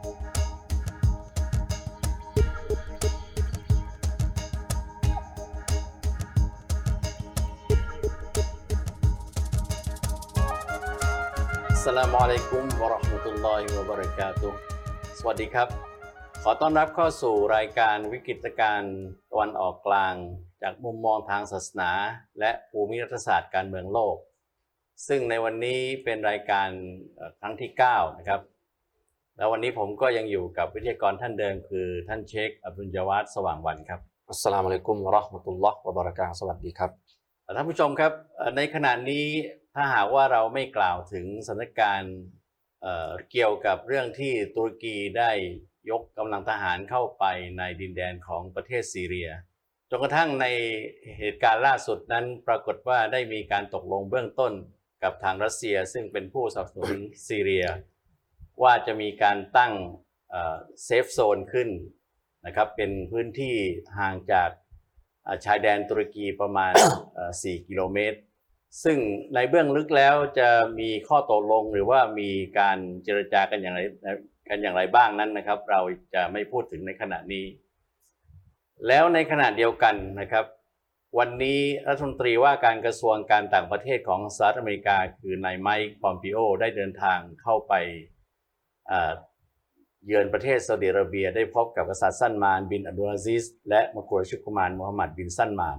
[0.00, 0.06] สลา
[12.12, 14.48] มอะลัยกุมวะราะห์มะตุลลอฮิวะบะเราะกาตุ
[15.18, 15.68] สวัสดีครับ
[16.42, 18.96] ขอต้อนรับเข้าสู่รายการวิกฤตการณ์
[19.30, 20.14] ตะวันออกกลาง
[20.62, 21.90] จากมุมมองทางศาสนา
[22.38, 24.16] และภูมิรัฐศาสตร์การเมืองโลก
[25.08, 26.68] ซึ่งในวันนี้เป็นรายการ
[27.40, 28.40] ครั้งที่ 9 นะครับ
[29.38, 36.90] แล้ววันนี้ผมก็ยังอยู่กับวิทยากรท่านเดิมคือท่านเชคอับดุลจาวาดสว่างวันครับอัสสลามุอะลัยกุมวะเราะห์มะตุลลอฮ์วะบะเราะกาตุฮ์สวัสดีครับ
[37.56, 39.26] ท่านผู้ชมครับเอ่อในขณะนี้
[39.74, 42.14] ถ้าหากว่าเราไม่กล่าวถึงสถานการณ์
[42.82, 45.30] เอ่อเกี่ยวกับเรื่องที่ตุรกีได้
[45.90, 47.24] ยกกำลังทหารเข้าไป
[47.58, 49.28] ในดินแดนของประเทศซีเรีย
[49.90, 50.46] จนกระทั่งใน
[51.18, 54.52] เหตุการณ์ล่าสุดนั้นปรากฏว่าได้มีการตกลงเบื้องต้น
[55.02, 56.96] กับทางรัสเซีย ซึ่งเป็นผู้สนับสนุน
[57.28, 57.66] ซีเรีย
[58.62, 59.72] ว่าจะมีการตั้ง
[60.84, 61.68] safe zone ขึ้น
[62.46, 63.54] นะครับเป็นพื้นที่
[63.98, 64.50] ห่างจาก
[65.44, 66.72] ชายแดนตุรกีประมาณ
[67.14, 68.18] เอ่อ4กิโลเมตร
[68.84, 68.98] ซึ่ง
[69.34, 73.80] ในเบื้องลึกแล้วจะมีข้อตกลงหรือว่ามีการเจรจากันอย่างไร
[74.48, 75.80] กันอย่างไรบ้างนั้นนะครับ เรา
[76.14, 77.46] จะไม่พูดถึงในขณะนี้
[78.86, 80.44] แล้วในขณะเดียวกันนะครับ
[81.18, 87.74] วันนี้รัฐมนตรีว่าการกระทรวงการต่างประเทศของสหรัฐอเมริกาคือนายไมค์พอมปิโอได้เดินทางเข้าไป
[90.06, 95.78] เยือนประเทศซาอุดิอาระเบีย ได้พบกับกษัตริย์ซัลมานบินอับดุลอาซิสและมกุฎราชกุมารมูฮัมหมัดบินซัลมาน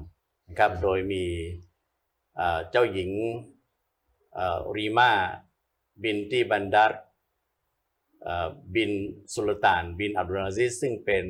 [0.50, 1.24] นะครับโดยมี
[2.36, 3.12] เอ่อเจ้าหญิง
[4.34, 5.12] เอ่อรีมา
[6.04, 7.02] บินตีบันดาร์
[8.24, 8.92] เอ่อบิน
[9.34, 11.26] สุลต่าน บินอับดุลอาซิสซึ่งเป็น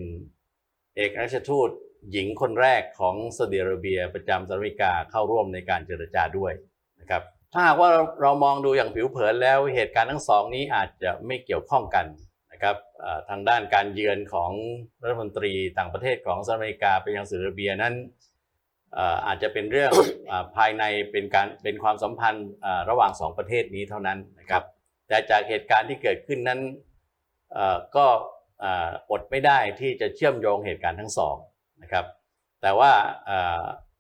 [0.96, 1.70] เอกอัครราชทูต
[2.12, 6.54] หญิงคนแรกของซาอุดิอาระเบียประจำสหรัฐอเมริกาเข้าร่วมในการเจรจาด้วย
[7.00, 12.06] นะครับ ถ้าหากว่าเราเรามองดูอย่างผิวเผินแล้วเหตุการณ์ทั้งสองนี้อาจจะไม่เกี่ยวข้องกัน
[12.52, 12.76] นะครับ
[13.30, 14.52] ทางด้านการเยือนของ
[15.02, 17.94] รัฐมนตรีต่างประเทศของสหรัฐอเมริกาไปยังซาอุดิอาระเบียนั้น
[19.28, 19.92] อาจจะเป็นเรื่อง
[20.56, 22.48] ภายในเป็นการเป็นความสัมพันธ์
[22.90, 24.64] ระหว่างสองประเทศนี้เท่านั้นนะครับ
[25.08, 26.60] แต่จากเหตุการณ์ที่เกิดขึ้นนั้น
[27.96, 28.06] ก็
[29.12, 31.36] อดไม่ได้ที่จะเชื่อมโยงเหตุการณ์ทั้งสอง
[31.82, 32.06] นะครับ
[32.62, 32.92] แต่ว่า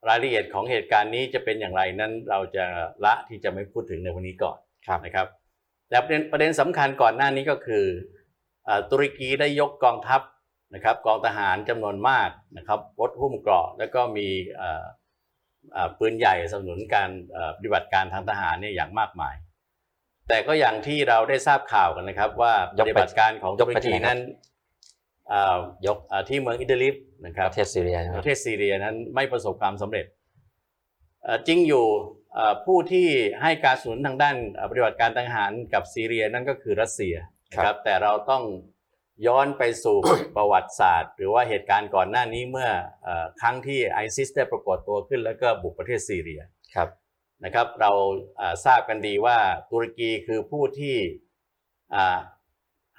[0.07, 2.65] รายละเอียดของเหตุการณ์นี้จะเป็นอย่างไรนั้น เราจะ
[3.05, 5.27] ละที่จะไม่พูดถึงในวันนี้ก่อนครับนะครับ
[5.89, 7.85] แต่ประเด็นประเด็นสำคัญก่อนหน้านี้ก็คือ
[8.65, 10.21] เอ่อตุรกีได้ยกกองทัพ
[10.73, 14.27] นะครับกองทหารจำนวนมากนะครับรถหุ้มเกราะแล้วก็มี
[14.57, 14.85] เอ่อ
[15.73, 19.35] เอ่อปืนใหญ่สนับสนุนการเอ่อปฏิบัติการทางทหารเนี่ยอย่างมากมาย
[20.27, 24.58] แต่ก็อย่างที่เราได้ทราบข่าวกันนะครับ ว่าปยกไปฏิบัติการของยตุกรไปที่กีไหนครับนั้นเอ่อ
[25.85, 26.95] ยกเอ่อที่เมืองอิดลิฟ
[27.25, 30.05] นะครับประเทศซีเรียใช่ไหมประเทศซีเรียนั้นไม่ประสบความสำเร็จ
[31.23, 31.85] เอ่อจริงอยู่
[32.33, 33.07] เอ่อผู้ที่
[33.41, 37.15] ให้การสนับสนุนทางด้านเอ่อปฏิบัติการทางทหารกับซีเรียนั่นก็คือรัสเซีย
[37.51, 38.43] นะครับแต่เราต้อง
[39.27, 39.97] ย้อนไปสู่
[40.35, 42.69] ประวัติศาสตร์ หรือว่าเหตุการณ์ก่อนหน้านี้เมื่อ
[43.03, 46.41] เอ่อครั้งที่ไอซิสได้ปรากฏตัวขึ้น แล้วก็บุกประเทศซีเรีย
[46.75, 46.89] ครับ
[47.43, 47.91] นะครับ เรา
[48.39, 49.37] อ่าทราบกันดีว่า
[49.71, 50.95] ตุรกีคือผู้ที่
[51.95, 52.19] อ่า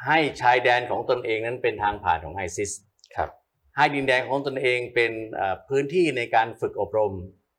[0.06, 2.70] ให้ชายแดนของตนเองนั้นเป็นทางผ่านของไอซิส
[3.16, 3.30] ครับ
[3.76, 7.12] ให้ดินแดนของตนเองเป็นอ่าพื้นที่ในการฝึกอบรม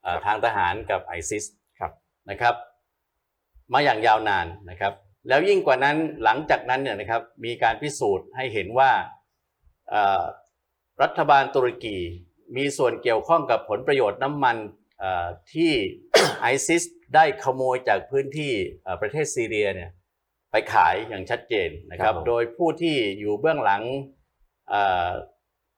[0.06, 1.46] อ่าครับทางทหารกับไอซิส
[1.80, 1.92] ครับ
[2.30, 2.56] นะครับ
[3.74, 4.94] มาอย่างยาวนานนะครับ
[5.28, 8.92] แล้วยิ่งกว่านั้นหลังจากนั้นเนี่ยนะครับมีการพิสูจน์ให้เห็นว่า
[9.94, 10.24] อ่า
[11.02, 11.98] รัฐบาลตุรกี
[12.58, 14.58] มีส่วนเกี่ยวข้องกับผลประโยชน์น้ำมัน
[15.04, 15.72] อ่าที่
[16.42, 16.84] ไอซิส
[17.16, 18.54] ได้ขโมยจากพื้นที่
[18.86, 19.92] อ่าประเทศซีเรียเนี่ย
[20.52, 23.82] ไปขายอย่างชัดเจนนะครับครับผมโดยผู้ที่อยู่เบื้องหลัง
[24.74, 25.10] อ่า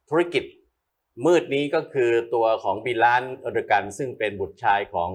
[0.10, 0.44] ธุรกิจ
[1.26, 5.12] มืดนี้ก็คือตัวของบิลาลเออร์โดกันซึ่งเป็นบุตรชายของ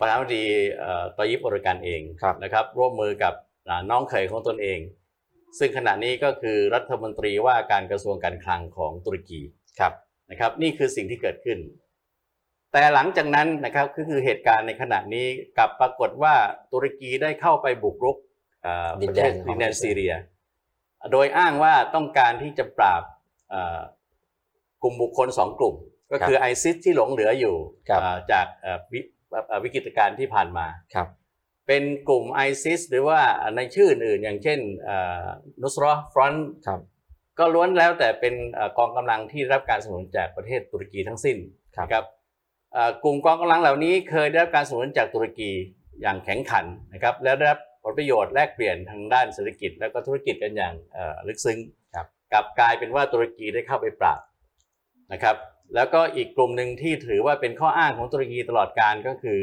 [0.00, 0.44] ประธานาธิบดี
[0.78, 3.34] เอ่อตอยิปออร์กันเองครับนะครับ ร่วมมือกับ
[3.68, 4.80] อ่าน้องเขยของตนเอง
[5.58, 9.40] ซึ่งขณะนี้ก็คือรัฐมนตรีว่าการกระทรวงการคลังของตุรกี
[9.78, 9.92] ครับ
[10.30, 11.58] นะครับ นี่คือสิ่งที่เกิดขึ้น
[12.72, 15.26] แต่หลังจากนั้นนะครับก็คือเหตุการณ์ในขณะนี้
[15.58, 16.34] กลับปรากฏว่า
[16.72, 18.23] ตุรกีได้เข้าไปบุกรุกเอ่อดิ
[19.00, 20.14] ปนระแดเทนศของดินแดนซีเรีย
[21.12, 23.02] โดยอ้างว่าต้องการที่จะปราบ
[23.50, 23.80] เอ่อ
[24.82, 25.74] กลุ่มบุคคลสองกลุ่ม
[26.12, 27.56] ก็คือไอซิสที่หลงเหลืออยู่
[27.88, 29.00] ครับเอ่อจากเอ่อวิ
[29.48, 31.08] เอ่อวิกฤตการณ์ที่ผ่านมาครับ
[31.66, 33.20] เป็นกลุ่มไอซิสหรือว่า
[33.56, 34.58] ในชื่ออื่นๆอย่างเช่น
[35.62, 36.34] นุสรอฟรอน
[36.66, 36.80] ครับ
[37.38, 41.36] ก็ล้วนแล้วแต่เป็นเอ่อกองกำลังที่ได้รับการสนับสนุนจากประเทศตุรกีทั้งสิ้น
[41.76, 42.04] ครับนะครับ
[42.72, 45.50] เอ่อกลุ่มกองกำลังเหล่านี้เคยได้รับการสนับสนุนจากตุรกี
[46.02, 51.58] อย่างแข็งขันนะครับและได้รับ ผลประโยชน์แลกเปลี่ยนทางด้านเศรษฐกิจและก็ธุรกิจกันอย่างเอ่อลึกซึ้ง
[51.94, 54.20] ครับกลับกลายเป็นว่าตุรกีได้เข้าไปปราบ
[55.12, 55.36] นะครับ
[55.74, 59.42] แล้วก็อีกกลุ่มหนึ่งที่ถือว่าเป็นข้ออ้างของตุรกีตลอดกาลก็คือ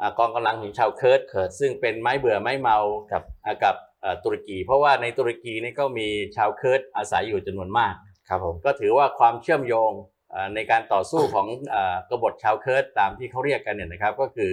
[0.00, 2.78] อ่ากองกำลังของชาวเคิร์ดเคิร์ดซึ่งเป็นไม้เบื่อไม้เมา
[3.10, 7.94] ครับอ่ากับเอ่อตุรกี เพราะว่าในตุรกีนี่ก็มีชาวเคิร์ดอาศัยอยู่จำนวนมาก
[8.28, 9.92] ครับผมก็ถือว่าความเชื่อมโยง
[10.30, 14.50] เอ่อในการต่อสู้ของเอ่อกบฏชาวเคิร์ดตามที่เขาเรียกกันเนี่ยนะครับ ก็คือ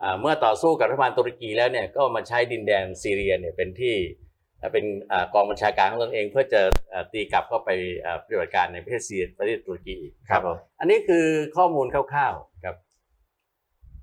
[0.00, 3.94] เอ่อเมื่อต่อสู้กับรัฐบาลตุรกีแล้วเนี่ยก็มาใช้ดินแดนซีเรียเนี่ยเป็นที่
[4.58, 6.60] เอ่อเป็นเอ่อกองบัญชาการของตนเองเพื่อจะ
[6.90, 7.70] เอ่อตีกลับเข้าไป
[8.02, 11.26] เอ่อปฏิบัติการในประเทศซีเรียประเทศตุรกีอีกครับผมอันนี้คือ
[11.56, 12.76] ข้อมูลคร่าวๆครับ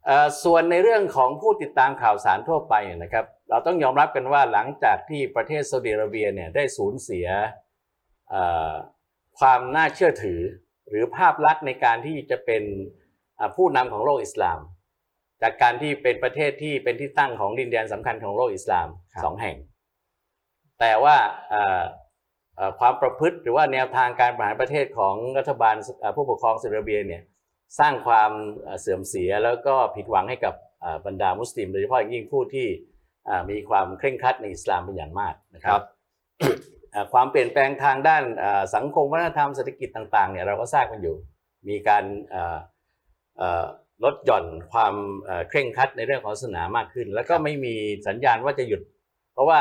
[0.05, 7.27] เอ่อส่วนในเรื่องของผู้ติดตามข่าวสารทั่วไปเนี่ยนะครับ เราต้องยอมรับกันว่าหลังจากที่ประเทศซาอุดิอาระเบียเนี่ยได้สูญเสีย
[8.29, 8.73] เอ่อ
[9.39, 10.39] ความน่าเชื่อถือ
[10.89, 12.63] หรือภาพลักษณ์ในการที่จะเป็น
[13.39, 14.59] อ่าผู้นำของโลกอิสลาม
[15.41, 19.55] จากการที่เป็นประเทศที่เป็นที่ตั้งของดินแดนสำคัญของโลกอิสลามครับสองแห่ง
[20.79, 21.15] แต่ว่า
[21.49, 21.83] เอ่อ
[22.55, 27.23] เอ่อความประพฤติหรือว่าแนวทางการบริหารประเทศของรัฐบาลเอ่อผู้ปกครองซาอุดิอาระเบียเนี่ย
[27.79, 28.31] สร้างความ
[28.63, 32.67] เอ่อเสื่อมเสียแล้วก็ผิดหวังให้กับเอ่อบรรดามุสลิมโดยเฉพาะอย่างยิ่งผู้ที่
[33.29, 35.81] อ่ามีความเคร่งครัดในอิสลามเป็นอย่างมากนะครับ
[36.91, 41.15] เอ่อความเปลี่ยนแปลงทางด้านเอ่อสังคมวัฒนธรรมเศรษฐกิจต่างๆเนี่ยเราก็ทราบกันอยู่
[41.67, 42.57] มีการเอ่อ
[43.37, 43.65] เอ่อ
[44.03, 47.73] ลดหย่อนความเอ่อเคร่งครัดในเรื่องของศาสนามากขึ้น แล้วก็ไม่มี
[48.07, 48.81] สัญญาณว่าจะหยุด
[49.33, 49.59] เพราะว่า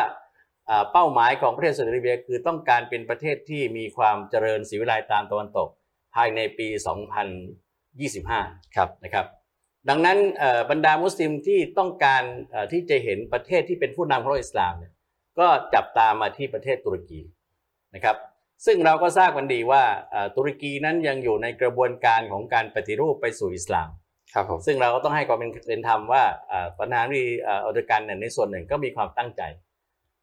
[0.67, 5.69] เอ่อเป้าหมายของประเทศซาอุดิอาระเบียคือต้องการเป็นประเทศที่มีความเจริญศรีวิไลตามตะวันตก
[6.15, 6.69] ภายในปี
[7.53, 9.27] 2025 ครับนะครับ
[9.89, 14.93] ดังนั้นเอ่อบรรดามุสลิมที่ต้องการเอ่อที่จะเห็นประเทศที่เป็นผู้นำของโลกอิสลามเนี่ย
[15.39, 17.21] ก็จับตามมาที่ประเทศตุรกี
[17.95, 18.17] นะครับ
[18.67, 23.91] ซึ่งเราก็ทราบกันดีว่าเอ่อตุรกีนั้นยังอยู่ในกระบวนการของการปฏิรูปไปสู่อิสลาม
[24.35, 25.39] ครับผมซึ่งเราก็ต้องให้ความ
[25.69, 29.43] เป็นธรรมว่าเอ่อประธานาธิบดีเอ่อออร์โดกันเนี่ยในส่วนหนึ่งก็มีความตั้งใจ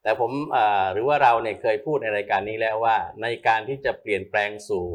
[0.03, 4.85] แต่ผมเอ่อหรือว่าเราเนี่ยเคยพูดในรายการนี้แล้วว่า ในการที่จะเปลี่ยนแปลงสู่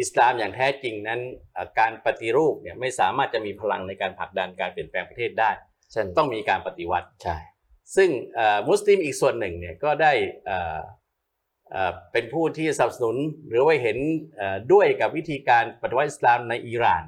[0.00, 1.20] อิสลามอย่างแท้จริงนั้น
[1.54, 5.50] เอ่อการปฏิรูปเนี่ยไม่สามารถจะมีพลังในการผลักดันการเปลี่ยนแปลงประเทศได้
[5.92, 7.36] เช่นต้องมีการปฏิวัติใช่
[7.96, 10.12] ซึ่งเอ่อมุสลิมอีกส่วนหนึ่งเนี่ยก็ได้
[10.46, 10.78] เอ่อ
[11.70, 13.16] เอ่อเป็นผู้ที่สนับสนุน
[13.48, 13.98] หรือว่าเห็น
[14.36, 17.04] เอ่อด้วยกับวิธีการปฏิวัติอิสลามในอิหร่าน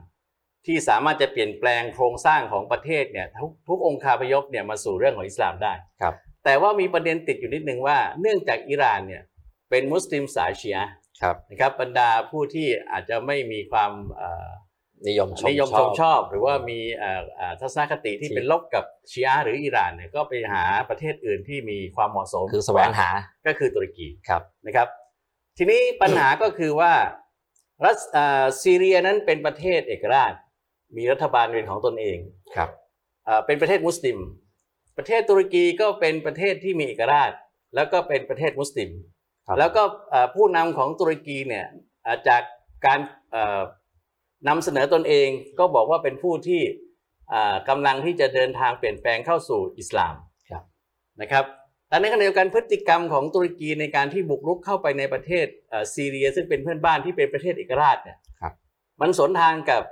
[0.69, 5.73] ที่สามารถจะเปลี่ยนแปลงโครงสร้างของประเทศเนี่ยทุกทุกองค์คาพยพเนี่ยมาสู่เรื่องของอิสลามได้
[6.03, 9.23] ครับ แต่ว่ามีประเด็นติดอยู่นิดนึงว่า เนื่องจากอิหร่านเนี่ย
[9.71, 10.93] เป็นมุสลิมสายชีอะห์
[11.23, 14.51] ครับนะครับบรรดาผู้ที่อาจจะไม่มีความเอ่อ
[15.09, 23.09] นิยมชมนิยมชมชอบ หรือว่ามีเอ่อเอ่อทัศนคติที่เป็นลบกับชีอะห์หรืออิหร่านเนี่ยก็ไปหาประเทศอื่นที่มีความเหมาะสม คือแสวงหา
[23.47, 24.89] ก็คือตุรกีครับนะครับ
[25.59, 26.93] ทีนี้ปัญหาก็คือว่า
[27.85, 30.33] รัสเอ่อซีเรียนั้นเป็นประเทศเอกราช
[30.97, 32.19] มีรัฐบาลเป็นของตนเอง
[32.57, 32.71] ครับ
[33.25, 34.19] เอ่อเป็นประเทศมุสลิม
[34.99, 37.33] ประเทศตุรกีก็เป็นประเทศที่มีเอกราช
[37.75, 38.91] แล้วก็เป็นประเทศมุสลิม
[39.47, 41.67] ครับแล้วก็เอ่อผู้นำของตุรกีเนี่ย
[42.03, 42.43] เอ่อจาก
[42.87, 43.01] การ
[43.31, 43.61] เอ่อ
[44.49, 46.63] นำเสนอตนเองก็บอกว่าเป็นผู้ที่
[47.33, 50.15] อ่ากำลังที่จะเดินทางเปลี่ยนแปลงเข้าสู่อิสลาม
[50.51, 50.63] ครับ
[51.21, 51.45] นะครับ
[51.89, 58.53] แต่ในขณะเดียวกันพฤติกรรมของตุรกีในการที่บุกรุกเข้าไปในประเทศเอ่อซีเรีย ซึ่งเป็นเพื่อนบ้านที่เป็นประเทศเอกราชเนี่ยครับ
[59.01, 59.83] มันสวนทางกับ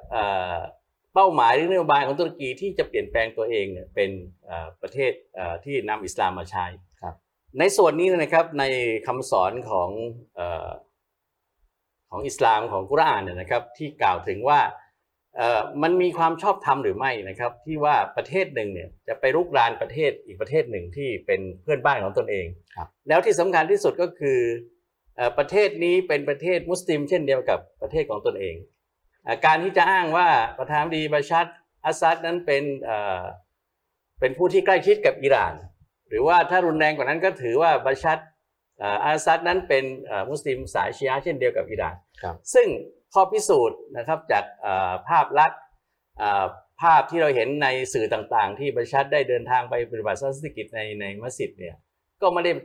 [1.16, 4.10] เอ่อเป้าหมายหรือนโยบายของตุรกีที่จะเปลี่ยนแปลงตัวเองเนี่ยเป็น
[4.46, 6.66] เอ่อประเทศเอ่อที่นำอิสลามมาใช้
[7.02, 7.14] ครับ
[7.58, 8.64] ในส่วนนี้นะครับใน
[9.06, 9.90] คำสอนของ
[10.36, 10.68] เอ่อ
[12.10, 14.60] ของอิสลามของกุรอานเนี่ยนะครับที่กล่าวถึงว่า
[15.36, 22.46] เอ่อมันมีความชอบธรรมหรือไม่นะครับ ที่ว่าประเทศหนึ่งเนี่ยจะไปรุกรานประเทศอีกประเทศหนึ่งที่เป็นเพื่อนบ้านของตนเอง
[22.76, 24.40] ครับแล้วที่สำคัญที่สุดก็คือ
[25.16, 28.74] เอ่อประเทศนี้เป็นประเทศมุสลิม เช่นเดียวกับประเทศของตนเองเอ่อ
[29.44, 30.28] การที่จะอ้างว่า
[30.58, 31.46] ประธานาธิบดีบาชัด
[31.84, 33.22] อัสซัดนั้นเป็นเอ่อ
[34.20, 35.54] เป็นผู้ที่ใกล้ชิดกับอิหร่าน
[36.08, 38.18] หรือว่าถ้ารุนแรงกว่านั้นก็ถือว่าบาชัด
[38.78, 42.66] เอ่ออาซัดนั้นเป็นเอ่อมุสลิมสายชีอะห์เช่นเดียวกับอิหร่านครับซึ่ง
[43.14, 45.60] ข้อพิสูจน์นะครับจากเอ่อภาพลักษณ์
[46.18, 46.44] เอ่อ
[46.82, 51.76] ภาพที่เราเห็นในสื่อต่างๆ ที่บาชัดได้เดินทางไปปฏิบัติศาสนกิจในในมัสยิดเนี่ย
[52.22, 52.64] ก็ไม่ได้มา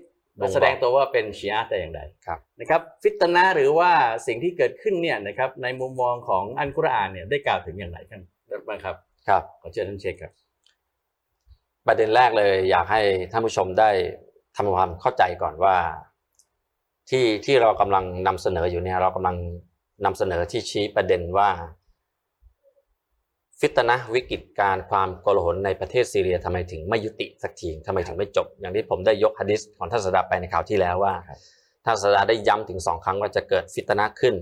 [0.53, 3.91] แสดงตัวว่าเป็นชีอะห์แต่อย่างใดครับนะครับฟิตนะห์หรือว่า
[4.27, 8.21] สิ่งที่เกิดขึ้นเนี่ยนะครับในมุมมองของอันกุรอานเนี่ยได้กล่าวถึงอย่างไรกัน
[8.67, 8.95] บ้างครับ
[9.27, 10.31] ครับขอเชิญท่านเชคครับ
[11.87, 13.89] ประเด็นแรกเลยอยากให้ท่านผู้ชมได้
[14.57, 15.75] ทำความเข้าใจก่อนว่า
[17.09, 19.35] ที่ที่เรากำลังนำเสนออยู่เนี่ยเรากำลัง
[20.05, 21.49] นำเสนอที่ชี้ประเด็นว่า
[23.61, 31.37] ฟิตนะห์วิกฤตการณ์ความโกลาหลในประเทศซีเรียทำไมถึงไม่ยุติสักทีทำไมถึงไม่จบ อย่างที่ผมได้ยกฮะดิษของท่านสดาไปในข่าวที่แล้วว่าครับ
[31.85, 34.35] ท่านศาสดาได้ย้ำถึงสองครั้งว่าจะเกิดفتنة ขึ้น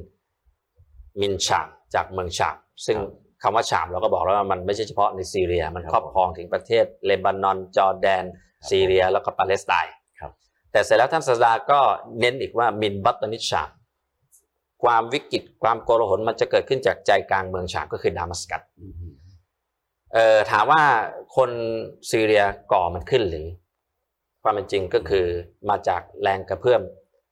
[1.21, 2.97] من شامจากเมืองชามซึ่ง
[3.43, 8.23] คำว่าชามเราก็บอกแล้วว่ามันไม่ใช่เฉพาะในซีเรีย มันครับครอบครองถึงประเทศเลบานอนจอร์แดน
[8.69, 10.31] ซีเรีย แล้วก็ปาเลสไตน์ครับ
[10.71, 11.79] แต่เสร็จแล้วท่านศาสดาก็
[12.19, 13.69] เน้นอีกว่าمن بطن الشام
[14.83, 19.13] ความวิกฤตความโกลาหลมันจะเกิดขึ้นจากใจกลางเมืองชามก็คือดามัสกัสอืม
[20.13, 20.81] เอ่อถามว่า
[21.35, 21.51] คน
[22.09, 23.47] ซีเรียก่อมันขึ้นหรือ
[24.43, 25.25] ความเป็นจริงก็คือ
[25.69, 26.81] มาจากแรงกระเพื่อม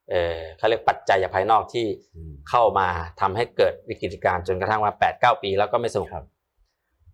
[0.10, 1.86] เอ่อเขาเรียกปัจจัยจากภายนอกที่
[2.16, 2.88] อืมเข้ามา
[3.22, 6.25] ทำให้เกิดวิกฤตการณ์จนกระทั่งว่า8 9ปีแล้วก็ไม่สงบครับ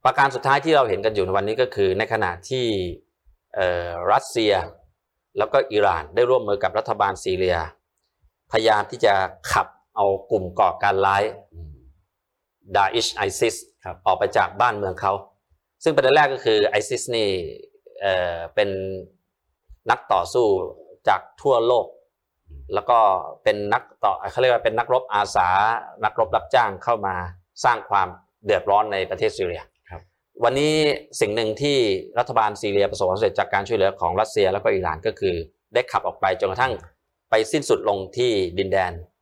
[0.06, 2.66] ประการสุดท้ายที่เราเห็นกันอยู่ในวันนี้ก็คือ ในขณะที่
[3.56, 4.54] เอ่อรัสเซีย
[5.38, 7.58] แล้วก็อิหร่านได้ร่วมมือกับรัฐบาลซีเรีย
[8.52, 9.13] พยายามที่จะ
[9.52, 11.24] ขับ เอากลุ่มก่อการร้าย
[11.54, 11.74] อืม
[12.76, 15.14] ดาอิชไอซิสครับออกไปจากบ้านเมืองเขา
[15.84, 17.30] ซึ่งประเด็นแรกก็คือไอซิสนี่
[18.02, 18.70] เอ่อเป็น
[19.90, 20.48] นักต่อสู้
[21.08, 21.88] จากทั่วโลก
[22.74, 23.00] แล้วก็
[23.44, 25.50] เป็นนักต่อเขาเรียกว่าเป็นนักรบอาสา
[26.04, 27.16] นักรบรับจ้างเข้ามา
[27.64, 28.08] สร้างความ
[28.46, 30.02] เดือดร้อนในประเทศซีเรียครับ
[30.44, 30.74] วันนี้
[31.20, 31.78] สิ่งหนึ่งที่
[32.20, 35.36] รัฐบาลซีเรียประสบความสำเร็จจากการช่วยเหลือของรัสเซียแล้วก็อิหร่านก็คือ
[35.74, 36.74] ได้ขับออกไปจนกระทั่ง
[37.30, 39.12] ไปสิ้นสุดลงที่ดินแดนที่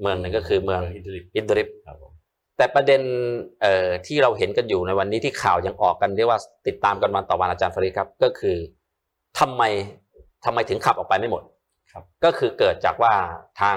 [0.00, 2.12] เมืองหนึ่งก็คือเมืองอิดลิบอิดริบครับผม
[2.56, 3.02] แต่ประเด็น
[3.60, 8.56] เอ่อที่เราเห็นกันอยู่ในวันนี้ที่ข่าวยังออกกันเรียกว่าติดตามกันวันต่อวันอาจารย์ฟาริดครับ ก็คือ
[9.38, 9.62] ทำไม
[10.44, 11.42] ทำไมถึงขับออกไปไม่หมด
[11.92, 13.12] ครับก็คือเกิดจากว่า
[13.60, 13.76] ทาง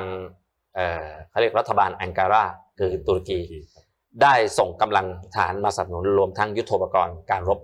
[0.75, 2.43] เอ่อเขาเรียกรัฐบาลอังการา
[2.79, 3.39] คือตุรกี
[3.73, 3.83] ครับ
[4.21, 7.59] ได้ส่งกำลังทหารมาสนับสนุนรวมทั้งยุทโธปกรณ์การรบ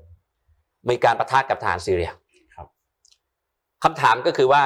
[0.89, 2.11] มีการประทะกับทหารซีเรีย
[2.55, 2.67] ครับ
[3.83, 4.63] คำถามก็คือว่า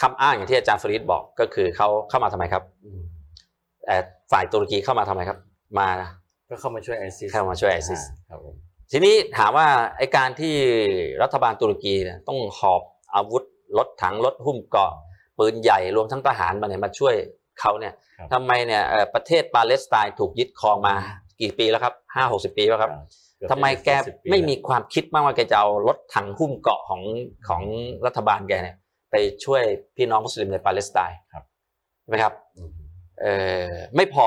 [0.00, 3.00] คำอ้างอย่างที่อาจารย์ฟาริดบอกก็คือเขาเข้ามาทำไมครับอืม
[3.86, 4.02] เอ่อ
[4.32, 5.38] ฝ่ายตุรกีเข้ามาทำไมครับ
[5.78, 5.88] มา
[6.48, 8.54] ก็เข้ามาช่วยไอซิสเข้ามาช่วย ISIS ครับผม
[8.92, 10.54] ทีนี้ถามว่าไอการที่
[11.22, 12.82] รัฐบาลตุรกีเนี่ยต้องหอบ
[13.14, 13.42] อาวุธ
[13.78, 14.92] รถถังรถหุ้มเกราะ
[15.38, 17.14] ปืนใหญ่รวมทั้งทหารมาเนี่ยมาช่วย
[17.60, 20.94] เขาเนี่ยครับทำไมเนี่ยเอ่อประเทศปาเลสไตน์ถูกยึดครองมา
[21.40, 22.90] กี่ปีแล้วครับห้าหกสิบปีแล้วครับ
[23.36, 27.02] เกือบทำไมแก40ปีไม่มีแล้วความคิดบ้างว่าแกจะเอารถถังหุ้มเกราะของ
[27.48, 27.62] ของ
[28.06, 28.76] รัฐบาลแกเนี่ย
[29.10, 29.62] ไปช่วย
[29.96, 31.44] พี่น้องมุสลิมในปาเลสไตน์ครับ
[32.00, 32.70] ใช่ไหมครับอืม
[33.20, 33.32] เอ่
[33.70, 34.26] อไม่พอ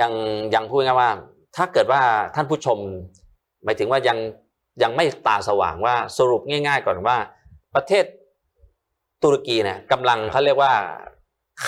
[0.00, 0.12] ยัง
[0.54, 1.10] ยังพูดง่ายๆว่า
[1.56, 2.00] ถ้าเกิดว่า
[2.34, 2.78] ท่านผู้ชม
[3.64, 4.18] หมายถึงว่ายัง
[4.82, 7.16] ยังไม่ตาสว่างว่าสรุปง่าย ๆ ก่อนว่า
[7.74, 8.04] ประเทศ
[9.22, 10.72] ตุรกีเนี่ยกำลังเขาเรียกว่า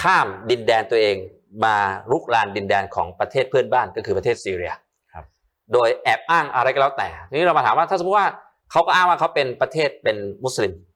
[0.01, 1.17] ข้ามดินแดนตัวเอง
[1.65, 1.77] มา
[2.11, 4.73] รุกรานดินแดนของประเทศเพื่อนบ้านก็คือประเทศซีเรีย
[5.13, 5.25] ครับ
[5.73, 8.29] โดยแอบอ้างอะไรก็แล้วแต่ทีนี้เรามาถามว่าถ้าสมมติว่า
[8.71, 10.90] เขาก็อ้างว่าเขาเป็นประเทศเป็นมุสลิมครับ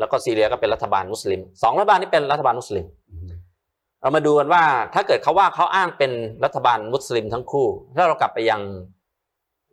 [0.00, 3.30] แล้วก็ซีเรียก็เป็นรัฐบาลมุสลิมสองรัฐบาลนี้เป็นรัฐบาลมุสลิมอืม
[4.00, 4.62] เรามาดูกันว่า
[4.94, 6.12] ถ้าเกิดเขาว่าเขาอ้างเป็น
[6.44, 7.66] รัฐบาลมุสลิมทั้งคู่
[7.96, 8.60] ถ้าเรากลับไปยัง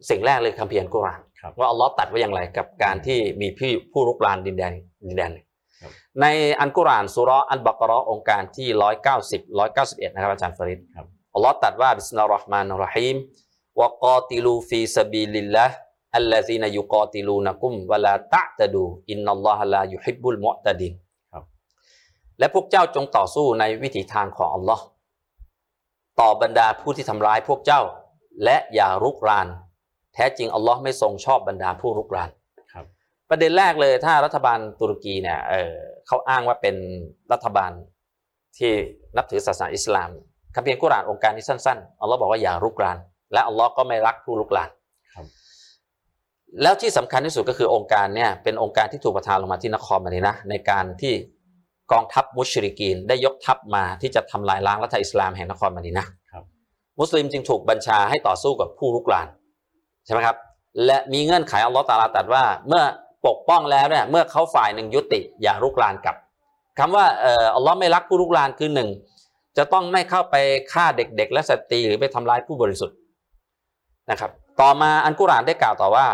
[0.10, 4.74] สิ่งแรกเลยคัมภีร์อัลกุรอานครับว่าอัลลอฮ์ตรัสไว้อย่างไรกับการที่มีผู้ผู้รุกรานดินแดน
[5.08, 5.46] ดินแดนหนึ่ง
[5.82, 5.92] ครับ
[6.22, 6.26] ใน
[6.62, 20.12] อัลกุรอานสุเราะห์อัลบักเราะห์โองการที่ร้อยเก้าสิบร้อยเก้าสิบเอ็ดนะครับอาจารย์ฟาริดครับอัลลอฮ์ตรัสว่าبسم الله الرحمن الرحيم وقاتلوا في سبيل الله الذين يقاتلونكم ولا تعتدوا إن الله لا يحب
[20.12, 20.94] المعتدين
[21.32, 21.44] ครับ
[22.40, 24.84] และพวกเจ้าจงต่อสู้ในวิถีทางของอัลลอฮ์
[26.20, 27.82] ต่อบรรดาผู้ที่ทำร้ายพวกเจ้า
[28.44, 29.48] และอย่ารุกราน
[30.14, 32.30] แท้จริงอัลลอฮ์ไม่ทรงชอบบรรดาผู้รุกราน
[32.74, 32.86] ครับ
[33.30, 35.74] ประเด็นแรกเลยถ้ารัฐบาลตุรกีเนี่ยเออ
[36.08, 36.76] เขาอ้างว่าเป็น
[37.32, 37.72] รัฐบาล
[38.58, 38.74] ที่
[39.16, 40.10] นับถือศาสนาอิสลาม
[40.56, 42.98] คัมภีร์อัลกุรอานองค์การนี้สั้นๆอัลลอฮ์บอกว่าอย่ารุกราน
[43.34, 44.83] และอัลลอฮ์ก็ไม่รักผู้รุกรานครับ
[46.62, 51.14] แล้วที่สำคัญที่สุดก็คือองค์การเนี่ยเป็นองค์การที่ถูกประทานลงมาที่นครมานีนะในการที่
[51.92, 56.44] กองทัพมุชริกีนได้ยกทัพมาที่จะทำลายล้างรัฐอิสลามแห่งนครมานีนะครับ
[57.00, 59.28] มุสลิมจึงถูกบัญชาให้ต่อสู้กับผู้รุกราน
[60.06, 60.38] ใช่ไหมครับ
[60.86, 62.84] และมีเงื่อนไขอัลลอฮ์ตะอาลาตรัสว่า เมื่อ
[63.28, 66.16] ปกป้องแล้วเนี่ยเมื่อเขาฝ่ายหนึ่งยุติอย่ารุกรานกลับ
[66.80, 68.90] คำว่าเอ่ออัลลอฮ์ไม่รักผู้รุกรานคือหนึ่ง
[69.58, 70.36] จะต้องไม่เข้าไป
[70.74, 72.98] ฆ่าเด็ก ๆ และสตรีหรือไปทำร้ายผู้บริสุทธิ์
[74.12, 74.32] นะครับ
[74.62, 76.06] ต่อมาอัลกุรอานได้กล่าวต่อว่า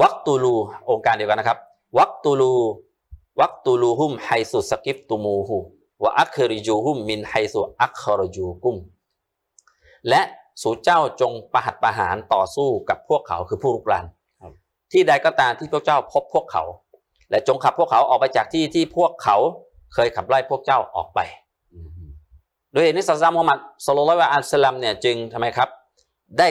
[0.00, 1.58] واقتلوا โองการเดียวกันนะครับ
[1.98, 5.56] واقتلوا واقتلوهم حيث ثقفتموهم
[6.02, 8.76] وأخرجوهم من حيث أخرجوكم
[10.08, 10.22] และ
[10.62, 14.04] สู่เจ้าจงประหัตประหารต่อสู้กับพวกเขาคือผู้รุกราน
[14.40, 14.52] ครับ
[14.92, 16.62] ที่ใดก็ตามที่พวกเจ้าพบพวกเขา
[17.30, 19.36] และจงขับพวกเขาออกไปจากที่ที่พวกเขา
[19.94, 21.20] เคยขับไล่พวกเจ้าออกไป
[21.72, 22.10] อืม
[22.72, 25.68] โดยเหตุนี้ศาสนามุฮัมมัดสุลลัลลอฮุอะลัยฮิวะสัลลัมเนี่ยจึงทำไมครับ
[26.38, 26.48] ได้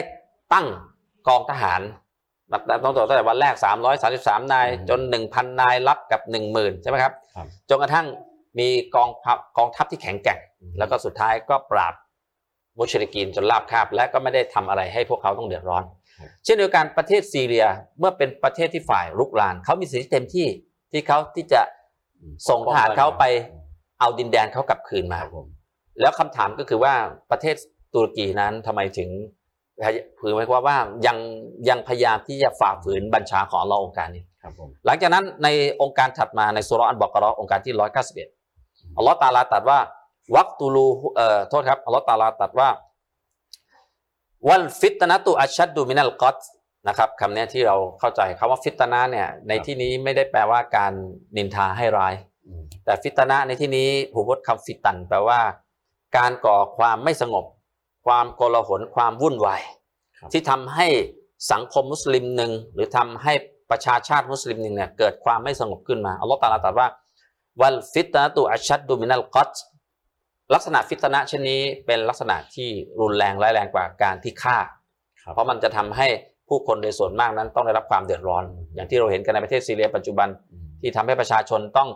[0.52, 0.66] ตั้ง
[1.28, 1.80] กองทหาร
[2.52, 3.54] นับตั้งแต่ตั้งแต่วันแรก
[4.02, 5.00] 333 นาย จน
[5.30, 6.20] 1,000 นายรับกับ
[6.52, 8.06] 10,000 ใช่ไหมครับครับจนกระทั่ง
[8.58, 10.38] มีกองทัพกองทัพที่แข็งแกร่ง
[10.78, 11.94] แล้วก็สุดท้ายก็ปราบ
[12.78, 15.84] มุชริกีนจนราบคาบ และก็ไม่ได้ทำอะไรให้พวกเขาต้องเดือดร้อน
[16.18, 17.66] ครับเช่นเดียวกันประเทศซีเรีย
[17.98, 20.46] เมื่อเป็นประเทศที่ฝ่ายรุกรานเขามีสิทธิเต็มที่
[20.92, 21.62] ที่เขาที่จะ
[22.20, 23.24] อืมส่งทหารเขาไป
[24.00, 25.46] เอาดินแดนเขากลับคืนคมารับผม
[26.00, 26.94] แล้วคำถามก็คือว่า
[27.30, 27.56] ประเทศ
[27.94, 29.10] ตุรกีนั้นทำไมถึง
[30.18, 31.18] ผือหมายความว่ายัง
[31.68, 35.48] ยังพยายามที่จะฝ่าฝืนบัญชาของเราองค์การนี้ครับผมหลังจากนั้นใน
[35.82, 38.28] โองการถัดมาในสุเราะห์อัลบักเราะห์โองการที่ร้อยเก้าสิบเอ็ด
[38.96, 39.78] อัลลอฮ์ตาลาตรัสว่า
[40.36, 42.68] واقتلواเอ่อโทษครับอัลลอฮ์ตาลาตรัดว่า
[44.48, 46.38] วัลฟิตนะตุอัชชัดดูมินัลกอต
[46.88, 50.92] นะครับคำเนี้ยที่เราเข้าใจคำว่า فتنةเนี่ยในที่นี้ไม่ได้แปลว่าการ
[51.36, 52.14] นินทาให้ร้าย
[52.46, 55.40] อืมแต่ فتنةในที่นี้ผมพูดคำฟิตัน แปลว่า
[56.16, 57.44] การก่อความไม่สงบ
[58.06, 59.62] ความโกลาหลความวุ่นวาย
[60.18, 60.86] ครับที่ทำให้
[61.52, 63.32] สังคมมุสลิมหนึ่งหรือทำให้
[63.70, 66.88] ประชาชาติมุสลิมหนึ่งเนี่ยเกิดความไม่สงบขึ้นมาอัลลอฮฺตาลาตรัสว่า
[67.60, 69.52] วัลฟิตนะตุอัชชัดดูมินัลกัต
[70.54, 72.68] ลักษณะฟิตนะเช่นนี้เป็นลักษณะที่
[73.00, 74.58] รุนแรงร้ายแรงกว่าการที่ฆ่า
[75.22, 76.08] ครับเพราะมันจะทำให้
[76.48, 78.44] ผู้คนโดยส่วนมากนั้นต้องได้รับความเดือดร้อน
[78.74, 81.88] อย่างที่เราเห็นกันในประเทศซีเรียปัจจุบันอืมที่ทำให้ประชาชนต้อง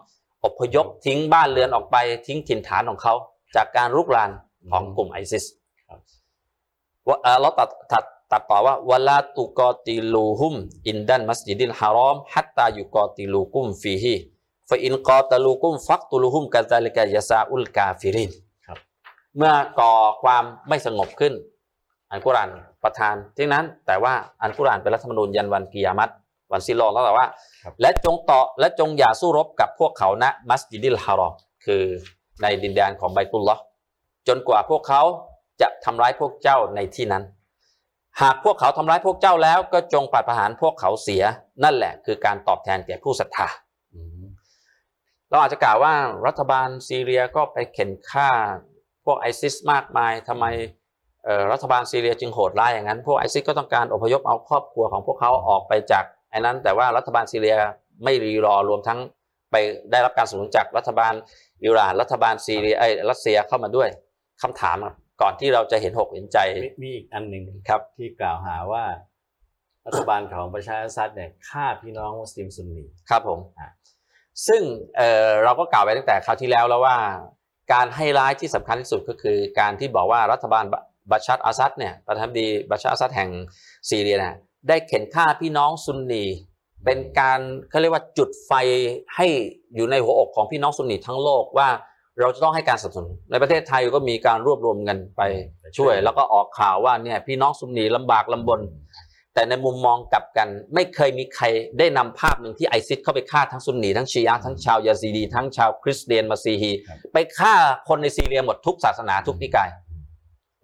[0.44, 3.14] อพยพทิ้งบ้านเรือนออกไปทิ้งถิ่นฐานของเขา
[3.56, 4.30] จากการรุกราน
[4.70, 5.58] ของกลุ่มไอซิสครับว่า
[7.22, 10.54] เอ่อเราตัดตัดตัดต่อว่าวะลาตุกอติลูฮุม
[10.88, 14.14] อินดันมัสยิดิลฮารอมฮัตตายุกอติลูกุมฟีฮี
[14.68, 18.30] ฟะอินกอตลูกุมฟักตุลูฮุมกะซาลิกะยะซาอุลกาฟิริน
[18.66, 18.78] ครับ
[19.36, 21.32] เมื่อก่อความไม่สงบขึ้น
[22.10, 22.50] อัลกุรอาน
[22.82, 26.10] ประทานที่นั้น แต่ว่าอัลกุรอานเป็นรัฐธรรมนูญยันวันกิยามัต
[26.52, 27.26] วันซิโลแล้วแต่ว่า
[27.64, 31.32] ครับและจงต่อและจงอย่าสู้รบกับพวกเขาณมัสยิดิลฮารอม
[31.64, 31.82] คือ
[32.42, 33.62] ในดินแดนของไบตุลลอฮ์
[34.28, 35.02] จนกว่าพวกเขา
[35.60, 37.24] จะทำร้ายพวกเจ้าในที่นั้น
[38.22, 41.22] หากพวกเขาทำร้ายพวกเจ้าแล้ว ก็จงปราดประหารพวกเขาเสีย
[41.64, 43.48] นั่นแหละ คือการตอบแทนแก่ผู้ศรัทธา
[45.30, 45.94] เราอาจจะกล่าวว่า
[46.26, 48.30] รัฐบาลซีเรียก็ไปเข็นฆ่า
[49.04, 50.44] พวกไอซิสมากมายทำไม
[51.52, 57.56] รัฐบาลซีเรียจึงโหดร้ายอย่างนั้น พวกไอซิสก็ต้องการอพยพเอาครอบครัวของพวกเขาออกไปจากไอ้นั้น แต่ว่ารัฐบาลซีเรีย
[58.04, 58.98] ไม่รีรอรวมทั้ง
[59.50, 59.56] ไป
[59.90, 61.14] ได้รับการสนับสนุนจากรัฐบาล
[61.64, 63.88] อิหร่านรัฐบาลซีเรียไอรัสเซียเข้ามาด้วย
[64.42, 68.84] คำถามครับ ก่อนที่เราจะเห็นหกเห็นใจมีมีอีกอันหนึ่งครับที่กล่าวหาว่า
[69.86, 73.70] รัฐบาลของบัชชาร์อาซัดเนี่ยฆ่าพี่น้องมุสลิมซุนนีครับผมอะ
[74.46, 74.62] ซึ่ง
[74.96, 76.96] เอ่อเราก็กล่าวไปตั้งแต่คราวที่แล้วแล้วว่า
[77.72, 83.30] การให้ร้ายที่สำคัญที่สุดก็คือ การที่บอกว่ารัฐบาลบัชชาร์อาซัดเนี่ยประธานาธิบดีบัชชาร์อาซัดแห่ง
[83.88, 84.34] ซีเรียเนี่ย
[84.68, 86.24] ได้เข่นฆ่าพี่น้องซุนนี
[86.84, 88.52] เป็นการเขาเรียกว่าจุดไฟ
[89.16, 89.26] ให้
[89.74, 91.68] อยู่ในหัวอกของพี่น้องซุนนีทั้งโลกว่า
[92.18, 95.22] เราจะต้องให้การสนับสนุนในประเทศไทยก็มีการรวบรวมเงินไป
[95.78, 98.60] ช่วย แล้วก็ออกข่าวว่าเนี่ยพี่น้องซุนนีลำบากลำบน
[99.34, 101.44] แต่ในมุมมองกลับกัน ไม่เคยมีใคร
[101.78, 107.54] ได้นำภาพหนึ่งที่ไอซิสเข้าไปฆ่าทั้งซุนนีทั้งชีอะห์ทั้งชาวยาซีดี ทั้งชาวคริสเตียนมาซีฮีครับไปฆ่า
[107.88, 109.68] คนในซีเรียหมดทุกศาสนาทุกนิกาย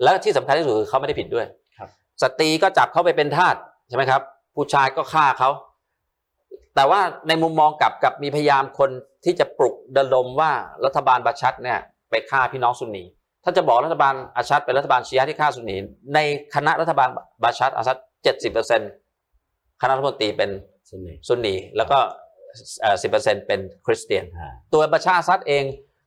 [0.03, 1.47] และที่สำคัญที่สุดคือเขาไม่ได้ผิดด้วย
[1.79, 1.89] ครับ
[2.23, 3.55] สตรีก็จับเขาไปเป็นทาส
[3.89, 4.21] ใช่ไหมครับ
[4.55, 5.51] ผู้ชายก็ฆ่าเขา
[6.75, 8.91] แต่ว่าในมุมมองกลับกับมีพยายามคน
[9.27, 10.53] ที่จะปลุกดลมว่า
[10.85, 11.79] รัฐบาลบาชัดเนี่ย
[12.11, 13.05] ไปฆ่าพี่น้องซุนนี
[13.45, 15.77] ถ้าจะบอกรัฐบาลอาชัดเป็นรัฐบาลชีอะห์ที่ฆ่าซุนนี
[16.15, 16.19] ใน
[16.55, 17.09] คณะรัฐบาล
[17.43, 18.81] บาชัดอาชัดเจ็ดสิบเปอร์เซ็น
[19.83, 20.51] คณะรัฐมนตรีเป็น
[20.89, 21.99] ซุนนีซุนนีแล้วก็
[23.03, 25.65] สิบเปอร์เซ็นเป็นคริสเตียนอ่าตัวบาชาอาซัดเอง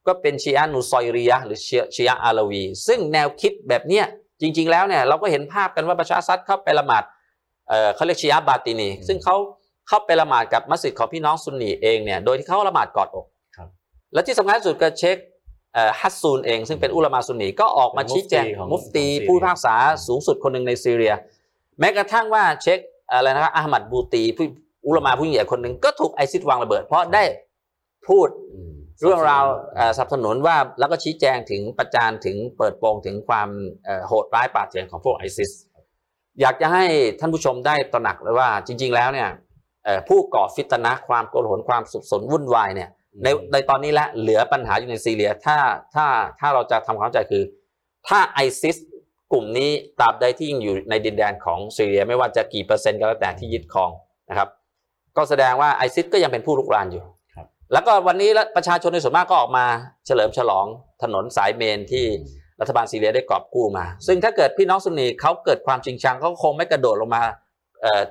[0.07, 4.05] ก็เป็นชีอะห์นูซอยรียะห์หรือชีอะห์ชีอะห์อาลาวี ซึ่งแนวคิดแบบเนี้ย
[4.41, 7.03] จริง ๆ แล้วเนี่ยเราก็เห็นภาพกันว่าบาชาร์อาซัดเข้าไปละหมาด
[7.69, 9.35] เอ่อเขาเรียกชีอะห์บาตินี ซึ่งเขา
[9.89, 13.25] เข้าไปละหมาดกับมัสยิดของพี่น้องซุนนีเองเนี่ยโดยที่เขาละหมาดกอดอก
[13.57, 13.67] ครับ
[14.13, 15.17] และที่สำคัญที่สุดก็เช็ค
[15.73, 19.75] เอ่อฮัสซูนเอง ซึ่งเป็นอุลามาซุนนีก็ออกมาชี้แจงของมุฟตีของซีเรียผู้พิพากษา
[20.07, 21.13] สูงสุดคนหนึ่งในซีเรีย
[21.79, 22.79] แม้กระทั่งว่าเช็ค
[23.11, 24.45] อะไรนะครับอาหมัดบูตีผู้
[24.87, 27.23] อุลามาผู้ใหญ่คนหนึ่งก็ถูกไอซิสวางระเบิด เพราะได้
[28.07, 28.73] พูดอืม
[29.03, 33.49] เรื่องราวเอ่อสนับสนุนว่าแล้วก็ชี้แจงถึงประจานถึงเปิดโปงถึงความ
[33.85, 35.51] เอ่อโหดร้ายป่าเถื่อนของพวกไอซิส
[36.41, 36.83] อยากจะให้
[37.19, 39.47] ท่านผู้ชมได้ตระหนักเลยว่าจริง ๆ แล้วเนี่ยเอ่อ
[40.09, 42.89] ผู้ก่อฟิตนะห์ความโกลาหลความสับสนวุ่นวายเนี่ย
[43.23, 45.57] ในในตอนนี้และเหลือปัญหาอยู่ในซีเรียถ้า
[45.95, 46.05] ถ้า
[46.39, 47.43] ถ้าเราจะทำความเข้าใจคือ
[48.07, 48.77] ถ้าไอซิส
[49.31, 53.91] กลุ่มนี้ตราบใดที่ยังอยู่ในดินแดนของซีเรียไม่ว่าจะกี่เปอร์เซ็นต์ก็แล้วแต่ที่ยึดครอง
[54.29, 54.49] นะครับ
[55.17, 57.03] ก็แสดงว่าไอซิสก็ยังเป็นผู้ลุกรานอยู่
[57.35, 59.65] ครับแล้วก็วันนี้ประชาชนในส่วนมากก็ออกมา
[60.05, 60.65] เฉลิมฉลอง
[61.03, 62.05] ถนนสายเมนที่
[62.61, 67.23] รัฐบาลซีเรียได้กอบกู้มา ซึ่งถ้าเกิดพี่น้องซุนนีเขาเกิดความจริงชังเขาคงไม่กระโดดลงมา
[67.81, 68.01] เอ่อ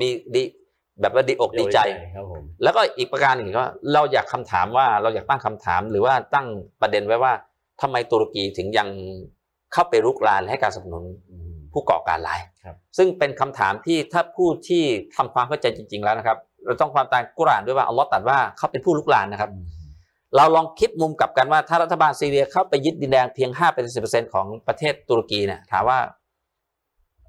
[0.00, 0.42] ดีดี
[1.00, 1.78] แบบว่าดีอกดีใจ
[2.14, 6.46] ครับผมแล้วก็อีกประการหนึ่งก็เราอยากคำถามว่าเราอยากตั้งคำถาม หรือว่าตั้ง
[6.82, 7.32] ประเด็นไว้ว่า
[7.80, 8.88] ทำไมตุรกีถึงยัง
[9.72, 14.82] เข้าไปรุกรานและให้การสนับสนุนอืมผู้ก่อการร้ายครับซึ่งเป็นคำถามที่ถ้าผู้ที่
[15.16, 19.50] ทำความเข้าใจจริง ๆ แล้วนะครับ เราต้องความตามกุรอานด้วยว่าอัลลอฮ์ตรัสว่าเขาเป็นผู้ลุกรานนะครับ
[20.36, 25.98] เราลองคิดมุมกลับกันว่าถ้ารัฐบาลซีเรียเข้าไปยึดดินแดนเพียง5เป็นสิของประเทศตุรกีเนี่ยถามว่า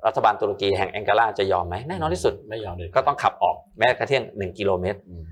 [0.08, 5.24] รัฐบาลตุรกีแห่งแองการาจะยอมไหมแน่นอนที่สุดไม่ยอมเลยก็ต้องขับออกแม้กระทั่งหนึ่งกิโลเมตรอืม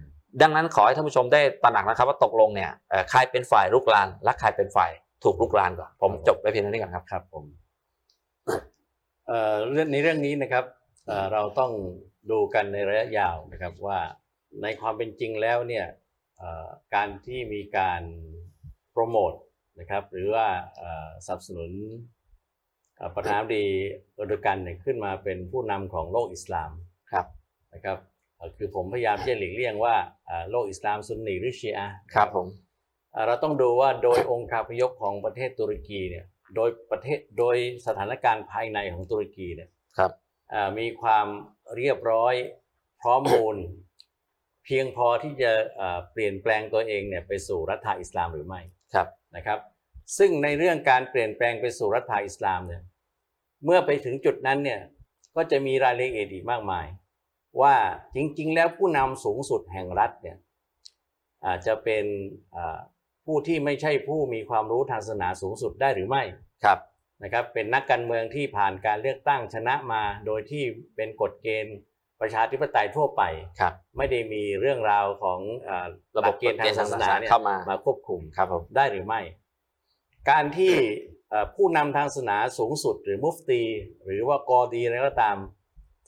[0.42, 4.92] ดังนั้นขอให้ท่านผู้ชมได้ตระหนักนะครับ ว่าตกลงเนี่ยเอ่อใครเป็นฝ่ายลุกรานและใครเป็นฝ่าย
[5.24, 7.44] ถูกลุกรานก่อนผมจบไว้เพียงเท่านี้ก่อนครับครับผม
[9.28, 10.64] เอ่อเรื่องในเรื่องนี้นะครับ
[11.08, 11.72] เอ่อเราต้อง
[12.32, 14.00] ดูกันในระยะยาวนะครับว่า
[14.62, 15.86] ในความเป็นจริงแล้วเนี่ย
[16.38, 18.02] เอ่อการที่มีการ
[18.92, 19.34] โปรโมท
[19.80, 22.23] นะครับหรือว่าเอ่อสนับสนุนเอ่อ
[23.16, 23.66] ประธานาธิบดี
[24.16, 26.72] เออร์โดกันเนี่ยขึ้นมาเป็นผู้นำของโลกอิสลาม
[27.74, 27.98] นะครับ
[28.36, 29.96] เอ่อคือผมพยายามที่จะหลีกเลี่ยงว่า
[30.30, 32.48] อ่าโลกอิสลามซุนนีหรือชีอะห์ครับผม
[33.16, 37.56] อ่าเราต้องดูว่าโดยองค์การพยพของประเทศตุรกีเนี่ยโดยประเทศโดย
[37.88, 40.12] สถานการณ์ภายในของตุรกีเนี่ยครับ
[40.54, 41.28] อ่ามีความ
[41.76, 42.34] เรียบร้อย
[43.02, 43.58] พร้อมมูล
[44.66, 48.62] เพียงพอที่จะอ่าเปลี่ยนแปลงตัวเองเนี่ยไปสู่รัฐอิสลามหรือไม่
[48.94, 49.60] ครับนะครับ
[50.18, 52.82] ซึ่งในเรื่องการเปลี่ยนแปลงไปสู่รัฐอิสลามเนี่ย
[53.66, 54.82] เมื่อไปถึงจุดนั้นเนี่ย
[55.36, 56.86] ก็จะมีรายละเอียดอีกมากมาย
[57.62, 57.76] ว่า
[58.16, 60.38] จริงๆ แล้วผู้นำสูงสุดแห่งรัฐเนี่ย
[61.46, 62.06] อาจจะเป็น
[62.56, 62.80] อ่า
[63.26, 66.24] ผู้ที่ไม่ใช่ผู้มีความรู้ทางศาสนาสูงสุดได้หรือไม่
[66.64, 66.80] ครับ
[67.24, 70.64] นะครับเป็นนักการเมืองที่ผ่านการเลือกตั้งชนะมา โดยที่
[70.96, 71.78] เป็นกฎเกณฑ์
[72.22, 73.24] ประชาธิปไตยทั่วไป
[73.60, 79.22] ครับไม่ได้มีเรื่องราวของเอ่อระบบหลักเกณฑ์ทางศาสนาเนี่ยเข้ามามาควบคุมครับผมได้หรือไม่
[80.30, 80.74] การที่
[81.30, 83.62] เอ่อผู้นำทางศาสนาสูงสุดหรือมุฟตี
[84.06, 85.38] หรือว่ากอดีอะไรก็ตาม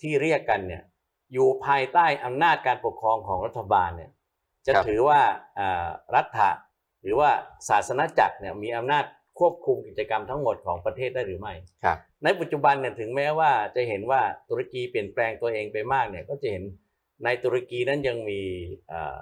[0.02, 0.84] ที่เรียกกันเนี่ย
[1.34, 4.12] อยู่ภายใต้อำนาจการปกครองของรัฐบาลเนี่ย
[4.68, 5.20] จะครับถือว่า
[5.60, 6.52] อ่ารัฐะ
[7.02, 7.30] หรือว่า
[7.70, 9.06] ศาสนาจักรเนี่ยมีอำนาจ
[9.40, 16.64] ควบคุมกิจกรรมทั้งหมดของประเทศได้หรือไม่ครับในปัจจุบันเนี่ยถึงแม้ว่าจะเห็นว่าตุรกีเปลี่ยนแปลงตัวเองไปมากเนี่ยก็จะเห็น
[17.24, 18.42] ในตุรกีนั้นยังมี
[18.88, 19.18] เอ่อ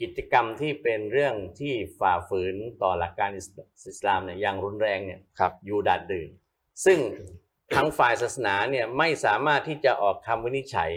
[0.00, 3.48] กิจกรรมที่เป็นเรื่องที่ฝ่าฝืนต่อหลักการอิส
[3.90, 6.28] อิสลามเนี่ยอย่างรุนแรงเนี่ยครับอยู่ดาดดื่น
[6.84, 6.98] ซึ่ง
[7.76, 10.90] ทั้งฝ่ายศาสนาเนี่ยไม่สามารถที่จะออกคำวินิจฉัย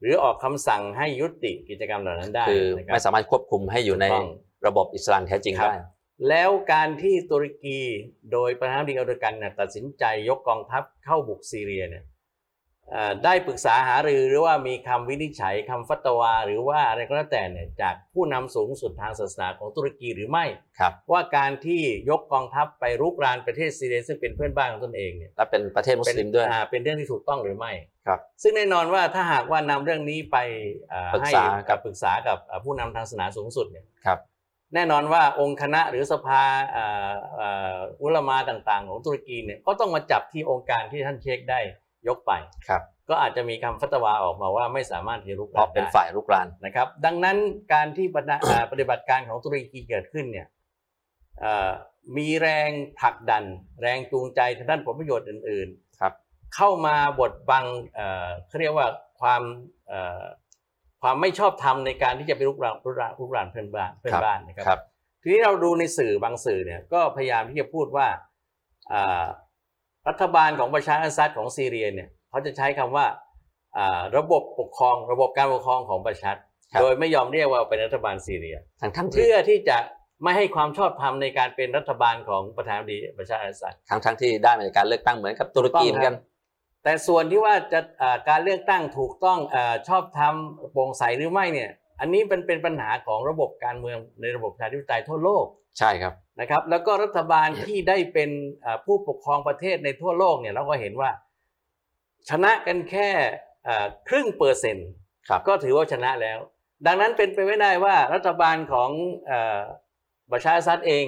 [0.00, 4.28] หรือออกคำสั่งให้ยุติกิจกรรมเหล่านั้นได้คือนะครัไม่บสามารถควบคุมให้อยู่ในถูกต้อง
[4.66, 5.80] ระบบอิสลามแท้จริงครับได้
[6.28, 7.78] แล้วการที่ตุรกี
[8.32, 12.10] โดยประธานาธิบดีเอร์โดกันเนี่ยตัดสินใจยกกองทัพเข้าบุกซีเรียเนี่ยเอ่อ
[13.24, 20.44] ได้ปรึกษาหารือหรือว่ามีคำวินิจฉัยคำฟัตวา หรือว่าอะไรก็แล้วแต่เนี่ยจากผู้นำสูงสุดทางศาสนาของตุรกีหรือไม่
[20.78, 27.72] ครับว่าการที่ยกกองทัพไปรุกรานประเทศซีเรียซึ่งเป็นเพื่อนบ้านของตนเองเนี่ยและเป็นประเทศมุสลิมด้วยเป็นอ่าเป็นเรื่องที่ถูกต้องหรือไม่
[28.06, 30.36] ครับ ซึ่งแน่นอนว่าถ้าหากว่านำเรื่องนี้ไป
[30.92, 34.18] อ่าปรึกให้ษากักับบปรึกษากับอ่าผู้นำทางศาสนาสูงสุดเนี่ยครับ
[34.74, 36.42] แน่นอนว่าองค์คณะหรือสภา
[36.76, 41.60] อ่าอ่าอุลามาต่างๆ ของตุรกีเนี่ยก็ต้องมาจับที่องค์การที่ท่านเชคได้
[42.08, 42.32] ยกไป
[42.68, 47.36] ครับก็อาจจะมีคำฟัตวาออกมาว่าไม่สามารถที่รุกเพราะรานเป็นได้ฝ่ายรุกรานนะครับ ดังนั้น
[47.72, 50.46] การที่ปฏิอ่าปฏิบัติการของตุรกีเกิดขึ้นเนี่ย
[51.40, 51.72] เอ่อ
[52.16, 53.44] มีแรงผลักดัน
[53.80, 56.12] แรงจูงใจทางด้านผลประโยชน์อื่นๆครับ
[56.54, 58.86] เข้ามาบดบังเอ่อเขาเรียกว่า
[59.20, 59.42] ความ
[59.88, 60.22] เอ่อ
[61.02, 64.80] ความไม่ชอบธรรมในการที่จะไปรุกรานรุกรานรุกรานเพื่อนบ้านเพื่อนบ้านนะครับครับ
[65.22, 68.06] ทีนี้เราดูในสื่อบางสื่อเนี่ยก็พยายามที่จะพูดว่า
[68.92, 69.26] อ่า
[70.08, 73.06] รัฐบาลของประชาอาซัดของซีเรียเนี่ยเขาจะใช้คำว่า
[73.76, 76.32] อ่าระบบปกครองระบบการปกครองของประชา
[76.72, 79.78] ครับโดยไม่ยอมเรียกว่าเป็นรัฐบาลซีเรียทั้งทั้งที่เพื่อที่จะ
[80.22, 86.16] ไม่ให้ความชอบธรรมในการเป็นรัฐบาลของประธานาธิบดีประชาอาซัดทั้งทั้งที่ได้มาจากการเลือกตั้งเหมือนกับตุรกีเหมือนกัน
[86.84, 90.34] แต่ส่วนที่ว่าจะอ่าการเลือกตั้งถูกต้องอาชอบธรรม
[90.72, 95.44] โปร่งใสหรือไม่เนี่ย อันนี้เป็นเป็นปัญหาของระบบการเมืองในระบบประชาธิปไตยทั่วโลก
[95.78, 98.30] ใช่ครับนะครับแล้วก็รัฐบาลที่ได้เป็น
[98.64, 101.10] อ่าผู้ปกครองประเทศในทั่วโลกเนี่ยเราก็เห็นว่า
[102.30, 103.08] ชนะกันแค่
[103.68, 104.88] อ่าครึ่งเปอร์เซ็นต์
[105.28, 106.38] ครับก็ถือว่าชนะแล้ว
[106.86, 108.90] ดังนั้นเป็นไปไม่ได้ว่ารัฐบาลของ
[109.26, 109.60] เออ
[110.32, 111.06] บาชาร์อาซัดเอง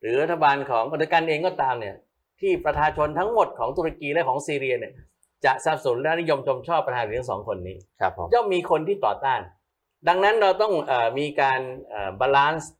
[0.00, 1.96] หรือรัฐบาลของเออร์โดกันเองก็ตามเนี่ย
[2.40, 4.92] ที่ประชาชนทั้งหมดของตุรกีและของซีเรียเนี่ย
[5.44, 9.40] จะสนับสนุนและนิยมชมชอบประธานาธิบดีทั้งสองคนนี้ครับผมย่อมมีคนที่ต่อต้าน
[10.08, 11.60] ดังนั้นเราต้องเออมีการ
[12.20, 12.72] balance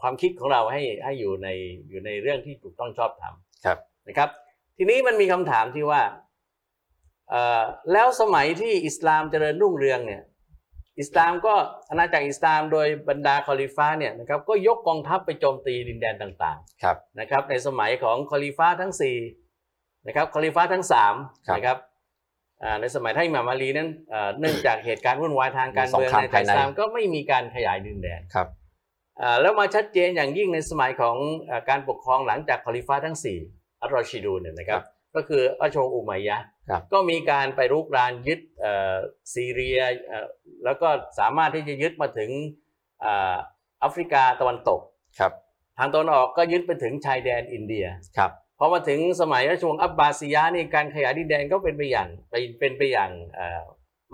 [0.00, 1.48] ความคิดของเราให้ให้อยู่ใน
[1.88, 3.78] อยู่ในเรื่องที่ถูกต้องชอบธรรมครับ
[4.08, 4.30] นะครับ
[4.76, 6.02] ทีนี้มันมีคำถามที่ว่า
[7.30, 10.22] เอ่อแล้วสมัยที่อิสลามเจริญรุ่งเรืองเนี่ย
[11.00, 11.54] อิสลามก็
[11.90, 19.16] อาณาจักรอิสลามโดยบรรดาคอลิฟ้าเนี่ยนะครับก็ยกกองทัพไปโจมตีดินแดนต่างๆครับนะครับในสมัยของคอลิฟ้าทั้งสี่
[20.06, 21.14] นะครับคอลิฟ้าทั้งสาม
[21.48, 21.97] ครับนะครับอ่า
[22.80, 28.48] ในสมัยท่านอิหม่ามอาลีนั้นเอ่อเนื่องจากเหตุการณ์วุ่นวายทางการเมืองสงครามในภายในอิสลามก็ไม่มีการขยายดินแดนครับ
[29.20, 31.16] อ่าแล้วมาชัดเจนอย่างยิ่งในสมัยของ
[31.50, 33.16] อาการปกครองหลังจากคอลิฟ้าทั้ง
[33.50, 34.82] 4อัลรอชิดูนเนี่ยนะครับ
[35.14, 38.96] ก็คืออัชวงศ์อุมัยยะห์ครับก็มีการไปรุกรานยึดเอ่อ
[39.34, 40.26] ซีเรียเอ่อ
[40.64, 42.30] แล้วก็สามารถที่จะยึดมาถึง
[43.04, 43.36] อ่า
[43.80, 44.80] แอฟริกาตะวันตก
[45.18, 45.32] ครับ
[45.78, 47.86] ทางตะวันออกก็ยึดไปถึงชายแดนอินเดีย
[48.18, 53.62] ครับ พอมาถึงสมัยราชวงศ์อับบาซียะนี่การขยายดินแดนก็เป็นไปอย่างไปเป็นไปอย่างอ่อ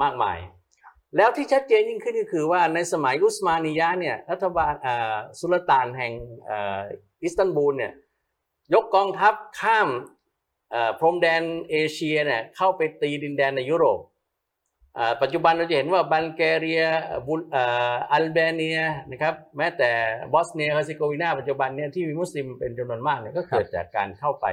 [0.02, 0.38] มากมาย
[1.16, 6.12] แล้วที่ชัดเจนยิ่งขึ้นก็คือว่าในสมัยอุสมานียะเนี่ยรัฐบาลอ่อสุลต่านแห่ง
[6.48, 6.80] อ่อ
[7.22, 7.92] อิสตันบูลเนี่ย
[8.74, 9.88] ยกกองทัพข้าม
[10.74, 13.98] อ่อพรมแดนเอเชียเนี่ยเข้าไปตีดินแดนในยุโรป
[15.22, 16.82] ปัจจุบันเราจะเห็นว่าบัลแกเรีย
[17.26, 18.78] บุลเอ่ออัลเบเนีย
[19.10, 19.90] นะครับแม้แต่
[20.34, 24.46] บอสเนียเฮอร์เซโกวีนาปัจจุบันเนี่ยที่มีมุสลิมเป็นจำนวนมากเนี่ยก็เกิดจากการเข้าไป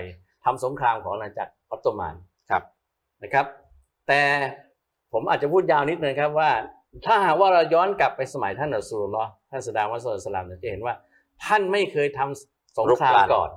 [0.46, 2.16] ทำสงครามของอาณาจักรออตโตมัน
[2.50, 2.64] ครับ
[3.24, 3.46] นะครับ
[4.08, 4.22] แต่
[5.14, 6.52] ผมอาจจะพูดยาวนิดนึงครับว่า
[7.06, 10.94] ถ้าหากว่าเราย้อนกลับไปสมัยท่านอัสซูลลอฮ์ท่านสดามัสลสลามเนี่ยจะเห็นว่า
[11.46, 13.50] ท่านไม่เคยทำสงครามก่อน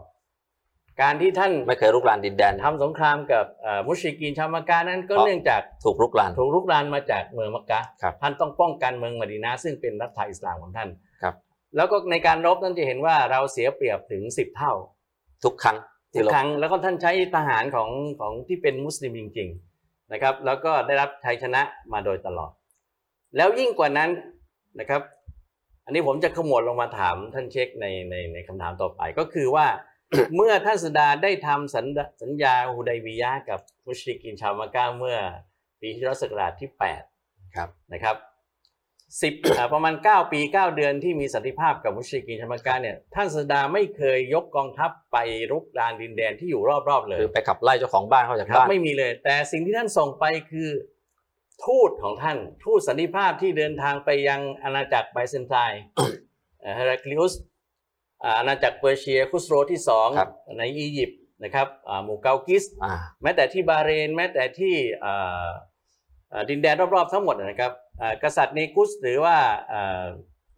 [1.02, 10.88] การที่ท่านไม่เคยรุกรานดินแดนทำสงครามกับเอ่อมุชริกีนชาวมักกะนั้นก็เพราะเนื่องจากถูกรุกรานถูกรุกรานมาจากเมืองมักกะครับท่านต้องป้องกันเมืองมะดีนาซึ่งเป็นรัฐอิสลามของท่าน
[11.22, 11.34] ครับ
[11.76, 14.72] แล้วก็ในการรบนั้นจะเห็นว่าเราเสียเปรียบถึงสิบเท่า
[15.44, 15.76] ทุกครั้ง
[16.14, 22.50] ทุที่กรบครั้งแล้วก็ท่านใช้ทหารของของที่เป็นมุสลิมจริงๆนะครับแล้วก็ได้รับชัยชนะมาโดยตลอด
[23.36, 24.10] แล้วยิ่งกว่านั้น
[24.80, 25.02] นะครับ
[25.84, 29.66] อันนี้ผมจะขมวดลงมาถามท่านเช็คในในในคำถามต่อไปก็คือว่า
[30.36, 35.16] เมื่อท่านสดาได้ทำสัญญาสัญญาฮูไดวียะห์กับมุชริกินชาวมักกะเมื่อ
[35.80, 36.70] ปีฮิจรัสศักราชที่
[37.12, 38.16] 8ครับนะครับ
[39.22, 45.16] สิบอ่าประมาณ 9 ปี 9 เดือนที่มีสันติภาพกับมุชริกินชาวมักกะเนี่ยท่านสดาไม่เคยยกกองทัพไป
[45.50, 50.70] รุกรานดินแดนที่อยู่รอบๆเลยคือไปขับไล่เจ้าของบ้านเขาจากครับบ้านไม่มีเลย แต่สิ่งที่ท่านส่งไปคือ
[51.64, 55.82] ทูตของท่าน ทูตสันติภาพที่เดินทางไปยังอาณาจักรไบเซนไทน์
[56.76, 57.32] เฮราคลิอุส
[58.24, 65.46] อ่าอาณาจักรเปอร์เซียคุสโรที่สองครับในอียิปต์นะครับอ่าหมู่เกากิสอ่าแม้แต่ที่บาห์เรน แม้แต่ที่อ่า
[66.32, 69.36] อ่าดินแดนรอบๆทั้งหมดนะครับอ่ากษัตริย์เนกุสหรือว่า
[69.72, 70.04] อ่า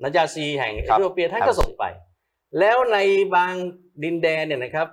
[0.03, 1.85] นาจาซีแห่งเอครับธิโอเปียท่านครับก็ส่งไป
[2.59, 2.99] แล้วใน
[3.35, 3.53] บาง
[4.05, 4.89] ดินแดนเนี่ยนะครับ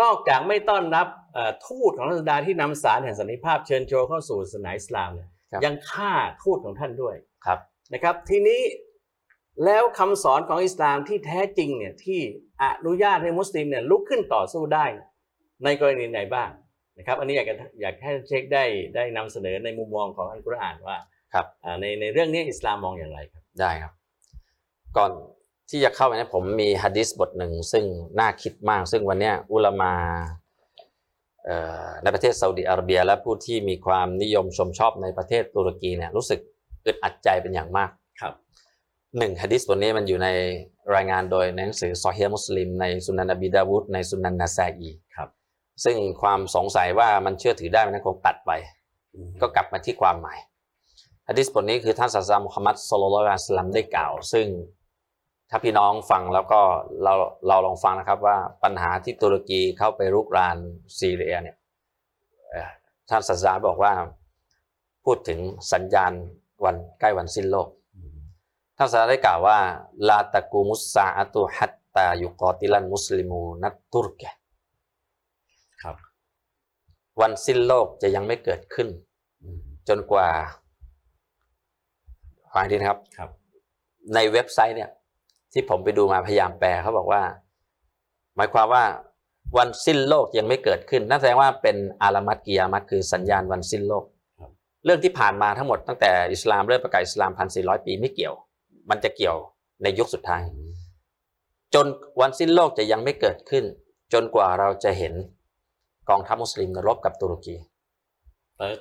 [0.00, 7.58] นอกจากไม่ต้อนรับเอ่อทูตของรัชดาที่นำสารแห่งสันติภาพเชิญชวนเข้าสู่ศาสนาอิสลามเนี่ยครับยังฆ่าทูตของท่านด้วยครับ
[7.92, 8.60] นะครับ ทีนี้
[9.64, 12.20] แล้วคำสอนของอิสลามที่แท้จริงเนี่ยที่
[12.62, 14.86] อนุญาตให้มุสลิมเนี่ยลุกขึ้นต่อสู้ได้
[15.64, 16.48] ในกรณีไหนบ้าง
[16.98, 18.64] นะครับ อันนี้อยากจะอยากให้เช็คได้
[18.96, 20.98] ได้นำเสนอในมุมมองของอัลกุรอานว่า
[21.34, 23.92] ครับอ่าในในเรื่องนี้อิสลามมองอย่างไรครับได้ครับ
[24.96, 25.12] ก่อน
[25.70, 27.84] ที่จะเข้าไปนะผมมีฮะดิษบทหนึ่งซึ่ง
[28.20, 29.92] น่าคิดมาก ซึ่งวันเนี้ยอุลามา
[31.44, 36.40] เอ่อในประเทศซาอุดิอาระเบีย และผู้ที่มีความนิยมชมชอบในประเทศตุรกีเนี่ยรู้สึก
[36.86, 38.07] อึดอัดใจเป็นอย่างมากครับ
[39.16, 40.28] หนึ่งฮะดิษบทนี้มันอยู่ใน
[40.94, 45.28] รายงานโดยในหนังสือซอฮีฮ์มุสลิม ในสุนันอบีดาวุฒในสุนันนาซาอีครับ
[45.84, 48.50] ซึ่งความสงสัยว่ามันเชื่อถือได้ไหมนั้นคงตัดไป
[49.40, 50.38] ก็กลับมาที่ความหมาย
[51.28, 54.46] ฮะดิษบทนี้คือท่านศาสดามุฮัมมัดสุลลัลลอฮุอะลัยฮิวะสัลลัมได้กล่าว ซึ่ง
[55.50, 56.60] ถ้าพี่น้องฟังแล้วก็
[57.02, 57.14] เรา
[57.48, 60.56] เราลองฟังนะครับว่าปัญหาที่ตุรกีเข้าไปรุกราน
[60.98, 61.56] ซีเรียเนี่ย
[62.50, 62.70] เอ่อ
[63.10, 63.92] ท่านศาสดาบอกว่า
[65.04, 65.38] พูดถึง
[65.72, 66.12] สัญญาณ
[66.64, 67.68] วันใกล้วันสิ้นโลก
[68.80, 69.58] ท่านศาสดาได้กล่าวว่า
[70.08, 74.32] ลาตะกูมุสซาอะตุฮัตตายุกอติลันมุสลิมูนัตตุรกะ
[75.82, 75.96] ครับ
[77.20, 78.88] วันสิ้นโลกจะยังไม่เกิดขึ้น
[79.88, 80.28] จนกว่า
[82.54, 83.30] ฟังดีนะครับครับ
[84.14, 84.90] ในเว็บไซต์เนี่ย
[85.52, 87.22] ที่ผมไปดูมาพยายามแปลเขาบอกว่า
[88.36, 88.84] หมายความว่า
[89.58, 94.04] วันสิ้นโลกยังไม่เกิดขึ้น นั่นแสดงว่าเป็นอารามัตกิยามัตคือสัญญาณวันสิ้นโลก
[94.40, 94.50] ครับ
[94.84, 98.34] เรื่องที่ผ่านมาทั้งหมดตั้งแต่อิสลามเริ่มประกาศอิสลามพันสี่ร้อยปีไม่เกี่ยว
[98.90, 99.36] มันจะเกี่ยว
[99.82, 100.42] ในยุคสุดท้าย
[101.74, 101.86] จน
[102.20, 103.64] วันสิ้นโลกจะยังไม่เกิดขึ้น
[104.12, 105.14] จนกว่าเราจะเห็น
[106.08, 107.56] กองทัพมุสลิมรบกับตุรกี
[108.56, 108.78] เติร์ด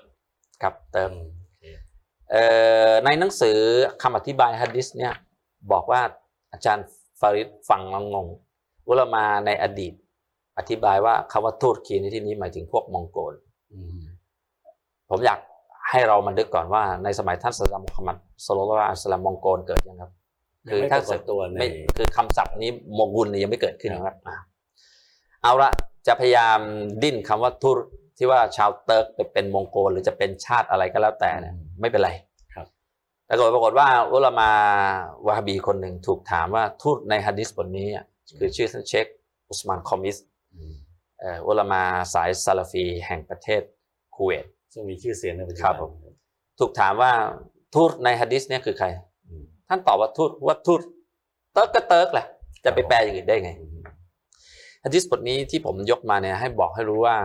[0.61, 1.11] ครับเติม
[1.45, 1.63] โอเค
[2.31, 2.43] เอ่
[2.89, 3.57] อในหนังสือ
[4.01, 5.13] คำอธิบายฮะดิษเนี่ย
[5.71, 6.01] บอกว่า
[6.51, 6.85] อาจารย์
[7.19, 8.27] ฟาริดฟังแล้วงง
[8.87, 9.93] อุลามาในอดีต
[10.57, 13.33] อธิบายว่าคำว่าทูรกีในที่นี้หมายถึงพวกมองโกล
[13.73, 14.01] อืม
[15.09, 15.39] ผมอยาก
[15.89, 20.11] ให้เรามานึกก่อนว่าในสมัยท่านศาสดามุฮัมมัดصلى الله عليه وسلم มองโกลเกิดยังครับ
[20.69, 24.35] คือถ้าไม่ปรากฏตัวในไม่คือคำศัพท์นี้โมกุลเนี่ยยังไม่เกิดขึ้นนะครับอะ
[25.43, 25.71] เอาละ
[26.07, 26.59] จะพยายาม
[27.03, 27.77] ดิ้นคำว่า ترك
[28.17, 32.11] ที่ว่าชาวเติร์กไปเป็นมองโกลหรือจะเป็นชาติอะไรก็แล้วแต่เนี่ยไม่เป็นไร
[32.55, 32.67] ครับ
[33.25, 34.49] แต่ปรากฏว่าอุลามา
[35.25, 38.05] วาฮาบีคนหนึ่งถูกถามว่าทูตในฮะดิษบทนี้อะ
[38.37, 39.05] คือชื่อท่านเชค
[39.49, 40.17] อุสมานคอมิส
[40.53, 40.73] อืม
[41.19, 41.81] เอ่ออุลามา
[42.13, 43.61] สายซาลาฟีแห่งประเทศ
[44.15, 44.45] คูเวต
[44.77, 45.91] ซึ่งมีชื่อเสียงในปัจจุครับับผม
[46.59, 47.11] ถูกถามว่า
[47.75, 48.87] ทูตในฮะดิษเนี่ยคือใคร
[49.27, 50.81] อืมท่านตอบว่าทูตว่าทูต
[51.53, 52.25] เติร์กก็เติร์กแหละ
[52.65, 53.83] จะไปแปลอย่างอื่นได้ไงอืม
[54.85, 57.15] ฮะดิษบทนี้ที่ผมยกมาเนี่ยให้บอกให้รู้ว่า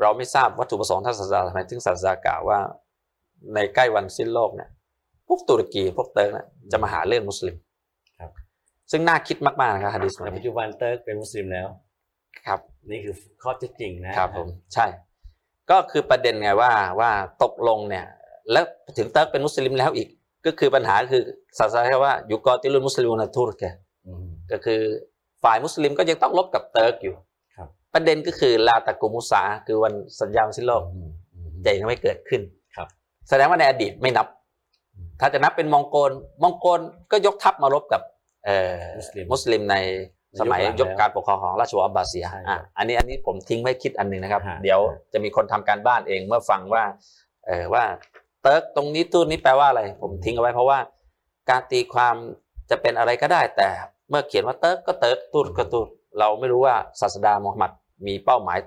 [0.00, 2.58] เราไม่ทราบวัตถุประสงค์ท่านศาสดาทำไมถึงศาสดากล่าวว่า
[3.54, 4.68] ในใกล้วันสิ้นโลกเนี่ย
[5.28, 7.56] พวกตุรกีพวกเติร์กเนี่ยจะมาหาเรื่องมุสลิม
[8.20, 8.30] ครับ
[8.90, 11.68] ซึ่งน่าคิดมากๆนะครับฮะดิษบทนี้แต่ปัจนี้จุบันเติร์กเป็นมุสลิมแล้ว
[12.46, 14.86] ครับ นี่คือข้อเท็จจริงนะครับผมใช่
[15.70, 17.10] ก็คือประเด็นไงว่าว่า
[17.42, 18.06] ตกลงเนี่ย
[18.52, 18.64] แล้ว
[18.98, 20.08] ถึงเติร์กเป็นมุสลิมแล้วอีก
[20.46, 21.22] ก็คือปัญหาคือ
[21.58, 23.72] ศาสนาแค่ว่าอยู่กอติลุนมุสลิมนาทุรกะ
[24.06, 24.80] อืมก็คือ
[25.42, 27.14] ฝ่ายมุสลิมก็ยังต้องรบกับเติร์กอยู่
[27.56, 32.42] ครับประเด็นก็คือلا تقوم الساعة คือวันสัญญาณสิ้นโลกอืมอืมจะยังไม่เกิดขึ้น
[32.76, 32.88] ครับ
[33.28, 34.26] แสดงว่าในอดีตไม่นับ
[35.20, 36.10] ถ้าจะนับเป็นมองโกล
[36.42, 36.80] มองโกล
[37.12, 38.02] ก็ยกทัพมารบกับ
[38.44, 39.76] เอ่อมุสลิมมุสลิมใน
[40.40, 44.80] สมัยในยุยคกหลังการปกครองของราชวงศ์อับบาเซียใช่ครับอะอันนี้อันนี้ผมทิ้งไว้คิดอันหนึ่งนะครับฮะเดี๋ยว
[45.12, 46.84] จะมีคนทำการบ้านเองเมื่อฟังว่า
[47.46, 50.78] เออว่าเติร์กตรงนี้ ترك นี้แปลว่าอะไร ผมทิ้งเอาไว้เพราะว่า
[51.50, 52.14] การตีความ
[52.70, 53.68] จะเป็นอะไรก็ได้ แต่
[54.08, 57.72] เมื่อเขียนว่าเติร์กก็เติร์กตูดก็ตูดเราไม่รู้ว่าศาสดามูฮัมหมัด
[58.06, 58.58] มีเป้าหมาย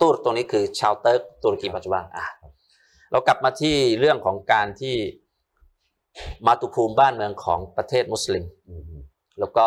[0.00, 2.24] ตูดตรงนี้คือชาวเติร์กตุรกีปัจจุบันอะ
[3.10, 4.96] เรากลับมาที่เรื่องของการที่
[6.46, 9.00] มาตุภูมิบ้านเมืองของประเทศมุสลิมอืม
[9.38, 9.66] แล้วก็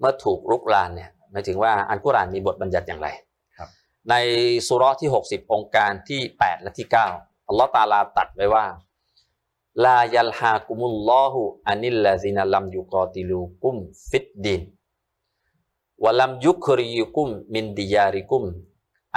[0.00, 3.08] เมื่อถูกรุกรานเนี่ยหมายถึงว่าอัลกุรอานมีบทบัญญัติอย่างไร
[3.58, 3.68] ครับ
[4.10, 4.14] ใน
[4.68, 8.66] สุเราะห์ที่ 60 โองการที่ 8 และที่ 9 อัลลอฮ์ตาลาตัดไว้ว่า
[9.84, 13.76] ลายัลฮากุมุลลอฮุอานิลลาซินาลัมยุกอติลูกุม
[14.10, 14.62] ฟิดดิน
[16.04, 18.44] วะลัมยุคริยุกุมมินดิยาริกุม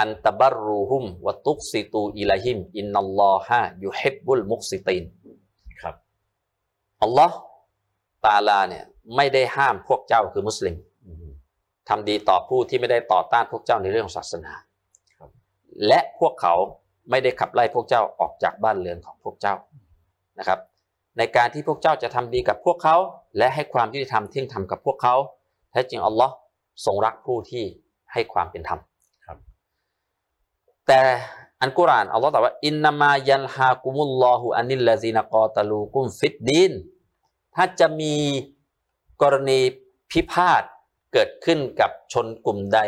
[0.00, 5.04] อันตะบัรรูฮุมวะตุกซิตูอิลาฮิมอินนัลลอฮะยุฮิบบุลมุกซิตีน
[5.80, 5.96] ครับ
[7.02, 7.36] อัลลอฮ์
[8.24, 8.84] ตาลาเนี่ย
[9.16, 10.74] ไม่ได้ห้ามพวกเจ้าคือมุสลิม
[11.06, 11.28] อืม
[11.88, 14.52] ทำดีต่อผู้ที่ไม่ได้ต่อต้านพวกเจ้าในเรื่องศาสนา
[15.18, 15.30] ครับ
[15.86, 16.54] และพวกเขา
[17.10, 19.54] ไม่ได้ขับไล่พวกเจ้าออกจากบ้านเรือนของพวกเจ้า
[20.38, 20.58] นะครับ
[21.18, 22.96] ในการที่พวกเจ้าจะทำดีกับพวกเขา
[23.38, 25.14] และให้ความยุติธรรมเที่ยงธรรมกับพวกเขา
[25.70, 26.34] แท้จริงอัลลอฮ์
[26.84, 27.64] ทรงรักผู้ที่
[28.12, 28.80] ให้ความเป็นธรรม
[29.26, 29.38] ครับ
[30.86, 31.00] แต่
[31.60, 36.72] อันกุรอานอัลลอฮ์ตรัสว่าอินนามายันฮากุมุลลอฮุอานิลลาซีนกอตาลูกุมฟิดดีน
[37.54, 38.14] ถ้าจะมี
[39.22, 39.60] กรณี
[40.10, 40.62] พิพาท
[41.12, 42.80] เกิดขึ้นกับชนกลุ่มใด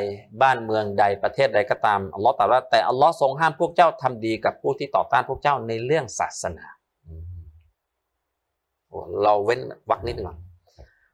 [0.43, 6.67] บ้านเมืองใดประเทศใดก็ตามอัลลอฮ์ตรัสว่าแต่อัลลอฮ์ทรงห้ามพวกเจ้าทำดีกับผู้ที่ต่อต้านพวกเจ้าในเรื่องศาสนา
[7.07, 7.23] อืม
[8.89, 9.61] โอ้เราเว้น
[9.91, 10.39] วรรคนิดหนึ่งก่อน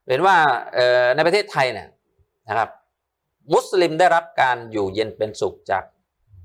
[0.09, 0.37] เห็นว่า
[0.75, 1.89] เอ่อในประเทศไทยเนี่ย
[2.49, 2.69] นะครับ
[3.55, 5.85] มุสลิมได้รับการอยู่เย็นเป็นสุขจาก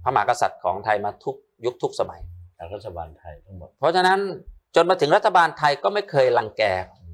[0.03, 2.21] พระมหากษัตริย์ของไทยมาทุกยุคทุกสมัย
[2.57, 4.19] จากรัฐบาลไทยทั้งหมดเพราะฉะนั้น
[4.75, 6.63] จนมาถึงรัฐบาลไทยก็ไม่เคยรังแก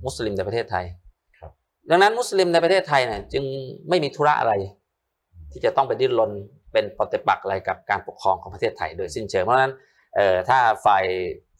[0.05, 1.02] มุสลิมในประเทศไทยครับ
[1.89, 3.43] ดังนั้นมุสลิมในประเทศไทยเนี่ยจึง
[3.89, 4.53] ไม่มีธุระอะไร
[5.51, 6.31] ที่จะต้องไปดิ้นรน
[6.73, 9.73] เป็นปฏิปักษ์อะไรกับการปกครองของประเทศไทยโดยสิ้นเชิงเพราะฉะนั้น
[10.15, 11.03] เอ่อถ้าฝ่าย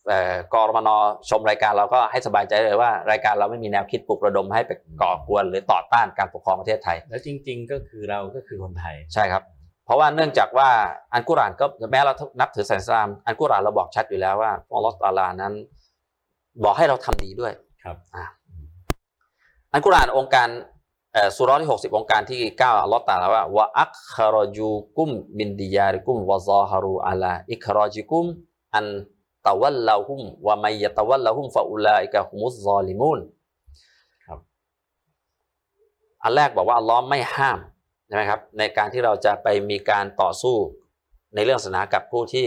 [0.08, 0.90] เอ่อกรมน
[1.30, 9.44] ชมรายการเราก็ให้สบายใจเลยว่า รายการเราไม่มีแนวคิดปลุกระดมให้ไปก่อกวนหรือต่อต้านการปกครองประเทศไทย แล้วจริง ๆ ก็คือเราก็คือคนไทยใช่ครับ
[9.86, 10.70] เพราะว่าเนื่องจากว่า
[11.14, 15.54] อันกุรอานก็แม้เรานับถือศาสนาอิสลามอันกุรอานเราบอกชัดอยู่แล้วว่าพระอัลลอฮฺตะอาลานั้น
[16.64, 17.52] บอกให้เราทำดีด้วย
[17.84, 17.98] ครับ
[19.74, 20.50] อะอันกุรอานองค์การ
[21.14, 25.10] เอ่อสุเราะห์ที่60องค์การที่9อัลลอฮฺตรัสว่าวะอัคคารจูกุม
[25.40, 28.26] มินดิยาริกุมวะซาฮารูอาลาอิครอจิกุม
[28.76, 28.86] อัน
[29.48, 33.20] ตะวัลลาฮุมวะมัยยะตะวัลลาฮุมฟะอุลาอิกะฮุมุซซอลิมูน
[34.26, 34.40] ครับ
[36.24, 37.60] อันแรกบอกว่าอัลลอฮ์ไม่ห้าม
[38.08, 40.56] ใช่ไหมครับในการที่เราจะไปมีการต่อสู้
[41.36, 42.46] ในเรื่องศาสนากับผู้ที่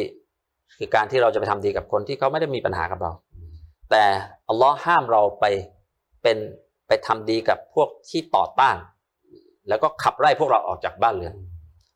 [0.79, 3.13] คือการที่เราจะไปทำดีกับคนที่เขาไม่ได้มีปัญหากับเรา
[3.91, 4.05] แต่
[4.49, 5.45] อัลลอฮ์ห้ามเราไป
[6.23, 6.39] เป็น
[6.89, 8.77] ไปทำดีกับพวกที่ต่อต้าน
[9.69, 11.35] แล้วก็ขับไล่พวกเราออกจากบ้านเรือน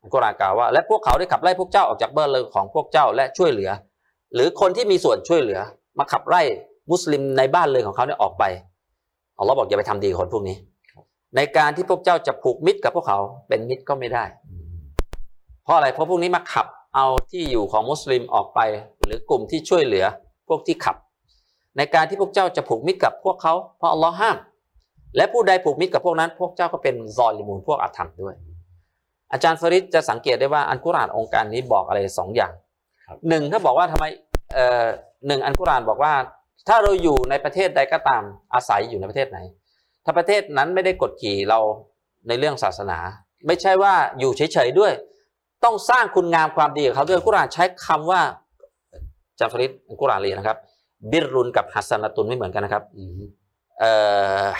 [0.01, 3.69] อัลกุรอานกล่าวว่า และพวกเขาได้ขับไล่พวกเจ้าออกจากบ้านเรือนของพวกเจ้าและช่วยเหลือ
[4.33, 5.59] หรือคนที่มีส่วนช่วยเหลือ
[5.99, 6.41] มาขับไล่
[6.91, 8.43] มุสลิมในบ้านเรือนของเขาเนี่ยออกไป
[9.37, 10.57] อัลลอฮ์บอกอย่าไปทำดีกับคนพวกนี้
[11.35, 14.25] ในการที่พวกเจ้าจะผูกมิตรกับพวกเขาเป็นมิตรก็ไม่ได้
[15.63, 18.59] เพราะอะไรเพราะพวกนี้มาขับเอาที่อยู่ของมุสลิมออกไป
[19.05, 20.05] หรือกลุ่มที่ช่วยเหลือ
[20.47, 20.95] พวกที่ขับ
[21.77, 24.37] ในการที่พวกเจ้าจะผูกมิตรกับพวกเขาเพราะอัลลอฮ์ห้าม
[25.15, 28.35] และผู้ใดผูกมิตรกับพวกนั้น พวกเจ้าก็เป็นซอลิมูนพวกอาธรรมด้วย
[29.31, 32.51] อาจารย์ฟริดจะสังเกตได้ว่าอันกุรอานองค์การนี้บอกอะไรสองอย่าง
[33.07, 34.05] ครับหนึ่งถ้าบอกว่าทำไม
[34.53, 34.85] เอ่อ
[35.27, 36.13] หนึ่งอันกุรอานบอกว่า
[36.67, 39.39] ถ้าเราอยู่ในประเทศใดก็ตามอาศัยอยู่ในประเทศไหน
[40.05, 41.59] ถ้าประเทศนั้นไม่ได้กดขี่เรา
[42.27, 42.97] ในเรื่องศาสนา
[43.47, 44.93] ไม่ใช่ว่าอยู่เฉยๆด้วย
[45.63, 48.21] ต้องสร้างคุณงามความดีกับเขาด้วยอัลกุรอานใช้คำว่า
[49.39, 50.57] จำฟริดอัลกุรอานเรียนนะครับ
[51.11, 53.40] บิรรุนกับฮัสซานะตุนไม่เหมือนกันนะครับอืมเอ่อ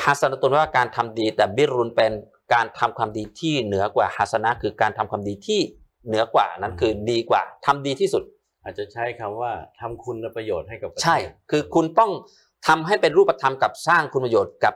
[0.04, 2.12] ฮัสซานะตุนว่าการทำดี แต่บิรรุนเป็น
[2.54, 5.60] การทำความดีที่เหนือกว่าฮัสนะคือการทำความดีที่
[6.08, 8.24] เหนือกว่านั้นคือดีกว่าทำดีที่สุด
[8.64, 11.18] อาจจะใช้คำว่าทำคุณประโยชน์ให้กับประเทศใช่
[11.52, 12.12] คือคุณต้อง
[12.68, 14.76] ทำให้เป็นรูปธรรมกับสร้างคุณประโยชน์กับ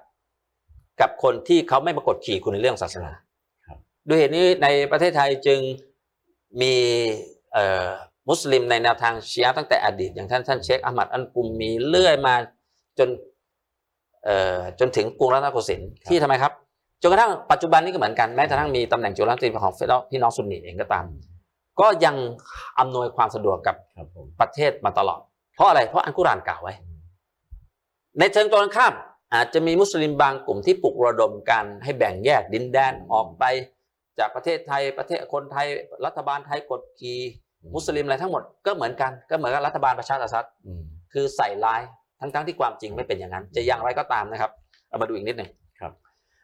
[1.01, 3.11] กับคนที่เขาไม่มากดขี่คุณในเรื่องศาสนา
[3.67, 3.77] ครับ
[4.07, 5.59] ด้วยเหตุนี้ในประเทศไทยจึง
[6.61, 6.73] มี
[7.53, 7.87] เอ่อ
[8.29, 12.35] มุสลิมในแนวทางชีอะห์ตั้งแต่อดีต อย่างท่านท่านเชคอัลมัดอันกุมมีเลื่อยมา
[12.99, 13.34] จนเอ่อ
[14.79, 16.51] จนถึงกรุงรัตนโกสินทร์ที่ทำไมครับ
[17.01, 19.73] จนกระทั่งปัจจุบันนี้ก็เหมือนกันแม้กระทั่งมีตำแหน่งจุลรัฐมนตรีของ
[20.11, 21.05] พี่น้องซุนนีเองก็ตาม
[21.81, 22.15] ก็ยัง
[22.79, 25.19] อำนวยความสะดวกกับครับผมประเทศมาตลอด
[25.55, 26.73] เพราะอะไรเพราะอันกุรอานกล่าวไว้
[28.19, 28.93] ในเชิงตรงกันข้าม
[29.33, 33.43] อาจจะมีมุสลิมบางกลุ่มที่ปลุกระดมกันให้แบ่งแยกดินแดนออกไป
[34.19, 35.67] จากประเทศไทยประเทศคนไทย
[36.05, 37.19] รัฐบาลไทยกดขี่
[37.75, 41.81] มุสลิมอะไรทั้งหมดก็เหมือนกันก็เหมือนกับรัฐบาลประชาธิปไตยอืมคือใส่ร้าย
[42.25, 44.51] ทั้งทั้งๆที่ความจริงไม่เป็นอย่างนั้น จะอย่างไรก็ตามนะครับ
[44.89, 45.49] เรามาดูอีกนิดหนึ่ง
[45.79, 45.91] ครับ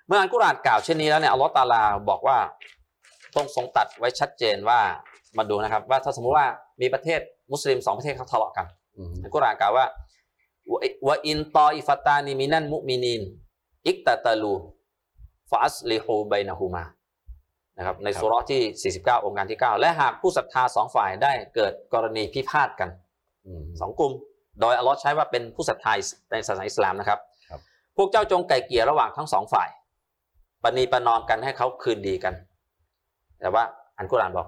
[0.07, 2.37] เมื่ออันกุรอานกล่าวเช่นนี้แล้วเนี่ยอัลลอฮ์ตะอาลาบอกว่า
[3.35, 4.79] ต้องทรงตัดไว้ชัดเจนว่า
[5.37, 6.47] มาดูนะครับ ว่าถ้าสมมุติว่า
[6.81, 7.19] มีประเทศ
[7.51, 8.65] มุสลิมสองประเทศเขาทะเลาะกัน
[8.97, 9.85] อืมอัลกุรอานกล่าวว่า
[10.71, 13.21] วะวะอินตออิฟัตานิมินันมุมินิน
[13.87, 14.53] อิกตะตะลู
[15.49, 16.83] ฟาอัสลิฮูไบนะฮูมา
[17.77, 22.89] นะครับในสุเราะห์ที่ 49 องค์การที่ 9 และหากผู้ศรัทธาสองฝ่ายได้เกิดกรณีพิพาทกัน
[23.45, 24.11] อืมสองกลุ่ม
[24.59, 25.93] โดยอัลลอฮ์ใช้ว่าเป็นผู้ศรัทธา
[26.31, 27.59] ในศาสนาอิสลามนะครับครับ
[27.97, 29.69] พวกเจ้าจงไก่เกลี่ยระหว่างทั้งสองฝ่าย
[30.63, 32.33] ประนีประนอมกันให้เขาคืนดีกัน
[33.39, 33.63] แต่ว่า
[33.97, 34.47] อันกุรอานบอก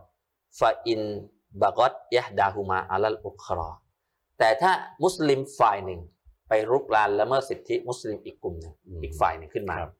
[0.59, 1.01] ฟาอิน
[1.61, 3.69] บากอตยะดาฮูมาอัลลอุครอ
[4.39, 4.71] แต่ถ้า
[5.03, 5.99] มุสลิมฝ่ายหนึ่ง
[6.49, 9.93] ไปรุกรานละเมิดสิทธิมุสลิมอีกกลุ่มหนึ่งอืมอีกฝ่ายหนึ่งขึ้นมาครับ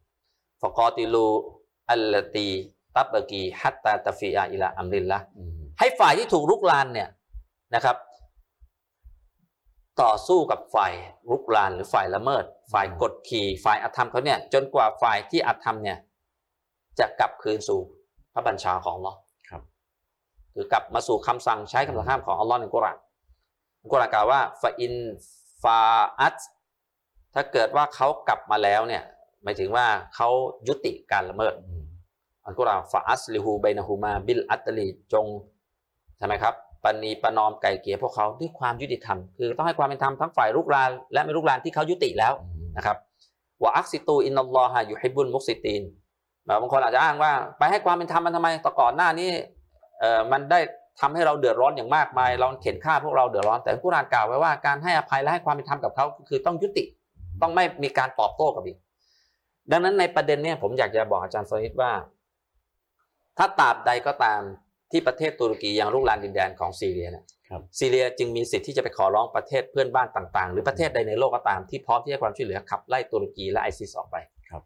[0.62, 7.10] فقاتلوا التي تبغي حتى تفيء إلى أمر الله อืมให้ฝ่ายที่ถูกรุกรานเนี่ย
[7.76, 7.96] นะครับ
[10.02, 10.94] ต่อสู้กับฝ่าย
[11.30, 15.98] รุกรานหรือฝ่ายละเมิด ฝ่ายกดขี่ฝ่ายอาธรรมเขาเนี่ย จนกว่าฝ่ายที่อาธรรมเนี่ย
[17.00, 17.80] จะกลับคืนสู่
[18.34, 19.18] พระบัญชาของอัลลอฮ์
[19.50, 19.62] ครับ
[20.54, 22.98] คือกลับมาสู่คำสั่งใช้คำสั่งห้ามของอัลลอฮ์ในกุรอาน
[23.92, 24.94] กุรอานกล่าวว่าฟาอิน
[25.64, 25.80] ฟา
[26.20, 26.40] อัต
[27.34, 29.04] ถ้าเกิดว่าเขากลับมาแล้วเนี่ย
[29.44, 29.86] หมายถึงว่า
[30.16, 30.30] เขา
[30.68, 31.84] ยุติการละเมิดอืม
[32.46, 35.26] อัลกุรอานฟาอัสลิฮูไบนะฮูมาบิลอัตลีจง
[36.18, 42.98] ใช่ไหมครับ ปณีประนอมไก่เกลี่ยพวกเขาด้วยความยุติธรรม คือต้องให้ความเป็นธรรมทั้งฝ่ายรุกรานและไม่รุกรานที่เขายุติแล้วอืมนะครับ
[43.64, 45.84] วะอักซิตูอินนัลลอฮะอยู่ฮิบุลมุกซิตีน
[46.46, 49.30] แบบบางคนอาจจะอ้างว่า ไปให้ความเป็นธรรมมันทำไมต่อก่อนหน้านี้
[50.00, 50.60] เอ่อมันได้
[51.00, 56.84] ทำให้เราเดือดร้อนอย่างมากมาย เราเข็นฆ่าพวกเราเดือดร้อนแต่กุรอานกล่าวไว้ว่าการให้อภัยและให้ความเป็นธรรมกับเขาคือต้องยุติ
[57.42, 58.78] ต้องไม่มีการตอบโต้กับอีก
[59.72, 61.92] ดังนั้นในประเด็นเนี้ผมอยากจะบอกอาจารย์ฟริดว่า
[63.38, 64.42] ถ้าตราบใดก็ตาม
[64.94, 74.16] ที่ประเทศตุรกียังลุกลานดินแดนของซีเรียเนี่ยครับซีเรียจึงมีสิทธิ์ที่จะไปขอร้องประเทศเพื่อนบ้านต่างๆ หรือประเทศใดในโลกก็ตามที่พร้อมที่จะให้ความช่วยเหลือขับไล่ตุรกีและไอซิสออกไป
[74.50, 74.62] ครับ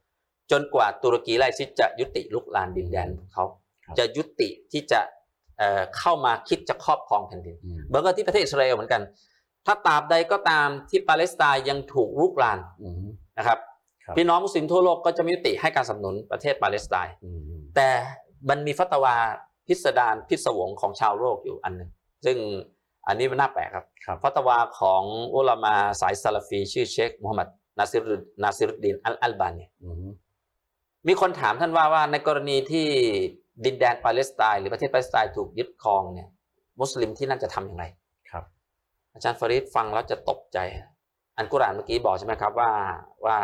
[0.51, 3.45] จนกว่าตุรกีและไอซิสจะยุติลุกลานดินแดนของเขา
[3.85, 5.01] ครับจะยุติที่จะ
[5.57, 9.01] เอ่อเข้ามาคิดจะครอบครองแผ่นดินอืมเหมือนกับที่ประเทศอิสราเอลเหมือนกัน
[9.65, 13.07] ถ้าตราบใดก็ตามที่ปาเลสไตน์ยังถูกลุกลานอืม
[13.37, 13.59] นะครับ
[14.03, 17.39] ครับพี่น้องมุสลิมทั่วโลกก็จะไม่ยุติให้การสนับสนุนประเทศปาเลสไตน์อืม
[17.75, 17.89] แต่
[18.49, 19.15] มันมีฟัตวา
[19.67, 21.89] พิสดารพิศวงของชาวโลกอยู่อันหนึ่ง
[22.25, 22.37] ซึ่ง
[23.07, 25.03] อันนี้มันน่าแปลกครับครับฟัตวาของ
[25.35, 27.47] อุลามาสายซาลาฟี ชื่อเชคมูฮัมหมัด
[27.79, 30.11] นาซิรุดนาซิรุดดินอัลอัลบานีอืม
[31.07, 32.87] มีคนถามท่านว่าว่าในกรณีที่
[33.65, 36.27] ดินแดนปาเลสไตน์หรือประเทศปาเลสไตน์ถูกยึดครองเนี่ย
[36.79, 37.85] มุสลิมที่นั่นจะทำอย่างไร
[38.31, 38.43] ครับ
[39.13, 40.57] อาจารย์ฟาริดฟังแล้วจะตกใจ
[41.37, 42.71] อันกุรอานเมื่อกี้บอกใช่ไหมครับว่า
[43.25, 43.37] ว่า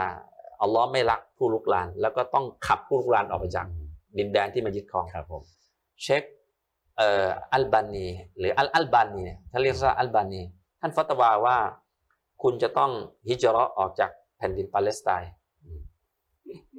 [0.61, 3.67] อัลลอฮ์ไม่รักผู้ลุกลาน แล้วก็ต้องขับผู้ลุกลานออกไปจาก
[4.17, 5.43] ดินแดนที่มายึดครองครับผม
[6.01, 6.23] เชค
[6.97, 10.41] เอ่ออัลบานี หรืออัลอัลบานีเนี่ยถ้าเรียกว่าอัลบานี
[10.81, 11.57] ท่านฟัตวาว่า
[12.43, 12.91] คุณจะต้อง
[13.27, 15.31] ฮิจเราะห์ออกจากแผ่นดินปาเลสไตน์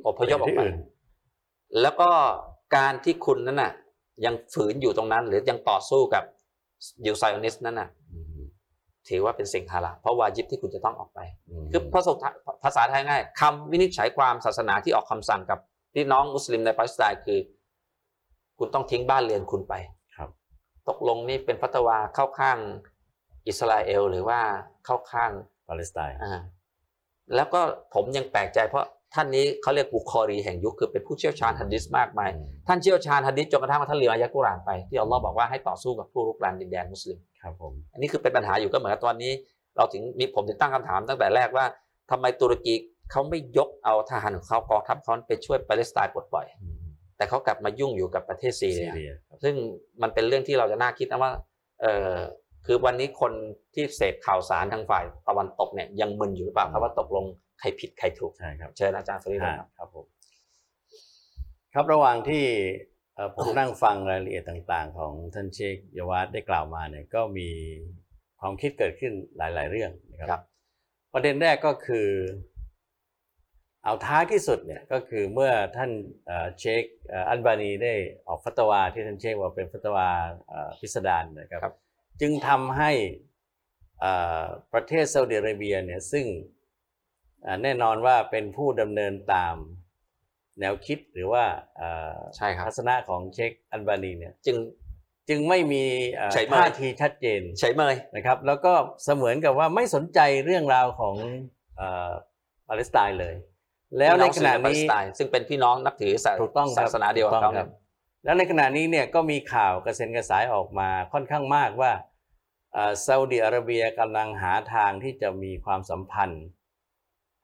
[0.07, 0.77] อพยพออกไปที่อื่น
[1.81, 2.11] แล้วก็
[2.77, 3.73] การที่คุณนั้นน่ะ
[4.25, 6.25] ยังฝืนอยู่ตรงนั้น หรือยังต่อสู้กับ
[7.07, 8.43] ยิวไซออนิสต์นั้นน่ะอืม
[9.09, 11.21] ถือว่าเป็นสิ่งฮาลาลเพราะวาญิบที่คุณจะต้องออกไป
[11.65, 12.13] มคือภาษา
[12.65, 15.59] ภาษาไทยง่ายคำวินิจฉัยความศาสนาที่ออกคำสั่งกับ
[15.95, 17.39] พี่น้องมุสลิมในปาเลสไตน์คือ
[18.59, 19.75] คุณต้องทิ้งบ้านเรือนคุณไป
[20.17, 20.29] ครับ
[20.89, 22.59] ตกลงนี่เป็นฟัตวาเข้าข้าง
[23.49, 24.41] อิสราเอลหรือว่า
[24.85, 25.31] เข้าข้าง
[25.69, 26.41] ปาเลสไตน์อ่า
[27.35, 27.61] แล้วก็
[27.95, 28.85] ผมยังแปลกใจเพราะ
[29.15, 39.33] ท่านนี้เขาเรียกบุคอรีแห่งยุคคือเป็นผู้เชี่ยวชาญฮัดดิษมากมายอืมท่านเชี่ยวชาญฮัดดิษจนกระทั่งว่าท่านเรียนอายะกุรอานไปที่อัลลอฮ์บอกว่าให้ต่อสู้กับผู้รุกรานดินแดนมุสลิมครับผมอันนี้คือเป็นปัญหาอยู่ก็เหมือนกับตอนนี้
[39.77, 41.67] เราถึงมีผมถึงตั้งคำถามตั้งแต่แรกว่า
[42.11, 42.75] ทำไมตุรกี
[43.11, 46.74] เขาไม่ยกเอาทหารของเขากองทัพเขาไปช่วยปาเลสไตน์ปลดปล่อยอืม
[47.17, 49.55] แต่เขากลับมายุ่งอยู่กับประเทศซีซีเรียเรียครับซึ่ง
[50.03, 51.33] มันเป็นเรื่องที่เราจะน่าคิดนะว่า
[51.81, 52.15] เออ
[52.67, 53.33] คือวันนี้คน
[53.75, 57.25] ที่เสพข่าวสารทางฝ่ายตะวันตกเนี่ยยังมึนอยู่หรือเปล่าครับว่าตกลง
[57.61, 60.07] ใครผิดใครถูกใช่ครับเชิญอาจารย์ฟรีดาครับครับผม
[61.75, 62.45] ครับระหว่างที่
[63.15, 67.49] เอ่อผมนั่งฟังรายละเอียดต่างๆ ของท่านเชคยาวาดได้กล่าวมาเนี่ยก็มี
[68.41, 70.43] ความคิดเกิดขึ้นหลาย ๆ เรื่องนะคครัรับ
[71.15, 72.09] ประเด็นแรกก็คือ
[73.85, 75.91] เอาท้ายที่สุดเนี่ยก็คือเมื่อท่าน
[76.27, 77.95] เอ่อเชคเอ่ออันบานีได้
[78.29, 80.09] ออกฟัตวาที่ท่านเชคว่าเป็นฟัตวา
[80.49, 81.75] เอ่อพิสดารนะครับครับ
[82.21, 82.91] จึงทำให้
[84.01, 86.27] เอ่อประเทศซาอุดิอาระเบียเนี่ยซึ่ง
[87.43, 89.57] เอ่อแน่นอนว่าเป็นผู้ดำเนินตาม
[90.61, 91.45] แนวคิดหรือว่า
[91.77, 94.57] เอ่อใช่ครับทัศนะของเชคอันบานีเนี่ยจึง
[95.29, 98.73] จึงไม่มีเอ่อใช่ไหมท่าทีชัดเจนใช้เมยนะครับ แล้วก็
[99.05, 101.15] เสมือนกับว่าไม่สนใจเรื่องราวของ
[101.77, 102.11] เอ่อ
[102.69, 103.35] ปาเลสไตน์เลย
[103.99, 107.69] แล้วในขณะปาเลนี้สไตน์ซึ่งเป็นพี่น้องนับถือศาถูกต้องครับศาสนาเดียวกับถูกต้เขาองคเนี่รัยบ
[108.25, 111.93] แล้วในขณะนี้เนี่ยก็มีข่าวกระเซ็นกระสายออกมาค่อนข้างมากว่า
[112.75, 116.45] เอ่อซาอุดิอาระเบียกำลังหาทางที่จะมีความสัมพันธ์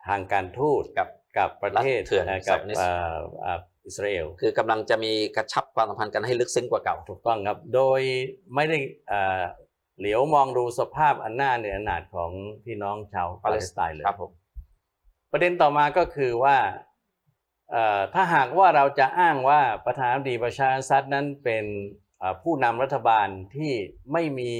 [0.06, 8.00] ทางการทูตกับกับประเทศรัฐเถื่อนอ่อกับซาอุดิเอ่อเอ่ออิสราเอลคือกำลังจะมีกระชับความสัมพันธ์กันให้ลึกซึ้งกว่าเก่าถูกต้องครับ โดย
[8.54, 8.78] ไม่ได้
[9.08, 9.42] เอ่อ
[9.98, 12.30] เหลียวมองดูสภาพอันหน้าเนือหนาดของ
[12.64, 14.30] พี่น้องชาวปาเลสไตน์เลยครับผม
[15.32, 16.56] ประเด็นต่อมาก็คือว่า
[17.70, 21.64] เอ่อถ้าหากว่าเราจะอ้างว่าประธานาธิบดีบาชาร์อัสซัดนั้นเป็น
[22.18, 23.72] เอ่อผู้นำรัฐบาลที่
[24.12, 24.50] ไม่มี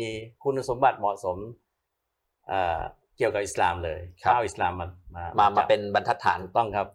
[0.45, 1.39] คุณสมบัติเหมาะสม
[2.49, 2.81] เอ่อ
[3.17, 4.87] เกี่ยวกับอิสลามเลยครับเข้าอิสลามมา
[5.39, 6.87] มามาจัมาบเป็นบรรทัดฐานถูกต้องครับ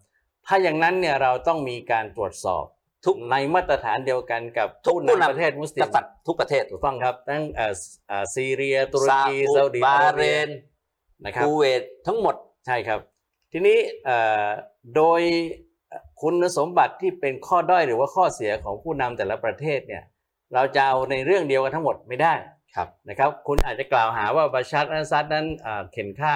[0.47, 2.65] ถ้าอย่างนั้นเนี่ยเราต้องมีการตรวจสอบ
[3.05, 7.73] ทุกในมาตรฐานเดียวกันกับทุกผู้ผู้นำนำประเทศมุสลิกมษัตริย์ทุกประเทศถูกต้องครับทั้งเอ่อ
[8.07, 10.49] เอ่อซีเรียตุรกีซาซาอุอุดิบาอาเรระบียน
[11.26, 12.99] นะครับคูเวตทั้งหมดใช่ครับ
[13.58, 14.47] ทีนี้เอ่อ
[14.95, 15.22] โดย
[16.22, 20.03] คุณสมบัติที่เป็นข้อด้อยหรือว่าข้อเสียของผู้นำแต่ละประเทศเนี่ย
[20.53, 22.34] เราจะเอาในเรื่องเดียวกันทั้งหมดไม่ได้
[22.76, 26.36] ครับนะครับ คุณอาจจะกล่าวหาว่าบาชาร์อัสซัดนั้นเอ่อเข่นฆ่า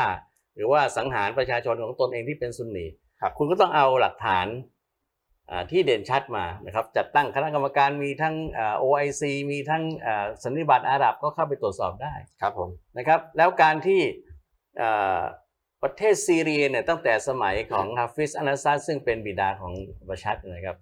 [0.56, 2.86] หรือว่าสังหารประชาชนของตนเองที่เป็นซุนนี
[3.22, 4.48] ครับคุณก็ต้องเอาหลักฐาน
[5.50, 14.02] อ่าที่เด่นชัดมานะครับจัดตั้งคณะกรรมการมีทั้งอ่า OIC มีทั้งอ่าสันนิบาตอาหรับก็เข้าไปตรวจสอบได้ครับผมนะครับ แล้วการที่
[14.78, 15.22] เอ่อ
[15.84, 19.74] ประเทศซีเรียเนี่ยตั้งแต่สมัยของฮาฟิซอันอัสซัดซึ่งเป็นบิดาของ
[20.08, 20.78] บัชัดนะครับ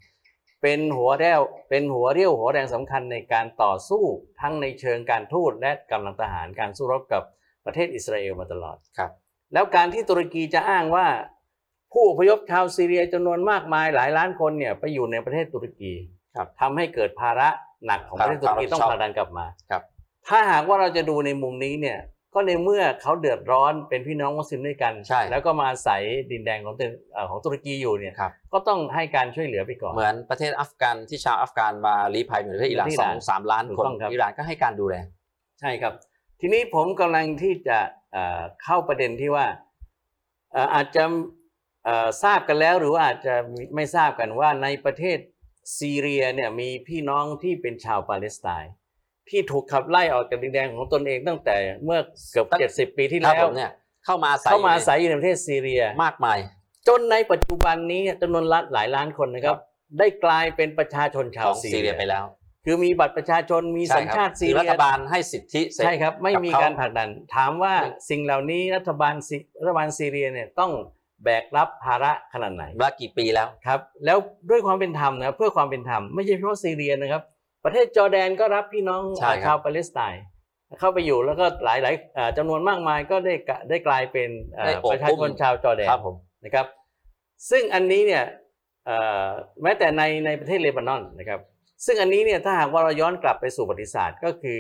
[0.62, 4.04] เป็นหัวเรี่ยวเป็นหัวเรี่ยวหัวแรงสำคัญในการต่อสู้
[4.42, 7.24] ทั้งในเชิงการทูตและกำลังทหารการสู้รบกับ
[7.66, 9.12] ประเทศอิสราเอลมาตลอดครับ
[9.54, 11.08] แล้วการที่ตุรกีจะอ้างว่า
[11.94, 15.94] ผู้อพยพชาวซีเรียจำนวนมากมายหลายล้านคนเนี่ยไปอยู่ในประเทศตุรกี
[16.36, 17.50] ครับทำให้เกิดภาระ
[17.86, 19.84] หนักของประเทศตุรกีครับต้องผลักดันกลับมาครับ
[20.28, 21.98] ถ้าหากว่าเราจะดูในมุมนี้เนี่ย
[22.38, 34.96] ก็ในเมื่อเขาเดือดร้อนเป็นพี่น้องมุสลิมด้วยกัน ใช่ แล้วก็มาอาศัยดินแดนของตุเอ่อของตุรกีอยู่เนี่ย ครับ ก็ต้องให้การช่วยเหลือไปก่อน เหมือนประเทศอัฟกันที่ชาวอัฟกันมาลี้ภัยอยู่ในประเทศอิหร่านที่อิสหอร่านงสามล้านถูกคนต้องครับ อิหร่านก็ให้การดูแล
[35.60, 35.94] ใช่ครับ
[36.40, 37.78] ทีนี้ผมกำลังที่จะ
[38.12, 39.46] เอ่อเข้าประเด็นที่ว่า
[40.54, 41.04] เอ่ออาจจะ
[41.86, 43.36] เอ่อทราบกันแล้วหรือว่าอาจจะ
[43.76, 45.18] ไม่ทราบกันว่าในประเทศ
[45.80, 48.74] ซีเรียเนี่ยมีพี่น้องที่เป็นชาวปาเลสไตน์
[49.30, 51.56] ที่ถูกขับไล่ออกจากดินแดนของตนเองตั้งแต่
[51.86, 52.00] เมื่อ
[52.32, 53.72] เกือบตั้งเจ็ดสิบปีที่ครับแล้ผวมเนี่ย
[54.06, 56.38] เข้ามาอาศัยเข้ามาอาศัยอยู่ในประเทศซีเรีย มากมาย
[56.88, 59.58] จนในปัจจุบันนี้จำนวนละหลายล้านคนนะครับ
[60.00, 62.26] ได้กลายเป็นประชาชนชาขวองซีซีเรียไปแล้ว
[62.66, 67.74] คือมีบัตรประชาชนมีสัญใครับชาติซีคือเรีรัยฐบาลให้สิทธิเสใช่ครับ ไม่มีบเขการผลักดัน ถามว่า
[68.10, 70.72] สิ่งเหล่านี้รัฐบาลซีรัฐบาลซีเรียเนี่ยต้อง
[71.24, 74.18] แบกรับภาระขนาดไหนว่ากี่ปีแล้ว ครับ แล้ว
[74.50, 77.22] ด้วยความเป็นธรรมนะเพื่อความเป็นธรรมไม่ใช่เฉพาะซีเรียนะครับ
[77.68, 80.24] ประเทศจอร์แดนก็รับพี่น้องใช่ครับชาวปาเลสไตน์
[80.80, 86.66] เข้าไปอยู่แล้วก็หลายหลายๆเอ่อจำนวนมากมายก็ได้กะได้กลายเป็นเอ่อได้โอบประชาชอุ้นมชาวจอร์แดนครับผมนะครับ
[87.50, 88.24] ซึ่งอันนี้เนี่ย
[88.86, 89.28] เอ่อ
[89.64, 91.40] แม้แต่ในในประเทศเลบานอนนะครับ
[91.86, 94.60] ซึ่งอันนี้เนี่ยถ้าหากว่าเราย้อนกลับไปสู่ประวัติศาสตร์ก็คือ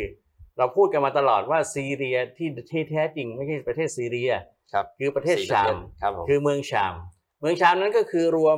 [0.57, 4.31] เราพูดกันมาตลอดว่าซีเรียที่ที่แท้จริงไม่ใช่ประเทศซีเรีย
[4.73, 6.93] ครับคือประเทศสี่ชามครับผมคือเมืองชาม
[7.41, 8.57] เมืองชามนั้นก็คือรวม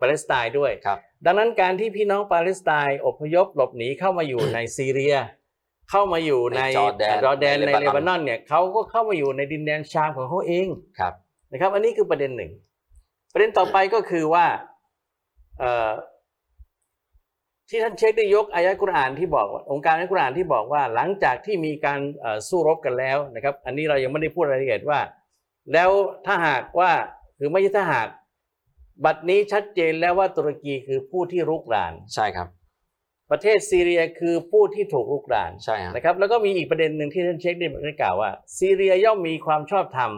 [0.00, 5.16] ปาเลสไตน์ด้วยครับ ดังนั้นการที่พี่น้องปาเลสไตน์อพยพหลบหนีเข้ามาอยู่ในซีเรีย
[5.90, 10.66] เข้ามาอยู่ในในจอร์แดนจอร์แดนในในเลเลบานอนบานอนเนี่ยเขาก็เข้ามาอยู่ในดินแดนชามของเขาเอง
[10.98, 11.12] ครับ
[11.50, 12.52] นะครับ อันนี้คือประเด็นหนึ่ง
[13.32, 14.46] ประเด็นต่อไปก็คือว่า
[15.58, 15.90] เอ่อ
[17.68, 25.00] ที่ท่านเช็คได้ยกอายะห์กุรอานที่บอกว่าองค์การอายะห์กุรอานที่บอกว่า หลังจากที่มีการเอ่อสู้รบกันแล้วนะครับ อันนี้เรายังไม่ได้พูดรายละเอียดว่า
[25.72, 25.90] แล้ว
[26.26, 26.90] ถ้าหากว่า
[27.38, 28.08] คือไม่ใช่ถ้าหาก
[29.04, 32.48] บัดนี้ชัดเจนแล้วว่าตุรกีคือผู้ที่รุกราน ใช่ครับ
[33.30, 40.10] ประเทศซีเรียคือผู้ที่ถูกรุกรานใช่ฮะนะครับ แล้วก็มีอีกประเด็นหนึ่งที่ท่านเช็คได้ได้กล่าวว่า ซีเรียย่อมมีความชอบธรรม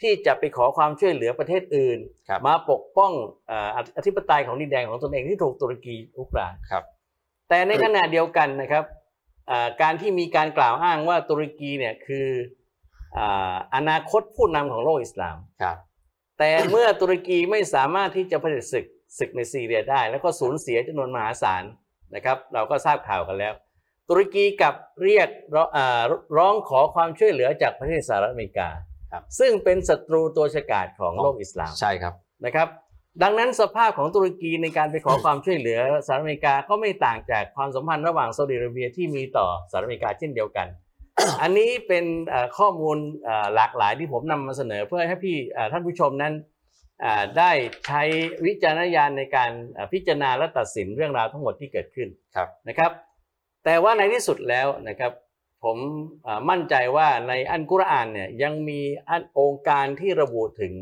[0.00, 3.12] ที่จะไปขอความช่วยเหลือประเทศอื่นครับมาปกป้อง
[3.48, 6.84] เอ่ออธิปไตยของดินแดนของตนเองที่ถูกตุรกีรุกรานครับ
[7.48, 8.84] แต่ในขณะเดียวกันนะครับ
[9.50, 12.28] อ่าการที่มีการกล่าวอ้างว่าตุรกีเนี่ยคือ
[13.18, 15.76] อ่าอนาคตผู้นำของโลกอิสลามครับ
[16.42, 18.84] แต่เมื่อตุรกีไม่สามารถที่จะผลิตศึก
[19.18, 21.62] ศึกในซีเรียได้ แล้วก็สูญเสียจำนวนมหาศาล
[22.14, 23.52] นะครับ เราก็ทราบข่าวกันแล้ว
[24.08, 26.02] ตุรกีกลับเรียกร้องอ่า
[26.36, 28.68] ร้องขอความช่วยเหลือจากประเทศสหรัฐอเมริกา
[29.12, 32.14] ครับซึ่งเป็นศัตรูตัวฉกาจของโลกอิสลามใช่ครับ
[32.44, 32.68] นะครับ
[33.22, 40.66] ดังนั้นสภาพของตุรกีในการไปขอความช่วยเหลือสหรัฐอเมริกาก็ไม่ต่างจากความสัมพันธ์ระหว่างซาอุดิอาระเบียที่มีต่อสหรัฐอเมริกาเช่นเดียวกัน
[41.42, 46.34] อันนี้เป็นเอ่อข้อมูลเอ่อหลากหลายที่ผมนำมาเสนอเพื่อให้พี่เอ่อท่านผู้ชมนั้น
[47.00, 47.50] เอ่อได้
[47.86, 48.02] ใช้
[48.46, 52.90] วิจารณญาณในการเอ่อพิจารณาและตัดสินเรื่องราวทั้งหมดที่เกิดขึ้นครับนะครับ
[53.64, 55.12] แต่ว่าในที่สุดแล้วนะครับ
[55.64, 55.78] ผม
[56.24, 60.74] เอ่อมั่นใจว่าในอันกุรอานเนี่ยยังมีอันองค์การที่ระบุถึง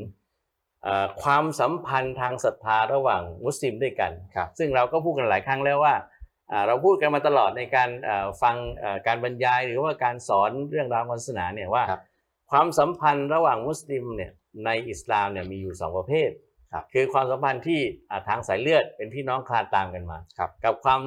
[0.83, 6.20] เอ่อความสัมพันธ์ทางศรัทธาระหว่างมุสลิมด้วยกันครับซึ่งเราก็พูดกันหลายครั้งแล้วว่าอ่า
[6.67, 12.03] เราพูดกันมาตลอดในการเอ่อฟังเอ่อการบรรยายหรือว่าการสอนเรื่องราวศาสนาเนี่ยว่าครับ
[12.51, 14.33] ความสัมพันธ์ระหว่างมุสลิมเนี่ย
[14.65, 16.31] ในอิสลามเนี่ยมีอยู่สองประเภท
[16.73, 17.81] ครับคือความสัมพันธ์ที่
[18.11, 21.01] อ่าทางสายเลือดเป็นพี่น้องคลานตามกันมาครับกับความ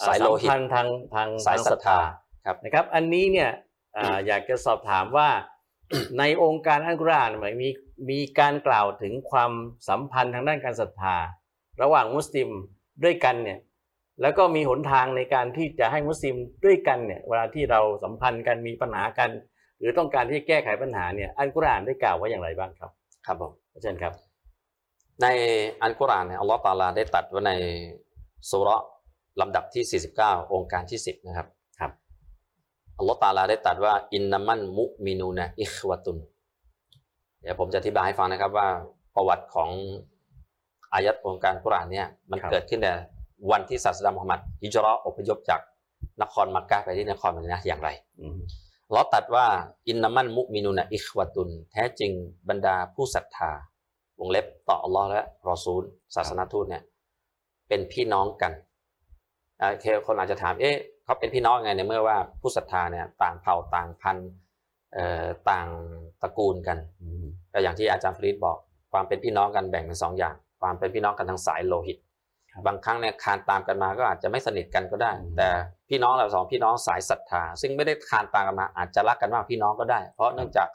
[0.00, 2.00] อ่สายโลหิตสัมพันธ์ทางทางสายทงศรัทธา
[2.44, 3.50] ครับนะครับ อันนี้เนี่ย
[3.94, 5.28] เอ่อ่าอยากจะสอบถามว่า
[6.18, 7.68] ในองค์การอัลกุรอานหมายมี
[8.10, 9.52] มีการกล่าวถึงความ
[9.88, 11.16] สัมพันธ์ทางด้านการศรัทธา
[11.82, 12.48] ระหว่างมุสลิม
[13.04, 13.58] ด้วยกันเนี่ย
[14.22, 19.30] แล้วก็มีหนทางในการที่จะให้มุสลิมด้วยกันเนี่ยเวลาที่เราสัมพันธ์กันมีปัญหากัน
[19.78, 22.90] หรือต้องการที่จะแก้ไขปัญหาเนี่ยอัลกุรอานได้กล่าวไว้อย่างไรบ้างครับ
[23.26, 24.12] ครับผมอาจารย์ครับ
[25.22, 25.26] ใน
[25.82, 27.52] อัลกุรอานเนี่ยอัลลอฮฺตาลาได้ตัดไว้ใน
[28.50, 28.86] สุเราะห์
[29.40, 31.46] ลำดับที่ 49 องค์การที่ 10 นะครับ
[31.80, 31.92] ครับ
[32.98, 36.18] อัลลอฮฺตาลาได้ตัดว่าอินนามันมุมินูนะอิควตุน
[37.40, 38.68] เดี๋ยวผมจะอธิบายให้ฟังนะครับว่า
[39.14, 39.70] ประวัติของ
[40.92, 42.88] อายัดองค์การกุรอานเนี่ยมันครับเกิดขึ้นใน
[43.50, 45.60] วันที่ศาสดามุฮัมมัดฮิจเราะห์อพยพจาก
[46.22, 47.88] นครมักกะฮ์ไปที่นครมะดีนะห์อย่างไร
[48.20, 48.38] อืม
[48.86, 49.46] อัลลอฮ์ตรัดว่า
[49.88, 52.12] อินนามันมุมินูนะอิควตุน แท้จริง
[52.48, 53.50] บรรดาผู้ศรัทธา
[54.18, 55.82] วงเล็บต่ออัลลอฮ์และรอซูล
[56.14, 56.82] ศาสนาทูตเนี่ย
[57.68, 58.52] เป็นพี่น้องกัน
[59.60, 64.30] อ่าโอเคคนอาจจะถามเอ๊ะเขาเป็นพี่น้องยังไงในเมื่อว่าผู้ศรัทธาเนี่ยต่างเผ่าต่างพันธุ์
[64.94, 65.68] เอ่อต่าง
[66.22, 68.58] ตระกูลกันอืมก็อย่างที่อาจารย์ฟรีดบอก
[68.92, 71.98] ความเป็นพี่น้องกันแบ่งเป็นสองอย่าง ความเป็นพี่น้องกันทางสายโลหิต
[72.66, 75.48] บางครั้งเนี่ยคานตามกันมาก็อาจจะไม่สนิทกันก็ได้ แต่
[75.88, 80.68] พี่น้องเราสองพี่น้องสายศรัทธา ซึ่งไม่ได้คานตามกันมา อาจจะรักกันมากพี่น้องก็ได้ เพราะเนื่องจาก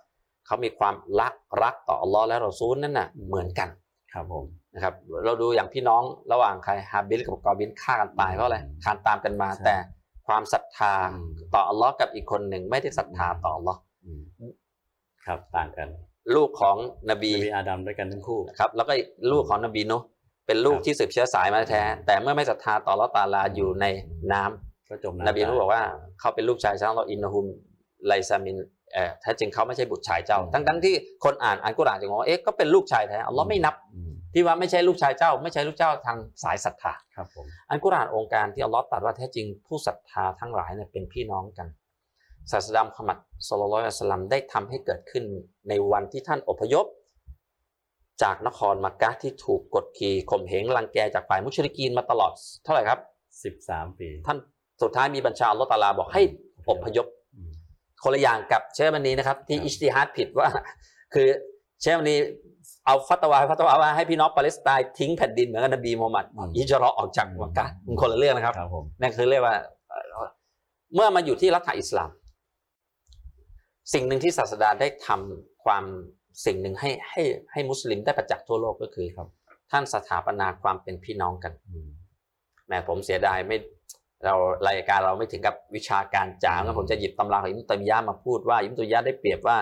[0.46, 3.70] เขามีความรักรักต่ออัลลอฮ์และรอซูลนั่นน่ะเหมือนกัน
[4.14, 4.94] ครับผมนะครับ
[5.26, 9.76] เราดูอย่างพี่น้องระหว่างใครฮาบิลกับกอบินฆ่ากันตายเพราะอะไรคานตามกันมาใช่แต่
[10.28, 14.22] ความศรัทธาอืมต่ออัลลอฮ์กับอีกคนหนึ่งไม่ได้ศรัทธาต่ออัลลอฮ์อืม
[15.26, 15.88] ครับต่างกัน
[16.36, 16.78] ลูกของ
[17.10, 18.94] นบีนบีอาดัมด้วยกันทั้งคู่ครับแล้วก็
[19.32, 20.06] ลูกของนบีนุห์
[20.48, 23.86] เป็นลูกครับที่สืบเชื้อสายมาแท้ แต่เมื่อไม่ศรัทธาต่ออัลลอฮ์ตาลาอยู่ใน
[24.34, 25.84] น้ำก็จมนน้ำบีนุห์ตยบอกว่า
[26.20, 27.46] เขาเป็นลูกชายชาวเราอินนะฮุม
[28.08, 28.58] ไลซามิน
[28.94, 41.68] เอ่อแท้จริงเขาไม่ใช่บุตรชายเจ้าอืมทั้งทั้งที่คนอ่านอันกุรอานจะงงว่าเอ๊ะก็เป็นลูกชายแท้อัลลอฮ์ไม่นับอืมที่ว่าไม่ใช่ลูกชายเจ้า ไม่ใช่ลูกเจ้าทางสายศรัทธาครับผมอันกุรอานองค์การที่อัลลอฮ์ตรัสว่าแท้จริงผู้ศรัทธาทั้งหลายเนี่ยเป็นพี่น้องกัน
[42.52, 43.18] ศาสดามุฮัมมัด
[43.48, 45.24] สุลลัลลอฮุอะลัยฮิวะสัลลัมได้ทำให้เกิดขึ้น
[45.70, 46.86] ในวันที่ท่านอพยพ
[48.24, 52.32] จากนครมักกะฮ์ที่ถูกกดขี่ข่มเหงรังแกจากฝ่ายมุชริกีนมาตลอด
[52.64, 53.00] เท่าไหร่ครับ
[53.44, 54.38] สิบสามปี ท่าน
[54.82, 56.22] สุดท้ายมีบัญชาอัลลอฮ์ตะอาลาบอกให้
[56.70, 57.52] อพยพอืม
[58.04, 60.48] คนละอย่างกับเชควันนี้นะครับ ที่ครับอิจติฮาดผิดว่า
[61.14, 61.28] คือ
[61.82, 62.20] เชควันนี้
[62.86, 66.26] เอาฟัตวาฟัตวาว่าให้พี่น้องปาเลสไตน์ทิ้งแผ่นดินเหมือนกับนบีมูฮัมมัด
[66.58, 69.56] ฮิจเราะห์ออกจากมักกะฮ์มันคนละเรื่องนะครับครับผมนั่นคือเรียกว่า
[69.90, 70.28] เอ่อ
[70.96, 72.10] เมื่อมาอยู่ที่รัฐอิสลาม
[73.94, 75.84] สิ่งหนึ่งที่ศาสดาได้ทำความ
[76.46, 77.22] สิ่งหนึ่งให้ให้
[77.52, 79.28] ให้มุสลิมได้ประจักษ์ทั่วโลกก็คือครับ
[79.72, 81.90] ท่านสถาปนาความเป็นพี่น้องกันอืม
[82.66, 83.58] แหม่ผมเสียดายไม่
[84.26, 84.36] เรา
[84.68, 89.58] รายการเราไม่ถึงกับวิชาการจ๋าอืมงั้นผมจะหยิบตำราของอิมตัยมียะห์มาพูดว่าอิมตัยมียะห์ได้เปรียบว่า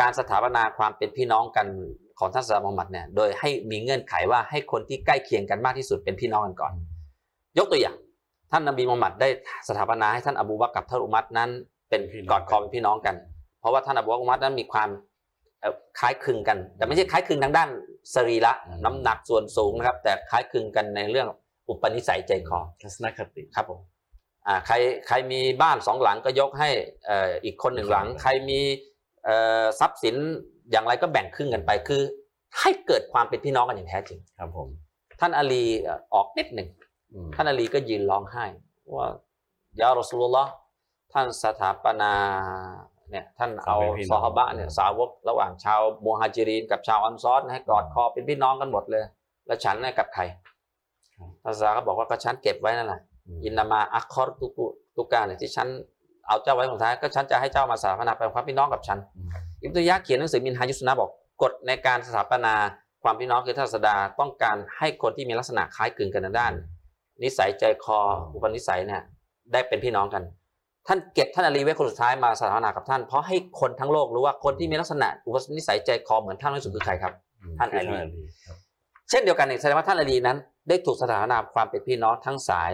[0.00, 1.66] การสถาปนาความเป็นพี่น้องกัน
[2.18, 6.72] ของท่านศาสดามุฮัมมัดเนี่ยโดยให้มีเงื่อนไขว่าให้คนที่ใกล้เคียงกันมากที่สุดเป็นพี่น้องกันก่อน
[7.58, 7.96] ยกตัวอย่าง
[8.52, 9.28] ท่านนบีมุฮัมมัดได้
[9.68, 11.50] สถาปนาให้ท่านอบูบักรกับท่านอุมัรนั้น
[11.90, 13.14] เป็นพี่น้องกอดคอเป็นพี่น้องกัน
[13.60, 15.15] เพราะว่าท่านอบูบักรอุมัรนั้นมีความเอ่อ
[15.98, 17.68] คล้ายคลึงกัน แต่ไม่ใช่คล้ายคลึงทางด้าน
[18.14, 18.52] สรีระ
[18.84, 21.28] น้ำหนักส่วนสูงนะครับ แต่คล้ายคลึงกันในเรื่อง
[21.68, 23.80] อุปนิสัยใจคอทัศนคติครับผม
[24.46, 24.74] อ่าใคร
[25.06, 26.70] ใครมีบ้านสองหลังก็ยกให้
[27.06, 28.60] เอ่ออีกคนหนึ่งหลัง ใครมี
[29.24, 30.16] เอ่อทรัพย์สิน
[30.70, 32.02] อย่างไรก็แบ่งครึ่งกันไปคือ
[32.60, 34.68] ให้เกิดความเป็นพี่น้องกันอย่างแท้จริงครับผม
[35.20, 36.68] ท่านอาลีเอ่อออกนิดหนึ่ง
[37.12, 38.44] อืมท่านอาลีก็ยืนร้องไห้
[38.96, 39.06] ว่า
[39.80, 40.52] ยารอสูลุลลอฮ์
[41.12, 42.12] ท่านสถาปนา
[43.10, 43.76] เนี่ยท่านเอา
[44.10, 49.04] ซอฮาบะเนี่ยสาวกระหว่างชาวมูฮัจิรีนกับชาวอันซอรให้กอดคอเป็นพี่น้องกันหมดเลย
[49.46, 50.22] แล้วฉันเนี่ยกับใคร
[51.42, 53.00] ท่านซาก็บอกว่าก็ฉันเก็บไว้นั่นแหละ
[53.36, 55.68] มอินนามาอัคคอรตุกุตุกาเนี่ยที่ฉัน
[56.26, 59.28] เอาเจ้าไว้สุดท้ายก็ฉันจะให้เจ้ามาสถาปนาเป็นความพี่น้องกับฉันอืม
[59.62, 61.10] อิบตุยะห์เขียนหนังสือมินฮายุสนะบอก
[61.42, 62.54] กฎในการสถาปนา
[63.02, 66.52] ความพี่น้องคือท่านศาสดาต้องการให้คนที่มีลักษณะคล้ายคลึงกันทางด้าน
[67.22, 67.98] นิสัยใจคอ
[68.34, 69.02] อุปนิสัยเนี่ย
[69.52, 70.22] ได้เป็นพี่น้องกัน
[70.88, 77.12] ท่านเก็บท่านอาลีไว้คนสุดท้ายมาสถาปนากับท่าน เพราะให้คนทั้งโลกรู้ว่าคนที่มีลักษณะอุปนิสัยใจคอเหมือนท่านที่สุดคือใครครับ
[77.58, 77.96] ท่านอาลี
[78.46, 78.56] ครับ
[79.10, 80.36] เช่นเดียวกันเนี่ยแสดงว่าท่านอาลีนั้น
[80.68, 82.72] ได้ถูกสถาปนาความเป็นพี่น้องทั้งสาย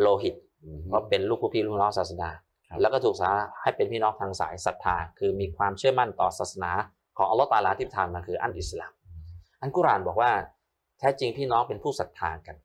[0.00, 2.28] โลหิตอืมเพราะเป็นลูกผู้พี่ลูกน้องศาสนา
[2.68, 3.30] ครับแล้วก็ถูกสา
[3.62, 6.70] ให้เป็นพี่น้องทางสายศรัทธา คือมีความเชื่อมั่นต่อศาสนา
[7.16, 8.92] ของอัลลอฮฺตาลาที่ประทานมาคืออันอิสลาม
[9.60, 10.30] อันกุรอานบอกว่า
[10.98, 12.56] แท้จริงพี่น้องเป็นผู้ศรัทธากัน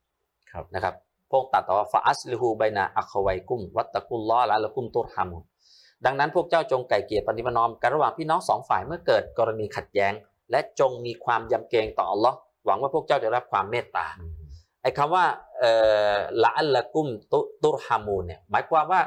[0.52, 0.96] ครับนะครับ
[1.32, 5.44] พวกตัดต่อว่าฟาอัสลิฮูไบนาอัคไวกุมวัตตะกุลลอฮ์ละละกุมตุรฮัมุน
[6.06, 10.14] ดังนั้นพวกเจ้าจงไก่เกลี่ยปฏิบัตินอมกันระหว่างพี่น้องสองฝ่ายเมื่อเกิดกรณีขัดแย้ง
[10.52, 14.34] และจงมีความยำเกรงต่ออัลลอฮ์หวังว่าพวกเจ้าจะได้รับความเมตตาอืม
[14.82, 15.26] ไอ้คำว่า
[15.60, 15.72] เอ่
[16.14, 19.02] อละอัลละกุมตุตุรฮามูนเนี่ยหมายความว่า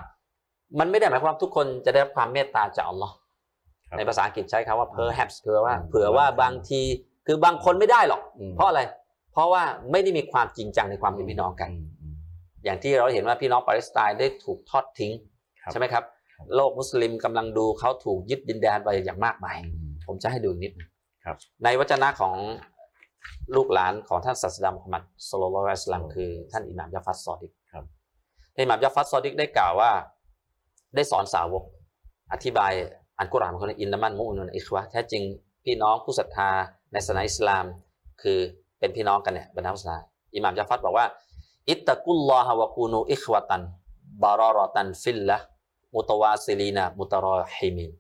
[0.79, 3.15] มันไม่ได้หมายความว่าทุกคนจะได้รับความเมตตาจากอัลลอฮ์
[3.89, 6.81] ครับในภาษาอังกฤษใช้คำว่า perhaps คือว่าอืมเผื่อว่าบางที
[7.27, 8.81] คือบางคนไม่ได้หรอกอืมเพราะอะไร
[9.33, 11.71] เพราะว่าไม่ได้มีความจริงจังในความเป็นพี่น้องกัน
[12.65, 15.13] อืมอืมอย่างที่เราเห็นว่าพี่น้องปาเลสไตน์ได้ถูกทอดทิ้ง
[15.63, 16.05] ครับใช่ไหมครับ
[16.55, 19.57] โลกมุสลิมกำลังดูเขาถูกยึดดินแดนไปอย่างมากมาย
[20.07, 20.89] ผมจะให้ดูอีกนิดหนึ่ง
[21.25, 22.35] ครับในวจนะของ
[23.57, 27.85] ลูกหลานของท่านศาสดามุฮัมมัดสุลลัลลอฮุอะลัยฮิวะซัลลัมคือท่านอิหม่ามยาฟัดซอดิกครับ
[28.55, 29.91] ท่านอิหม่ามยาฟัดซอดิกได้กล่าวว่า
[30.95, 31.65] ได้สอนสาวก
[32.33, 32.73] อธิบาย
[33.19, 35.23] อันกุรอานของคนإنما المؤمنون إخوة แท้จริง
[35.65, 36.51] พี่น้องผู้ศรัทธา
[36.93, 37.65] ในศาสนาอิสลาม
[38.23, 38.39] คือ
[38.79, 39.99] เป็นพี่น้องกันเนี่ยบรรดาศาสนา
[40.35, 41.07] อิหม่ามยาฟัดบอกว่า
[41.71, 47.91] اتقوا الله وكونوا إخوة بررة في الله متواصلين متراحمين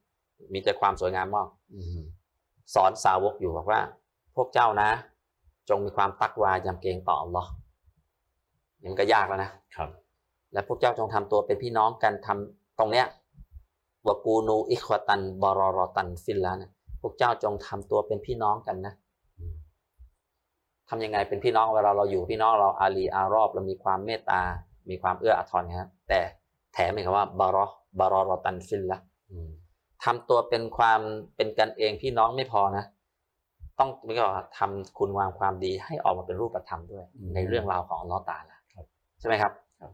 [0.52, 2.02] มีแต่ความสวยงามมากอืม
[2.74, 3.80] สอนสาวกอยู่บอกว่า
[4.36, 4.88] พวกเจ้านะ
[5.68, 7.50] จงมีความตักวายำเกรงต่ออัลลอฮ์
[8.80, 9.88] นี่มันก็ยากแล้วนะครับ
[10.52, 13.06] และพวกเจ้าจงทำตัวเป็นพี่น้องกันทำตรงเนี้ย
[14.06, 18.94] วะกูนูอิควตันบารอรอตันฟิลละนะพวกเจ้าจงทำตัวเป็นพี่น้องกันนะ
[20.88, 24.42] ทำยังไงเป็นพี่น้องเวลาเราอยู่พี่น้องเราอาลีอารอบเรามีความเมตตา
[24.90, 26.20] มีความเอื้ออาทรนะครับแต่
[26.74, 27.64] แถมอีกคำว่าบารอ
[27.98, 28.98] บารอรอตันฟิลละ
[29.30, 29.48] อืม
[30.04, 31.00] ทำตัวเป็นความ
[31.36, 32.84] เป็นกันเองพี่น้องไม่พอนะ
[33.78, 37.04] ต้องเรียกว่าทำคุณงามความดีให้ออกมาเป็นรูปธรรมด้วย
[37.34, 38.58] ในเรื่องราวของอัลลอฮ์ตาละ
[39.20, 39.90] ใช่ไหมครับครับ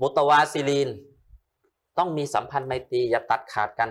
[0.00, 0.88] มุตวาซิลีน
[1.98, 3.90] ต้องมีสัมพันธ์ไมตรีอย่าตัดขาดกัน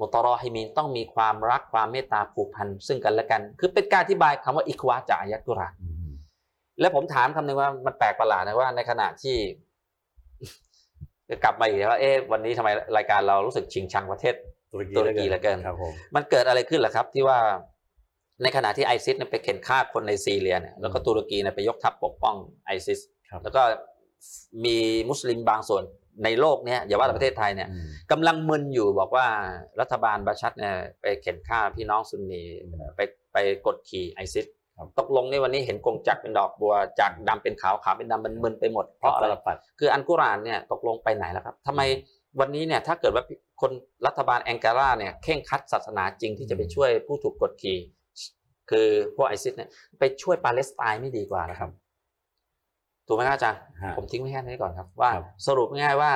[0.00, 6.10] มุตรอฮิมีนต้องมีความรักความเมตตาผูกพันซึ่งกันและกัน คือเป็นการอธิบายคำว่าอิควาจากอายะกุรอานอืม
[6.80, 9.36] แล้วผมถามคำหนึ่งว่ามันแปลกประหลาดนะว่าในขณะที่
[11.44, 14.34] กลับมาอีกแล้วว่าเอ๊ะวันนี้ทำไมรายการเรารู้สึกชิงชังประเทศ
[14.72, 17.38] ตุรกีตุรกีเหลือเกินครับผมมันเกิดอะไรขึ้นล่ะครับ ที่ว่า
[18.42, 22.36] ในขณะที่ไอซิสเนี่ยไปเข็นฆ่าคนในซีเรียเนี่ยแล้วก็ตุรกีเนี่ยไปยกทัพปกป้อง
[22.66, 23.62] ไอซิสครับแล้วก็
[24.64, 24.76] มี
[25.10, 25.82] มุสลิมบางส่วน
[26.24, 29.26] ในโลกเนี่ยอย่าว่าแต่ประเทศไทยเนี่ยอืมกำลังมึนอยู่บอกว่า
[29.80, 32.42] รัฐบาลบาชัดเนี่ยไปเข็นฆ่าพี่น้องซุนนี
[32.96, 33.00] ไป
[33.32, 34.46] ไปกดขี่ไอซิส
[34.78, 41.80] ครับตกลงในวันนี้เห็นกงจักรเป็นดอกบัวจากดำเป็นขาวขาวเป็นดำมันมึนไปหมดเพราะอะไรตลปัดคืออันกุรอานเนี่ยตกลงไปไหนแล้วครับทำไม
[42.40, 43.24] วันนี้เนี่ยถ้าเกิดว่า
[43.60, 43.72] คน
[44.06, 47.78] รัฐบาลแองการาเนี่ยเข่งครัดศาสนาจริงที่จะไปช่วยผู้ถูกกดขี่
[48.70, 51.70] คือพวกไอซิสเนี่ยไปช่วยปาเลสไตน์ไม่ดีกว่านะครับ
[53.08, 56.12] ถูกไหมครับอาจารย์ฮะผมทิ้งไว้แค่นี้ก่อนครับ ว่าครับสรุปง่ายๆว่า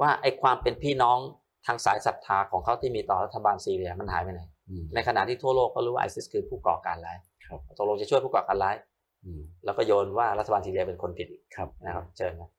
[0.00, 1.18] ว่าไอความเป็นพี่น้อง
[1.66, 8.76] ทางสายศรัทธาของเขาที่มีต่อรัฐบาลซีเรียมันหายไปไหนอืมในขณะที่ทั่วโลกก็รู้ว่าไอซิสคือผู้ก่อการร้ายครับตกลงจะช่วยผู้ก่อการร้าย
[9.24, 12.50] อืมแล้วก็โยนว่ารัฐบาลซีเรียเป็นคนผิดอีกครับนะครับเชิญครับ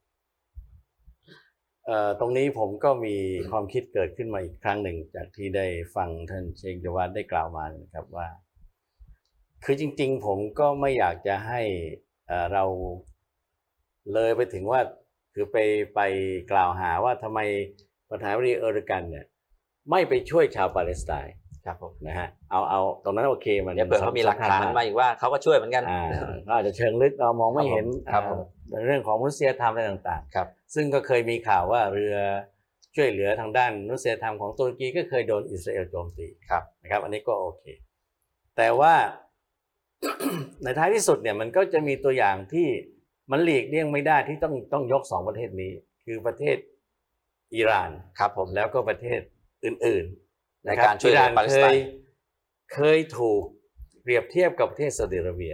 [1.86, 3.15] เอ่อตรงนี้ผมก็มี
[3.51, 5.65] ความคิดเกิดขึ้นมาอีกครั้งหนึ่ง จากที่ได้
[5.95, 8.27] ฟังท่านเชคจวัดได้กล่าวมานะครับว่า
[9.63, 11.61] คือจริง ๆ ผมก็ไม่อยากจะให้
[12.27, 12.65] เอ่อเรา
[14.14, 14.80] เลยไปถึงว่า
[15.34, 15.58] คือไป
[15.95, 16.01] ไป
[16.51, 17.39] กล่าวหาว่าทำไม
[18.10, 19.26] ประธานาธิบดีเออร์โดกันเนี่ย
[19.91, 21.36] ไม่ไปช่วยชาวปาเลสไตน์
[21.66, 26.06] ครับผมนะฮะเอาเอาตรงนั้นโอเคมันเดี๋ยวเผื่อเขามีหลักฐานสำคัญมาอีกว่าเขาก็ช่วยเหมือนกันอ่า
[26.47, 28.39] ก็อาจจะเชิงลึกเรามองไม่เห็นครับผม
[28.72, 32.16] อ่าเรื่องของมนุษยธรรมอะไรต่างๆครับ ซึ่งก็เคยมีข่าวว่าเรือ
[32.95, 37.64] ช่วยเหลือทางด้านมนุษยธรรมของตุรกีก็เคยโดนอิสราเอลโจมตีครับนะครับ อันนี้ก็โอเค
[38.58, 38.93] แต่ว่า
[40.64, 42.68] ในท้ายที่สุดเนี่ยมันก็จะมีตัวอย่างที่
[43.32, 45.71] มันหลีกเลี่ยงไม่ได้ที่ต้องต้องยกสองประเทศนี้
[46.05, 46.57] คือประเทศ
[47.55, 49.19] อิหร่านครับผมแล้วก็ประเทศ
[49.65, 51.86] อื่นๆในะคบการช่วยเหลืออิหปาเลสเคไตยน์
[52.74, 53.43] เคยถูก
[54.01, 55.53] เปรียบเทียบกับประเทศซาอุดิอาระเบีย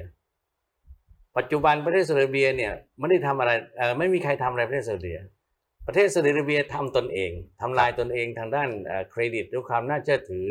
[1.37, 10.47] ปัจจุบันประเทศซาอุดิอาระเบียเนี่ยไม่ได้ทำอะไรเอ่อไม่มีใครทำอะไรประเทศซาอุดิอาระเบียประเทศซาอุดิอาระเบียทำตนเองทำลายตนเองทางด้านเอ่อเครดิตด้วยความน่าเชื่อถือ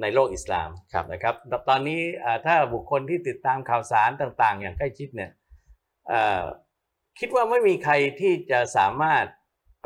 [0.00, 1.34] ในโลกอิสลามครับนะครับ
[1.68, 5.43] ตอนนี้เอ่อถ้าบุคคลที่ติดตามข่าวสารต่าง ๆ อย่างใกล้ชิดเนี่ยเอ่อ
[7.18, 9.24] คิดว่าไม่มีใครที่จะสามารถ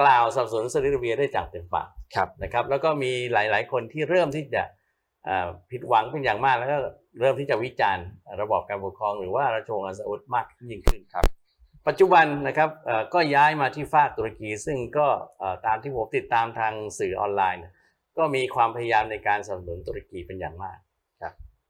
[0.01, 4.63] กล่าวสนับสนุนซาอุดิอาระเบียได้จากเต็มปากครับนะครับ แล้วก็มีหลาย ๆ คนที่เริ่มที่จะ
[5.25, 6.79] เอ่อผิดหวังเป็นอย่างมากแล้วก็
[7.21, 8.07] เริ่มที่จะวิจารณ์
[8.41, 11.25] ระบอบการปกครอง หรือว่าราชวงศ์อัลซาอุดมากยิ่งขึ้นครับ
[11.89, 15.07] ปัจจุบันนะครับเอ่อก็ย้ายมาที่ฝากตุรกี ซึ่งก็
[15.39, 17.75] เอ่อตามที่ผมติดตามทางสื่อออนไลน์เนี่ย
[18.19, 20.88] ก็มีความพยายามในการสนับสนุนตุรกีเป็นอย่างมากครับ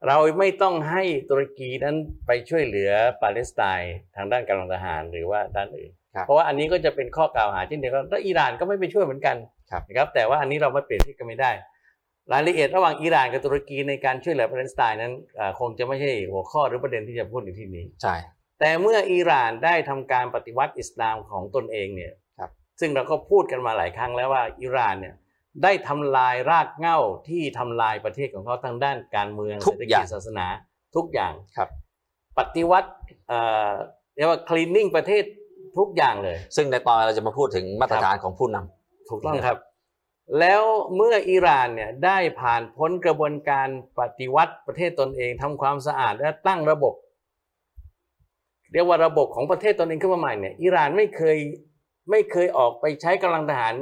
[0.07, 1.96] เราไม่ต้องให้ตุรกีนั้น
[2.26, 2.90] ไปช่วยเหลือ
[3.22, 9.36] ปาเลสไตน์ทางด้านกำลังทหารหรือว่าด้านอื่นครับเพราะว่าอันนี้ก็จะเป็นข้อกล่าวหาเช่นเดียวกันแล้วอิหร่านก็ไม่ไปช่วยเหมือนกัน
[9.70, 11.53] ครับนะครับแต่ว่าอันนี้เราไม่เปรียบเทียบกันไม่ได้
[12.32, 18.14] รายละเอียดระหว่างอิหร่านกับตุรกีในการช่วยเหลือปาเลสไตน์นั้นเอ่อคงจะไม่ใช่หัวข้อหรือประเด็นที่จะพูดในที่นี้ใช่
[18.61, 25.14] แต่เมื่ออิหร่านได้ทำการปฏิวัติอิสลามของตนเองเนี่ยครับซึ่งเราก็พูดกันมาหลายครั้งแล้วว่าอิหร่านเนี่ย
[25.62, 26.98] ได้ทำลายรากเหง้า
[27.28, 30.46] ที่ทำลายประเทศของเขาทางด้านการเมืองทุกเศรษฐอกิย่าจงศาสนา
[30.96, 31.68] ทุกอย่างครับ
[32.38, 32.90] ปฏิวัติ
[33.28, 33.70] เอ่อ
[34.16, 35.24] เรียกว่า cleaning ประเทศ
[35.78, 39.59] ทุกอย่างเลย ซึ่งในตอนเราจะมาพูดถึงมาตรฐานของผู้นำถูกต้องครับ
[40.40, 40.62] แล้ว
[40.96, 46.94] เมื่ออิหร่านเนี่ยได้ผ่านพ้นกระบวนการปฏิวัติประเทศตนเองทำความสะอาดและตั้งระบบ
[48.72, 51.38] เรียกว่าระบบของประเทศตนเองขึ้นมาใหม่เนี่ยอิหร่านไม่เคย
[52.11, 53.74] ไม่เคยออกไปใช้กำลังทหาร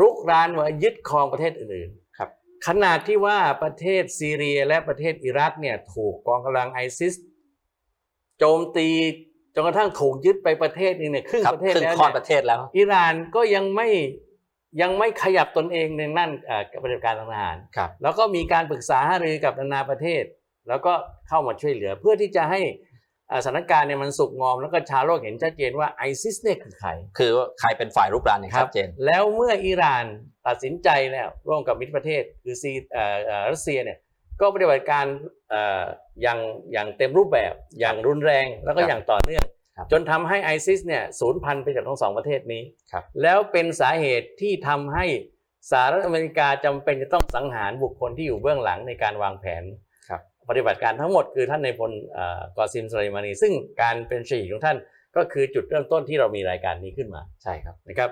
[0.00, 2.28] รุกรานมายึดครองประเทศอื่นๆครับ
[2.66, 7.14] ขนาดที่ว่าประเทศซีเรียและประเทศอิรักเนี่ยถูกกองกำลังไอซิส
[8.38, 8.88] โจมตี
[9.54, 13.88] จนกระทั่งถูกยึดไปประเทศหนึงเนี่ยครึ่งครับประเทศครึ่งแล้วค่อนเนี่ยประเทศแล้ว อิหร่านก็ยังไม่
[14.80, 20.22] ยังไม่ขยับตนเองในนั่นเอ่อกับปฏิบัติการทางทหารครับแล้วก็มีการปรึกษาหารือกับนานาประเทศ
[20.68, 20.92] แล้วก็
[21.28, 22.91] เข้ามาช่วยเหลือ เพื่อที่จะให้อ่า
[23.44, 30.04] สถานการณ์เนี่ยมันสุกงอมแล้วก็ชาวโลกเห็นชัดเจนว่าไอซิสเนี่ยคือใคร คือว่าใครเป็นฝ่ายรุกรานอย่างชัดเจน แล้วเมื่ออิหร่าน
[30.46, 33.98] ตัดสินใจแล้วร่วมกับมิตรประเทศคือซีเอ่อเอ่อรัสเซียเนี่ย
[34.40, 35.06] ก็ปฏิบัติการ
[35.50, 35.82] เอ่อ
[36.22, 36.38] อย่าง
[36.72, 39.44] อย่างเต็มรูปแบบอย่างรุนแรงแล้วก็ครับอย่างต่อเนื่อง
[39.76, 42.62] ครับจนทำให้ไอซิสเนี่ยสูญพันธุ์ไปจากทั้งสองประเทศนี้
[42.92, 45.06] ครับแล้วเป็นสาเหตุที่ทำให้
[45.70, 49.91] สหรัฐอเมริกาจำเป็นจะต้องสังหารบุคคลที่อยู่เบื้องหลังในการวางแผนครับ
[50.48, 54.76] ปฏิบัติการทั้งหมดคือท่านในายพลเอ่อกอซิมสุไลมานีซึ่งการเป็นชีของท่าน
[55.16, 58.10] ก็คือจุดเริ่มต้นที่เรามีรายการนี้ขึ้นมาใช่ครับนะครับ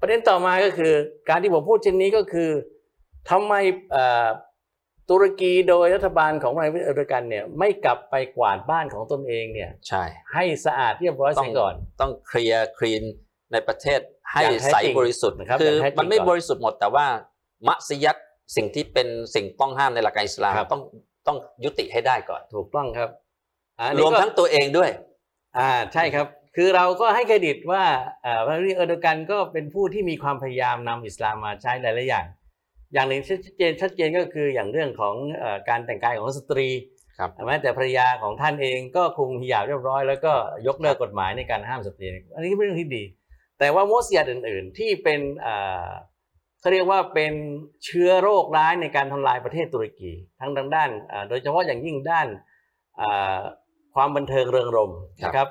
[0.00, 0.92] ประเด็นต่อมาก็คือ
[1.28, 2.50] การที่ผมพูดเช่นนี้ก็คือ
[3.30, 3.54] ทำไม
[3.92, 4.28] เอ่อ
[5.10, 13.02] ตุรกีโดยรัฐบาลของนายวิเอร์โดกันเนี่ยไม่กลับไปกวาดบ้านของตนเองเนี่ยใช่ให้สะอาดเรียบร้อยต้อเสีงยก่อน ต้องเคลียร์คลีน
[13.52, 14.00] ในประเทศ
[14.30, 17.06] ให้อย่างแท้ใสจริงบริสุทธิ์นะครับคืออย่างแท้จริงมันไม่ก่อนบริสุทธิ์หมดแต่ว่า
[17.68, 18.16] มัสยิด
[18.56, 20.82] สิ่งที่เป็นสิ่งต้องห้ามในหลักการอิสลามครับต้อง
[21.26, 23.10] ต้องยุติให้ได้ก่อน ถูกต้องครับ
[23.78, 24.90] อันรนี้วมก็ทั้งตัวเองด้วย
[25.58, 27.84] อ่าใช่ครับ คือเราก็ให้เครดิตว่า
[28.24, 32.26] อ่าพระเออร์โดกันก็เป็นผู้ที่มีความพยายามนำอิสลามมาใช้หลายๆอย่าง
[32.94, 36.68] อย่างหนึ่งชัดเจนชัดเจนก็คืออย่างเรื่องของเออการแต่งกายของสตรี
[37.18, 40.32] ครับแม้แต่ภรรยาของท่านเองก็คุมฮิญาบเรียบร้อย แล้วก็
[40.66, 43.04] ยกเลิกกฎหมายในการห้ามสตรีอันนี้ก็เป็นเรื่องที่ดี
[43.58, 45.88] แต่ว่ามัสยิดอื่น ๆ ที่เป็นอ่า
[46.64, 47.34] เขาเรียกว่าเป็น
[47.84, 52.28] เชื้อโรคร้ายในการทำลายประเทศตุรกี ทั้งทางด้านอ่าโดยเฉพาะอย่างยิ่งด้าน
[53.00, 53.38] อ่า
[53.94, 55.48] ความบันเทิงเริงรมย์นะครับ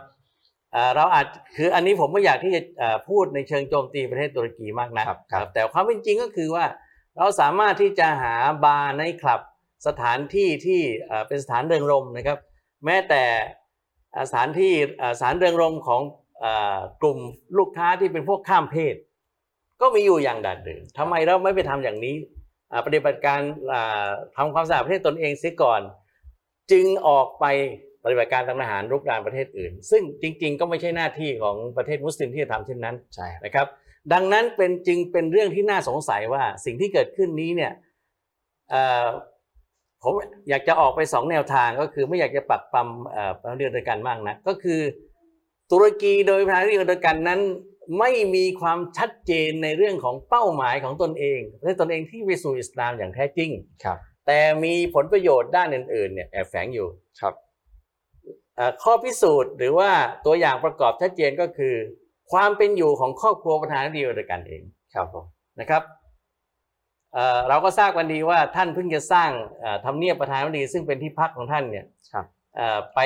[0.74, 6.66] เอ่อเราอาจคืออันนี้ผมไม่อยากที่จะเอ่อพูดในเชิงโจมตีประเทศตุรกีมากนะครับครับแต่ความเป็นจริงก็คือว่า
[7.18, 9.42] เราสามารถที่จะหาบาร์ในคลับ
[9.88, 12.38] สถานที่ที่เอ่อเป็นสถานเริงรมย์นะครับ
[12.86, 13.24] แม้แต่
[14.12, 16.02] เอ่อสถานที่เอ่อสถานเริงรมย์ของ
[16.40, 17.20] เอ่อกลุ่ม
[17.58, 18.96] ลูกค้าที่เป็นพวกข้ามเพศ
[19.84, 22.16] ก็มีอยู่อย่างดัดเดินทำไมเราไม่ไปทำอย่างนี้
[22.72, 23.40] อ่าปฏิบัติการ
[23.72, 25.82] อ่าทำความสะอาดประเทศตนเองเสียก่อน
[26.72, 27.46] จึงออกไป
[28.04, 33.68] ปฏิบัติการทางทหารรุกรานประเทศอื่น ซึ่งจริง ๆ ก็ไม่ใช่หน้าที่ของประเทศมุสลิมที่จะทำเช่นนั้นใช่ครับนะครับ
[34.14, 37.72] ดังนั้นเป็นจึงเป็นเรื่องที่น่าสงสัยว่าสิ่งที่เกิดขึ้นนี้เนี่ย
[38.70, 39.08] เอ่อ
[40.04, 40.14] ผม
[40.50, 44.80] อยากจะออกไปสองแนวทางก็คือไม่อยากจะปักปั๊มเอ่อประเทศเดียวกันมากนะก็คือ
[45.72, 47.40] ตุรกีโดยประธานาธิบดีเดียวกันนั้น
[48.00, 53.50] ไม่มีความชัดเจนในเรื่องของเป้าหมายของตนเองประเทศตนเองที่ไปสู่อิสลามอย่างแท้จริง
[53.84, 56.88] ครับ แต่มีผลประโยชน์ด้านอื่นๆเนี่ยแอบแฝงอยู่
[57.22, 57.34] ครับ
[58.56, 59.92] เอ่อข้อพิสูจน์หรือว่า
[60.26, 61.76] ตัวอย่างประกอบชัดเจนก็คือ
[62.32, 64.62] ความเป็นอยู่ของครอบครัวประธานาธิบดีด้วยกันเอง
[64.94, 65.26] ครับผม
[65.60, 65.84] นะครับ
[67.14, 69.30] เอ่อเราก็ทราบกันดีว่าท่านเพิ่งจะสร้าง
[69.60, 72.26] เอ่อทำเนียบประธานาธิบดีซึ่งเป็นที่พักของท่านเนี่ยครับ
[72.56, 73.00] เอ่อไป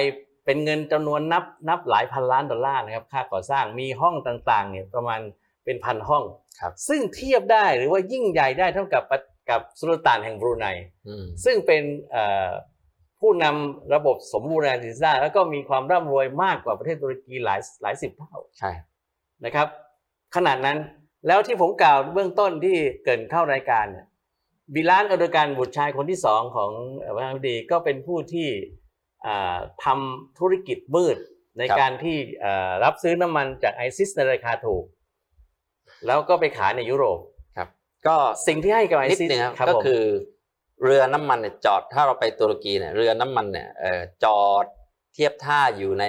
[0.47, 5.19] เป็นเงินจำนวนนับนับหลายพันล้านดอลลาร์นะครับค่าก่อสร้างมีห้องต่างๆเนี่ยประมาณ
[5.65, 6.23] เป็นพันห้อง
[6.59, 9.19] ครับซึ่งเทียบได้หรือว่ายิ่งใหญ่ได้เท่ากับปะ
[9.49, 10.67] กับสุลต่านแห่งบรูไน
[11.07, 12.49] อืมซึ่งเป็นเอ่อ
[13.19, 18.71] ผู้นำระบบสมบูรณาญาแล้วก็มีความร่ำรวยมากกว่าประเทศตุรกีหลายหลายสิบเท่าใช่
[19.45, 19.67] นะครับ
[20.35, 20.77] ขนาดนั้น
[21.27, 24.05] แล้วที่ผมกล่าวเบื้องต้นที่เกรินเข้ารายการเนี่ย
[24.73, 28.86] บิลานเออร์โดกันบุตรชายคนที่สองของเอ่อประธานาธิบดีก็เป็นผู้ที่อ่า
[29.85, 31.17] ทำธุรกิจมืด
[31.59, 34.83] ในการที่เอ่อรับซื้อน้ำมันจากไอซิสในราคาถูก
[36.05, 37.19] แล้วก็ไปขายในยุโรป
[37.57, 37.69] ครับ
[38.07, 38.15] ก็
[38.47, 40.03] สิ่งที่ให้กับไอซิสนิดนึงครับครับก็ผมคือ
[40.83, 44.65] เรือน้ำมันเนี่ยจอดถ้าเราไปตุรกีเนี่ยเรือน้ำมันเนี่ยเอ่อจอด
[45.13, 46.05] เทียบท่าอยู่ใน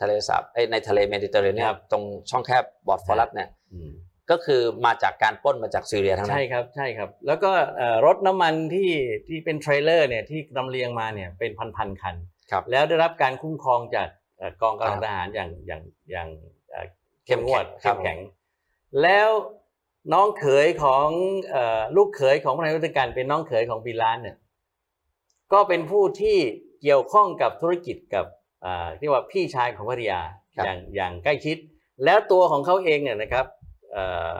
[0.00, 3.90] ทะเลสาบเอ้ยในทะเลเมดิเตอร์เรเนียนตรงช่องแคบบอร์ดฟอรัสเนี่ยอืม
[4.30, 8.90] ก็คือมาจากการปล้นมาจากซีเรียทั้งนั้ใช่นครับใช่ครับ แล้วก็เอ่อรถน้ำมันที่
[9.28, 12.16] ที่เป็นเทรลเลอร์เนี่ยที่ลำเลียงมาเนี่ยเป็นพันๆคัน
[12.50, 16.28] ครับแล้วได้รับการคุ้มครองจากเอ่อกองกำลังครับทหารอย่างอย่างอย่าง
[16.70, 16.86] เอ่อ
[17.26, 18.18] เข้เข้มมแข็งวงดครัเข้บมแข็ง
[19.02, 19.28] แล้ว
[20.12, 21.08] น้องเขยของ
[21.50, 24.36] เอ่อลูกเขยของพระนายวัฒกันเป็นน้องเขยของบิลานเนี่ย
[25.52, 26.36] ก็เป็นผู้ที่
[26.82, 28.26] เกี่ยวข้องกับธุรกิจกับ
[28.64, 30.20] อ่าเรียกว่าพี่ชายของภรรยา
[30.56, 31.56] ครับอย่างอย่างใกล้ชิด
[32.04, 33.46] แล้วตัวของเขาเองเนี่ยนะครับ
[33.92, 34.34] เอ่อ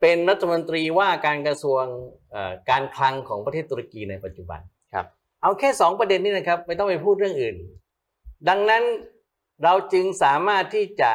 [0.00, 1.84] เป็นรัฐมนตรีว่าการกระทรวง
[2.30, 4.79] เอ่อการคลังของประเทศตุรกีในปัจจุบันครับ
[5.42, 7.56] เอาแค่สองประเด็นนี้นะครับ ไม่ต้องไปพูดเรื่องอื่น
[8.48, 8.82] ดังนั้น
[9.64, 11.10] เราจึงสามารถที่จะ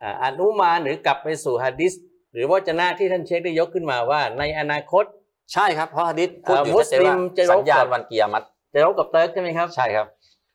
[0.00, 1.92] เอ่ออนุมานหรือกลับไปสู่ฮะดิษ
[2.32, 5.04] หรือวจนะที่ท่านเชคได้ยกขึ้นมาว่า ในอนาคต
[5.52, 8.42] ใช่ครับเพราะฮะดิษพูดอยู่เอ่อมุสลิมชัดเจนว่าจะรบสัญญาณกับวันเกียรมัด
[8.74, 10.06] จะรบกับเติร์กใช่ไหมครับใช่ครับ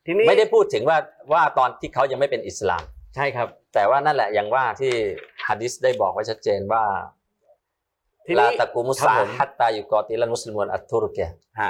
[0.05, 0.97] ทีนี้ไม่ได้พูดถึงว่า
[1.33, 2.83] ว่าตอนที่เขายังไม่เป็นอิสลาม
[3.15, 4.93] ใช่ครับ แต่ว่านั่นแหละอย่างว่าที่
[5.47, 6.83] ฮะดิษได้บอกไว้ชัดเจนว่า
[8.25, 11.27] ทีนี้ลาตะกูมุสครับซาผมฮัตตายุกอติลันมุสลิมวนอัตตุรกีย
[11.59, 11.69] ฮะ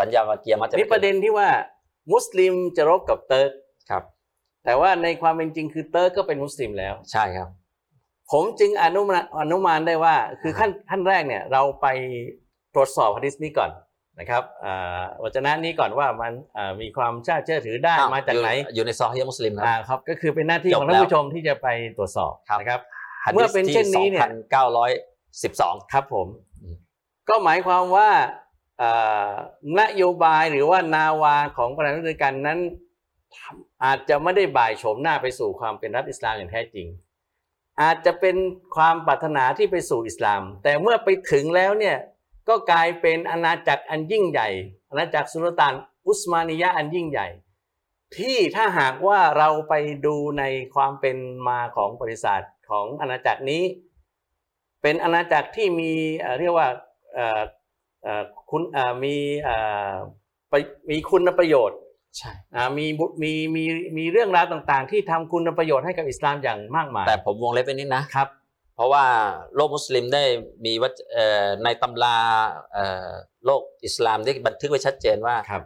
[0.00, 1.48] สัญญาว่าเกียร์มาจะนี่ประเด็นที่ว่า
[2.12, 3.50] มุสลิมจะรบกับเติร์ก
[3.90, 4.02] ครับ
[4.64, 7.48] แต่ว่าในความเป็นจริงคือเติร์กก็เป็นมุสลิมแล้ว ใช่ครับ
[8.32, 11.86] ผมจึงอนุมานอนุมานได้ว่า คือขั้นขั้นแรกเนี่ยเราไป
[12.74, 13.70] ตรวจสอบฮะดิษนี้ก่อน
[14.18, 22.80] นะครับอ่าวจนะนี้ก่อนว่ามันอ่ามีความเชื่อเชื่อถือได้อ้วมาจากไหน อยู่อยู่ในซอฮีฮ์มุสลิมครับอ่าครับ ก็คือเป็นหน้าที่จบของท่านแล้วผู้ชมที่จะไปตรวจสอบครับนะครับ
[23.24, 26.26] hadith เมื่อเป็นเช่นนี้เนี่ยที่2,912ครับผม
[26.62, 26.76] อืม
[27.28, 28.28] ก็หมายความว่าอ่า
[29.80, 32.58] นโยบายหรือว่านาวาของประธานาธิบดีกันนั้น
[33.84, 36.86] อาจจะไม่ได้บ่ายโฉมหน้าไปสู่ความเป็นรัฐอิสลามอย่างแท้จริง
[37.82, 38.36] อาจจะเป็น
[38.76, 41.96] ความปรารถนาที่ไปสู่อิสลาม แต่เมื่อไปถึงแล้วเนี่ย
[42.48, 44.48] ก็กลายเป็นอาณาจักรอันยิ่งใหญ่
[44.90, 45.74] อาณาจักรสุลต่าน
[46.08, 47.28] อุสมานียะอันยิ่งใหญ่
[48.16, 49.74] ที่ถ้าหากว่าเราไป
[50.06, 51.16] ดูในความเป็น
[51.48, 53.62] มาของบริษัทของอาณาจักรนี้
[54.82, 55.92] เป็นอาณาจักรที่มี
[56.40, 56.68] เรียกว่า
[58.50, 59.56] คุณเอ่อมีเอ่
[59.92, 59.94] อ
[60.50, 60.54] ไป
[60.90, 61.78] มีคุณประโยชน์
[62.16, 63.64] ใช่อ่ามีบุมีมี
[63.96, 68.28] มีเรื่องราวต่างๆ ที่ทำคุณประโยชน์ให้กับอิสลามอย่างมากมาย แต่ผมวงเล็บไปนิดนะครับ
[68.74, 69.04] เพราะว่า
[69.54, 70.22] โลกมุสลิมได้
[70.64, 72.16] มีวัจเอ่อในตำรา
[72.72, 73.08] เอ่อ
[73.46, 75.62] โลกอิสลามได้บันทึกไว้ชัดเจนว่าครับ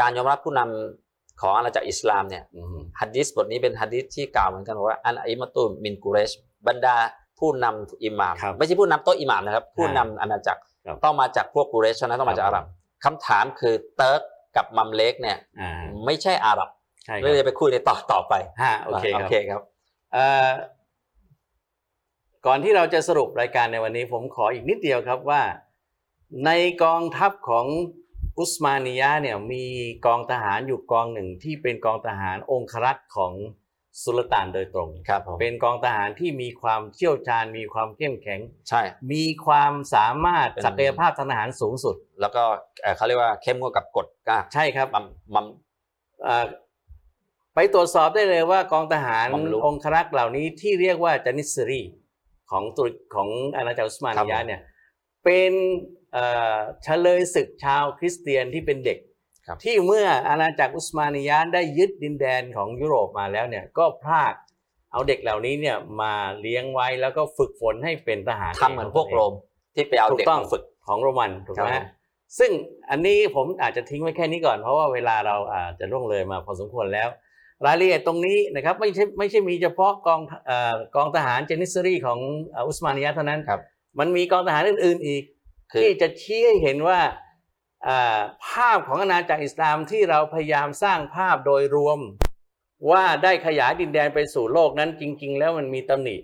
[0.00, 6.30] การยอมรับผู้นำของอาณาจักรอิสลามเนี่ยอืมฮัดดิสบทนี้เป็นฮัดดิสที่กล่าวเหมือนกันว่าอันอิมะตุมินกุเรช
[6.68, 6.96] บรรดา
[7.38, 12.66] ผู้นำอิหม่ามครับไม่ใช่ผู้นำโต๊ะอิหม่ามนะครับ ผู้นำอาณาจักรครับ ต้องมาจากพวกกุเรชเท่านั้นต้องมาจากครับอาหรับ
[13.04, 14.20] คำถามคือเติร์ก
[14.56, 15.72] กับมัมเล็กเนี่ยอ่า
[16.06, 16.68] ไม่ใช่อาหรับ
[17.04, 19.62] ใช่คเรารับจะไปคุยในต่อต่อไปฮะโอเคคโอรับเคครับ
[20.12, 20.48] เอ่อ
[22.46, 25.42] ก่อนที่เราจะสรุปรายการในวันนี้ ผมขออีกนิดเดียวครับว่า
[26.46, 26.50] ใน
[26.84, 27.66] กองทัพของ
[28.38, 29.64] อุสมานียะห์เนี่ยมี
[30.06, 33.32] กองทหารอยู่กองหนึ่งที่เป็นกองทหารองครักษ์ของ
[34.04, 38.82] สุลต่านโดยตรงครับผมเป็นกองทหารที่มีความเชี่ยวชาญ มีความเข้มแข็ง ใช่
[39.12, 42.42] มีความสามารถเป็นศักยภาพทางทหารสูงสุด แล้วก็
[42.82, 45.46] เอ่อเขาเรียกว่าเข้มงวดกับกฎก็ใช่ครับมัมมัม
[46.22, 46.46] เอ่อ
[47.54, 51.82] ไปตรวจสอบได้เลยว่ากองทหารมัมลุกองครักษ์เหล่านี้ที่เรียกว่าจานิสรี
[52.50, 54.60] ของตุรของอาณาจักรอุสมานียะห์เนี่ย
[55.24, 55.52] เป็น
[56.12, 56.24] เอ่
[56.54, 59.07] อเฉลยศึกชาวคริสเตียนที่เป็นเด็กครับ
[59.64, 64.34] ที่เมื่ออาณาจักรอุสมานียะห์ได้ยึดดินแดนของยุโรปมาแล้วเนี่ยก็พราก
[64.92, 69.32] เอาเด็กเหล่านี้เนี่ยมาเลี้ยงไว้แล้วก็ฝึกฝนให้เป็นทหารทำเหมือนพวกโรม
[69.74, 71.84] ที่ไปเอาถูเด็กกต้องมาฝึกของโรมันถูกไหมครัฮะบ
[72.38, 72.50] ซึ่ง
[72.90, 77.08] อันนี้ผมอาจจะทิ้งไว้แค่นี้ก่อนเพราะว่าเวลาเราอาจจะล่วงเลยมาพอสมควรแล้ว
[77.66, 82.18] รายละเอียดตรงนี้นะครับไม่ใช่ไม่ใช่มีเฉพาะกองเอ่อกองทหารเจนิสรีของ
[82.48, 83.60] เอ่ออุสมานียะห์เท่านั้นครับ
[83.98, 85.22] มันมีกองทหารอื่น ๆอีก
[85.70, 87.27] คือที่จะชี้ให้เห็นว่าอ่า
[88.48, 92.00] ภาพของอาณาจักรอิสลามที่เราพยายามสร้างภาพโดยรวม
[92.90, 96.16] ว่าได้ขยายดินแดนไปสู่โลกนั้นจริง ๆ แล้วมันมีตำหนิ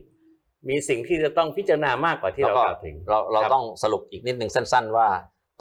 [0.68, 5.08] มีสิ่งที่จะต้องพิจารณามากกว่าที่แล้วเราก็กล่าวถึงเราเราครับต้องสรุปอีกนิดหนึ่งสั้น ๆ ว่า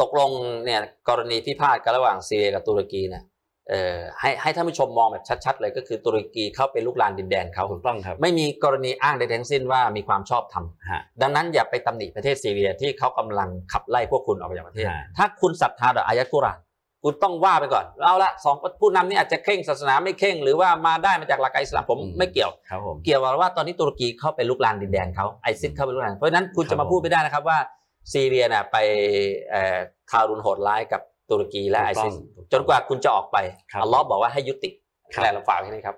[0.02, 0.32] ตกลง
[0.66, 0.80] เนี่ย
[1.10, 3.33] กรณีพิพาทกันระหว่างซีเรียกับตุรกีเนี่ยเอ่อ
[4.20, 16.60] ให้ให้ท่านผู้ชมมองแบบชัด ๆ เลยก็คือตุรกีเข้าไปลุกลานดินแดนเขาถูกต้องครับ ไม่มีกรณีอ้างใดทั้งสิ้นว่ามีความชอบธรรมฮะดังนั้นอย่าไปตำหนิประเทศซีเรียที่เขากำลังขับไล่พวกคุณออกไปจากประเทศฮะถ้าคุณศรัทธาต่ออายะกุรอาน
[17.04, 27.58] คุณต้องว่าไปก่อนเอาละสองผู้นำนี่อาจจะเข่งศาสนาไม่เข่งหรือว่ามาได้มาจากหลักการอิสลามผมไม่เกี่ยวครับผมเกี่ยวกับว่าตอนนี้ตุรกีเข้าไปลุกลานดินแดนเขาไอซิสเข้าไปลุกลานเพราะฉะนั้นคุณครับจะมาพูดไม่ได้นะครับว่า
[28.14, 28.78] ซีเรียน่ะไป
[29.52, 29.78] เอ่อ
[30.10, 33.38] ทารุณโหดร้ายกับ ตุรกีและไอซิสถูกต้องจนกว่าคุณจะออกไป
[33.72, 34.70] ครับอัลลอฮ์บอกว่าให้ยุติ
[35.14, 35.98] ครับแต่เราฝากแค่นี้ครับ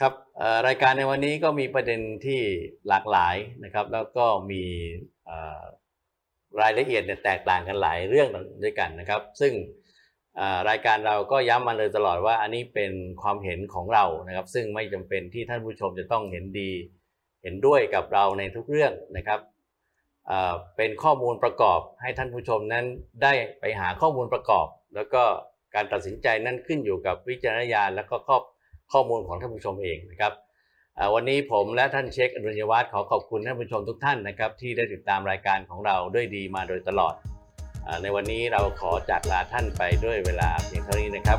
[0.00, 2.40] ครับเอ่อรายการในวันนี้ก็มีประเด็นที่
[2.88, 4.62] หลากหลายนะครับ แล้วก็มี
[5.26, 5.62] เอ่อ
[6.60, 8.28] รายละเอียดเนี่ยแตกต่างกันหลายเรื่อง
[8.62, 9.52] ด้วยกันนะครับ ซึ่ง
[10.36, 12.92] เอ่อรายการเราก็ย้ำมาเลยตลอดว่าอันนี้เป็น
[13.22, 16.70] ความเห็นของเรานะครับ ซึ่งไม่จำเป็นที่ท่านผู้ชมจะต้องเห็นดี
[17.42, 19.40] เห็นด้วยกับเราในทุกเรื่องนะครับ
[20.76, 22.84] เป็นข้อมูลประกอบให้ท่านผู้ชมนั้น
[23.22, 25.22] ได้ไปหาข้อมูลประกอบ แล้วก็
[25.74, 28.38] การตัดสินใจนั้นขึ้นอยู่กับวิจารณญาณและก็ข้อ
[28.92, 30.32] ข้อมูลของท่านผู้ชมเองนะครับ
[31.14, 37.14] วันนี้ผมและท่านเช็คอรุญวัฒน์ขอขอบคุณท่านผู้ชมทุกท่านนะครับที่ได้ติดตามรายการของเราด้วยดีมาโดยตลอด
[38.02, 41.38] ในวันนี้เราขอจากลาท่านไปด้วยเวลาเพียงเท่านี้นะครับ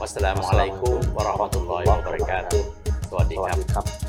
[0.00, 2.68] วัสสลามุอะลัยกุมวะราะห์มะตุลลอฮิวะบะเราะกาตุฮ์
[3.10, 4.07] สวัสดีสวัคสรับดีครับ